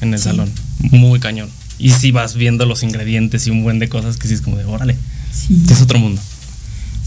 en 0.00 0.12
el 0.14 0.18
Sí. 0.18 0.24
salón. 0.24 0.50
Muy 0.90 1.20
cañón. 1.20 1.48
Y 1.78 1.90
si 1.90 2.10
vas 2.12 2.34
viendo 2.34 2.64
los 2.66 2.82
ingredientes 2.82 3.46
y 3.46 3.50
un 3.50 3.62
buen 3.62 3.78
de 3.78 3.88
cosas 3.88 4.16
que 4.16 4.26
sí 4.28 4.34
es 4.34 4.40
como 4.40 4.56
de 4.56 4.64
órale. 4.64 4.96
Sí. 5.32 5.62
Es 5.70 5.80
otro 5.82 5.98
mundo. 5.98 6.20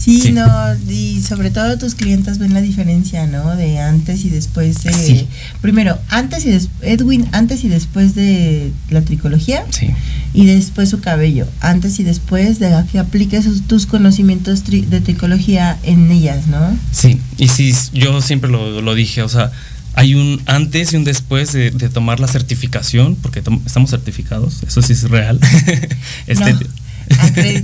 Sí, 0.02 0.20
Sí. 0.20 0.32
no, 0.32 0.46
y 0.90 1.20
sobre 1.22 1.50
todo 1.50 1.78
tus 1.78 1.94
clientes 1.94 2.38
ven 2.38 2.54
la 2.54 2.60
diferencia, 2.60 3.26
¿no? 3.28 3.54
De 3.54 3.78
antes 3.78 4.24
y 4.24 4.30
después 4.30 4.82
de... 4.82 4.92
Sí. 4.92 5.28
Primero, 5.60 5.96
antes 6.08 6.44
y 6.44 6.50
después, 6.50 6.80
Edwin, 6.82 7.28
antes 7.30 7.62
y 7.62 7.68
después 7.68 8.16
de 8.16 8.72
la 8.90 9.02
tricología 9.02 9.64
Sí. 9.70 9.90
y 10.34 10.46
después 10.46 10.88
su 10.90 11.00
cabello, 11.00 11.46
antes 11.60 12.00
y 12.00 12.02
después 12.02 12.58
de 12.58 12.72
que 12.90 12.98
apliques 12.98 13.46
tus 13.68 13.86
conocimientos 13.86 14.64
tri- 14.64 14.86
de 14.86 15.00
tricología 15.00 15.78
en 15.84 16.10
ellas, 16.10 16.48
¿no? 16.48 16.76
Sí, 16.90 17.20
y 17.38 17.46
sí, 17.48 17.72
yo 17.92 18.20
siempre 18.22 18.50
lo, 18.50 18.80
lo 18.82 18.94
dije, 18.96 19.22
o 19.22 19.28
sea, 19.28 19.52
hay 19.94 20.14
un 20.16 20.40
antes 20.46 20.94
y 20.94 20.96
un 20.96 21.04
después 21.04 21.52
de, 21.52 21.70
de 21.70 21.88
tomar 21.90 22.18
la 22.18 22.26
certificación, 22.26 23.14
porque 23.14 23.38
estamos 23.66 23.90
certificados, 23.90 24.62
eso 24.66 24.82
sí 24.82 24.94
es 24.94 25.02
real. 25.08 25.38
Este, 26.26 26.52
No, 26.54 26.60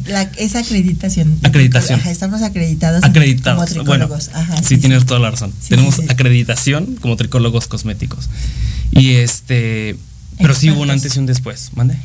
la- 0.07 0.23
esa 0.39 0.61
acreditación. 0.61 1.39
Acreditación. 1.43 2.01
Ajá, 2.01 2.11
estamos 2.11 2.43
acreditados. 2.43 3.03
acreditados. 3.05 3.71
Como 3.71 3.85
Bueno, 3.85 4.07
tricólogos. 4.07 4.31
Ajá, 4.35 4.63
sí, 4.63 4.79
tienes 4.79 5.05
toda 5.07 5.21
la 5.21 5.31
razón. 5.31 5.53
Sí, 5.61 5.71
Tenemos 5.71 5.97
sí, 5.97 6.03
acreditación 6.09 6.97
como 7.01 7.17
tricólogos 7.17 7.67
cosméticos. 7.67 8.29
Y 8.91 9.13
este, 9.13 9.97
pero 10.39 10.55
sí 10.55 10.71
hubo 10.71 10.83
un 10.83 10.91
antes 10.91 11.15
y 11.17 11.19
un 11.19 11.27
después, 11.27 11.71
¿mande? 11.75 11.97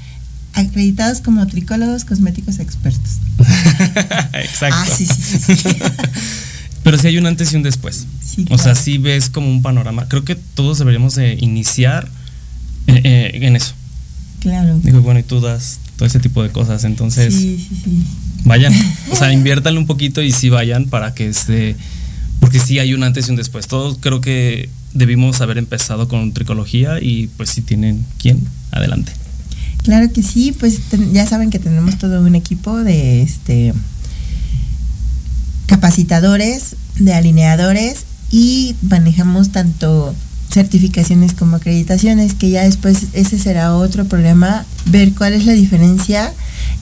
Acreditados 0.54 1.22
como 1.22 1.46
tricólogos 1.48 2.06
cosméticos 2.06 2.60
expertos. 2.60 3.14
Exacto. 4.34 4.76
Ah, 4.80 4.86
sí, 4.96 5.06
sí. 5.06 5.68
Pero 6.84 6.98
sí 6.98 7.08
hay 7.08 7.18
un 7.18 7.26
antes 7.26 7.54
y 7.54 7.56
un 7.56 7.64
después. 7.64 8.06
O 8.50 8.58
sea, 8.58 8.76
sí 8.76 8.98
ves 8.98 9.30
como 9.30 9.50
un 9.50 9.62
panorama. 9.62 10.08
Creo 10.10 10.26
que 10.26 10.36
todos 10.36 10.80
deberíamos 10.80 11.16
de 11.16 11.36
iniciar 11.40 12.10
eh, 12.88 13.00
eh, 13.06 13.32
en 13.42 13.56
eso. 13.56 13.74
claro. 14.42 14.78
Digo, 14.84 15.00
bueno, 15.02 15.22
y 15.22 15.24
tú 15.24 15.40
das 15.40 15.80
todo 16.04 16.08
ese 16.08 16.20
tipo 16.20 16.44
de 16.44 16.50
cosas. 16.50 16.84
Entonces, 16.84 17.34
Sí, 17.34 17.58
sí, 17.58 17.82
sí. 17.82 18.04
vayan. 18.44 18.74
O 19.10 19.16
sea, 19.16 19.32
inviértanle 19.40 19.80
un 19.80 19.88
poquito 19.88 20.22
y 20.22 20.32
sí 20.34 20.50
vayan 20.50 20.86
para 20.88 21.14
que 21.14 21.30
este. 21.30 21.78
Porque 22.42 22.60
sí 22.60 22.78
hay 22.78 22.94
un 22.94 23.04
antes 23.04 23.28
y 23.28 23.32
un 23.32 23.38
después. 23.38 23.68
Todos 23.68 23.98
creo 24.02 24.20
que 24.20 24.70
debimos 24.94 25.40
haber 25.40 25.58
empezado 25.58 26.10
con 26.10 26.34
tricología 26.34 27.00
y 27.02 27.28
pues 27.38 27.52
si 27.52 27.62
tienen 27.62 28.06
quién, 28.18 28.46
adelante. 28.72 29.14
Claro 29.84 30.12
que 30.12 30.24
sí, 30.24 30.52
pues 30.52 30.80
ya 31.14 31.26
saben 31.26 31.50
que 31.50 31.60
tenemos 31.60 31.98
todo 31.98 32.22
un 32.22 32.36
equipo 32.36 32.78
de 32.84 33.22
este 33.22 33.74
capacitadores, 35.68 36.76
de 37.00 37.14
alineadores 37.14 38.04
y 38.30 38.76
manejamos 38.82 39.52
tanto 39.54 40.14
certificaciones 40.54 41.34
como 41.34 41.58
acreditaciones, 41.58 42.34
que 42.36 42.50
ya 42.50 42.64
después 42.64 43.08
ese 43.14 43.40
será 43.40 43.76
otro 43.76 44.06
programa, 44.06 44.66
ver 44.86 45.14
cuál 45.14 45.34
es 45.34 45.46
la 45.46 45.54
diferencia 45.54 46.32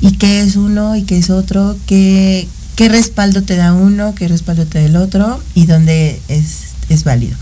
y 0.02 0.14
qué 0.14 0.42
es 0.42 0.56
uno 0.56 0.96
y 0.96 1.04
qué 1.04 1.18
es 1.18 1.30
otro, 1.30 1.78
qué, 1.88 2.48
qué 2.76 2.90
respaldo 2.90 3.44
te 3.44 3.56
da 3.56 3.74
uno, 3.74 4.14
qué 4.16 4.28
respaldo 4.28 4.66
te 4.66 4.80
da 4.80 4.86
el 4.86 4.96
otro 4.96 5.42
y 5.56 5.66
dónde 5.66 6.20
es, 6.28 6.74
es 6.90 7.04
válido. 7.04 7.38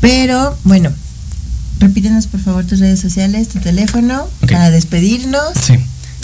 Pero 0.00 0.56
bueno, 0.64 0.92
repítenos 1.78 2.26
por 2.26 2.40
favor 2.40 2.64
tus 2.66 2.80
redes 2.80 3.00
sociales, 3.00 3.48
tu 3.48 3.60
teléfono 3.60 4.28
para 4.40 4.70
despedirnos. 4.70 5.52
Sí. 5.60 5.74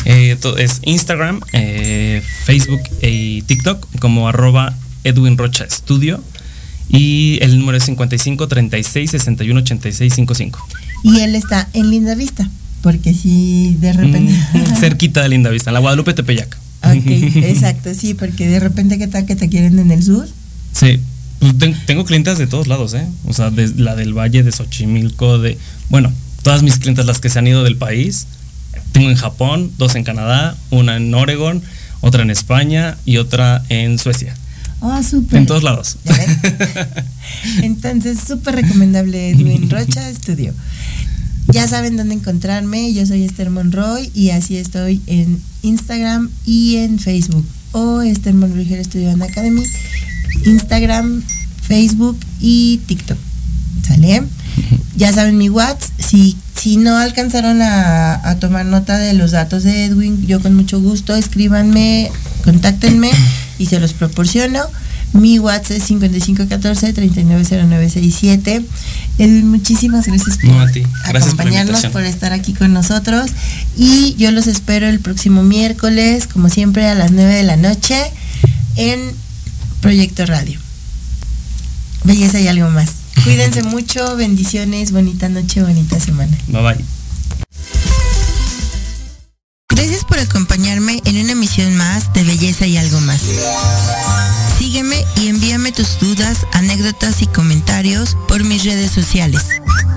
Eh, 0.05 0.39
es 0.59 0.81
Instagram, 0.83 1.41
eh, 1.53 2.23
Facebook 2.45 2.81
y 3.03 3.43
TikTok 3.43 3.87
como 3.99 4.29
arroba 4.29 4.75
Edwin 5.05 5.37
Rocha 5.37 5.67
Studio. 5.69 6.23
Y 6.91 7.39
el 7.43 7.59
número 7.59 7.77
es 7.79 7.85
55 7.85 8.49
36 8.49 9.11
61 9.11 9.61
86 9.61 10.15
55. 10.15 10.67
Y 11.05 11.21
él 11.21 11.35
está 11.35 11.69
en 11.75 11.91
Linda 11.91 12.15
Vista, 12.15 12.49
porque 12.83 13.15
si 13.15 13.77
de 13.81 13.93
repente... 13.93 14.33
Mm, 14.55 14.77
cerquita 14.81 15.23
de 15.23 15.29
Linda 15.29 15.51
Vista, 15.51 15.71
en 15.71 15.75
la 15.75 15.81
Guadalupe 15.81 16.15
Tepeyac. 16.15 16.57
ok, 16.83 17.07
exacto, 17.45 17.93
sí, 17.95 18.15
porque 18.15 18.49
de 18.49 18.61
repente 18.61 18.99
que 18.99 19.07
tal 19.09 19.27
que 19.27 19.37
te 19.37 19.49
quieren 19.49 19.79
en 19.79 19.91
el 19.91 20.03
sur. 20.03 20.27
Sí, 20.73 21.01
pues 21.41 21.59
ten- 21.59 21.77
tengo 21.87 22.05
clientas 22.05 22.39
de 22.39 22.47
todos 22.47 22.67
lados, 22.69 22.95
¿eh? 22.95 23.07
O 23.27 23.33
sea, 23.33 23.51
de, 23.51 23.69
la 23.77 23.95
del 23.95 24.15
Valle, 24.17 24.43
de 24.43 24.51
Xochimilco, 24.53 25.39
de... 25.39 25.59
Bueno, 25.91 26.13
todas 26.43 26.63
mis 26.63 26.79
clientas, 26.79 27.05
las 27.07 27.21
que 27.21 27.29
se 27.31 27.39
han 27.39 27.47
ido 27.47 27.65
del 27.65 27.77
país. 27.77 28.27
Tengo 28.93 29.11
en 29.11 29.17
Japón, 29.17 29.71
dos 29.77 29.95
en 29.95 30.05
Canadá, 30.05 30.57
una 30.71 30.97
en 30.97 31.13
Oregon, 31.15 31.63
otra 32.01 32.23
en 32.23 32.31
España 32.31 32.97
y 33.05 33.19
otra 33.19 33.63
en 33.69 33.99
Suecia. 33.99 34.35
Oh, 34.81 35.03
súper. 35.03 35.39
En 35.39 35.47
todos 35.47 35.63
lados. 35.63 35.97
Entonces, 37.63 38.19
súper 38.27 38.57
recomendable 38.57 39.31
Edwin 39.31 39.69
Rocha 39.69 40.09
Estudio. 40.09 40.55
Ya 41.49 41.67
saben 41.67 41.97
dónde 41.97 42.15
encontrarme. 42.15 42.93
Yo 42.93 43.05
soy 43.07 43.25
Esther 43.25 43.51
Monroy 43.51 44.11
y 44.15 44.31
así 44.31 44.57
estoy 44.57 45.01
en 45.07 45.41
Instagram 45.63 46.31
y 46.45 46.77
en 46.77 46.99
Facebook. 46.99 47.45
O 47.73 48.03
Esther 48.03 48.35
Monroy 48.35 48.67
Hair 48.71 48.85
Studio 48.85 49.11
and 49.11 49.23
Academy. 49.23 49.63
Instagram, 50.45 51.23
Facebook 51.63 52.19
y 52.41 52.81
TikTok. 52.87 53.19
¿Sale? 53.87 54.23
Ya 54.97 55.13
saben 55.13 55.39
mi 55.39 55.49
WhatsApp. 55.49 55.91
Si, 55.99 56.37
si 56.55 56.77
no 56.77 56.97
alcanzaron 56.99 57.63
a, 57.63 58.29
a 58.29 58.37
tomar 58.37 58.67
nota 58.67 58.99
de 58.99 59.15
los 59.15 59.33
datos 59.33 59.65
de 59.65 59.87
Edwin, 59.87 60.27
yo 60.27 60.41
con 60.41 60.55
mucho 60.55 60.81
gusto 60.81 61.15
escríbanme, 61.17 62.11
contáctenme 62.45 63.11
y 63.59 63.67
se 63.67 63.81
los 63.81 63.93
proporciono. 63.93 64.61
Mi 65.13 65.39
WhatsApp 65.39 65.79
es 65.79 65.91
5514-390967. 65.91 68.65
Edwin, 69.19 69.49
muchísimas 69.49 70.07
gracias 70.07 70.39
por 70.39 70.51
No. 70.51 70.67
Gracias 70.67 70.87
por 71.05 71.17
acompañarnos, 71.17 71.85
invitación. 71.85 71.93
por 71.93 72.03
estar 72.05 72.33
aquí 72.33 72.53
con 72.53 72.73
nosotros. 72.73 73.31
Y 73.77 74.15
yo 74.17 74.31
los 74.31 74.47
espero 74.47 74.89
el 74.89 75.01
próximo 75.01 75.43
miércoles, 75.43 76.27
como 76.27 76.49
siempre, 76.51 76.87
a 76.87 76.95
las 76.95 77.11
9 77.11 77.35
de 77.35 77.43
la 77.43 77.57
noche 77.57 77.97
en 78.77 79.01
Proyecto 79.81 80.27
Radio. 80.27 80.59
Belleza 82.05 82.41
y 82.41 82.49
algo 82.49 82.69
más. 82.71 82.91
Cuídense 83.25 83.63
mucho, 83.63 84.17
bendiciones, 84.17 84.93
bonita 84.93 85.29
noche, 85.29 85.63
bonita 85.63 85.99
semana. 85.99 86.37
Bye 86.49 86.63
bye. 86.63 86.98
Gracias 89.79 90.05
por 90.05 90.19
acompañarme 90.19 91.01
en 91.05 91.21
una 91.21 91.33
emisión 91.33 91.77
más 91.77 92.13
de 92.13 92.25
Belleza 92.25 92.67
y 92.67 92.77
algo 92.77 93.01
más. 93.03 93.23
Sígueme 94.59 95.07
y 95.15 95.29
envíame 95.29 95.71
tus 95.71 96.01
dudas, 96.01 96.49
anécdotas 96.53 97.23
y 97.23 97.29
comentarios 97.29 98.17
por 98.27 98.43
mis 98.43 98.65
redes 98.65 98.91
sociales. 98.91 99.41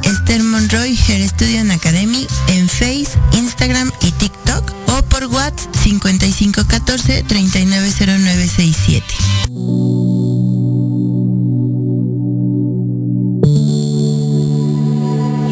Esther 0.04 0.44
Monroy 0.44 0.96
Hair 0.96 1.28
Studio 1.28 1.74
Academy 1.74 2.28
en 2.50 2.70
Face, 2.70 3.08
Instagram 3.34 3.92
y 4.02 4.12
TikTok 4.12 4.72
o 4.86 5.02
por 5.02 5.26
WhatsApp 5.26 5.76
5514 5.76 7.24
390967. 7.24 9.16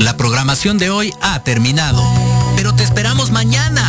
La 0.04 0.16
programación 0.18 0.78
de 0.78 0.92
hoy 0.92 1.12
ha 1.20 1.42
terminado, 1.44 2.04
pero 2.56 2.76
te 2.76 2.84
esperamos 2.84 3.32
mañana 3.32 3.89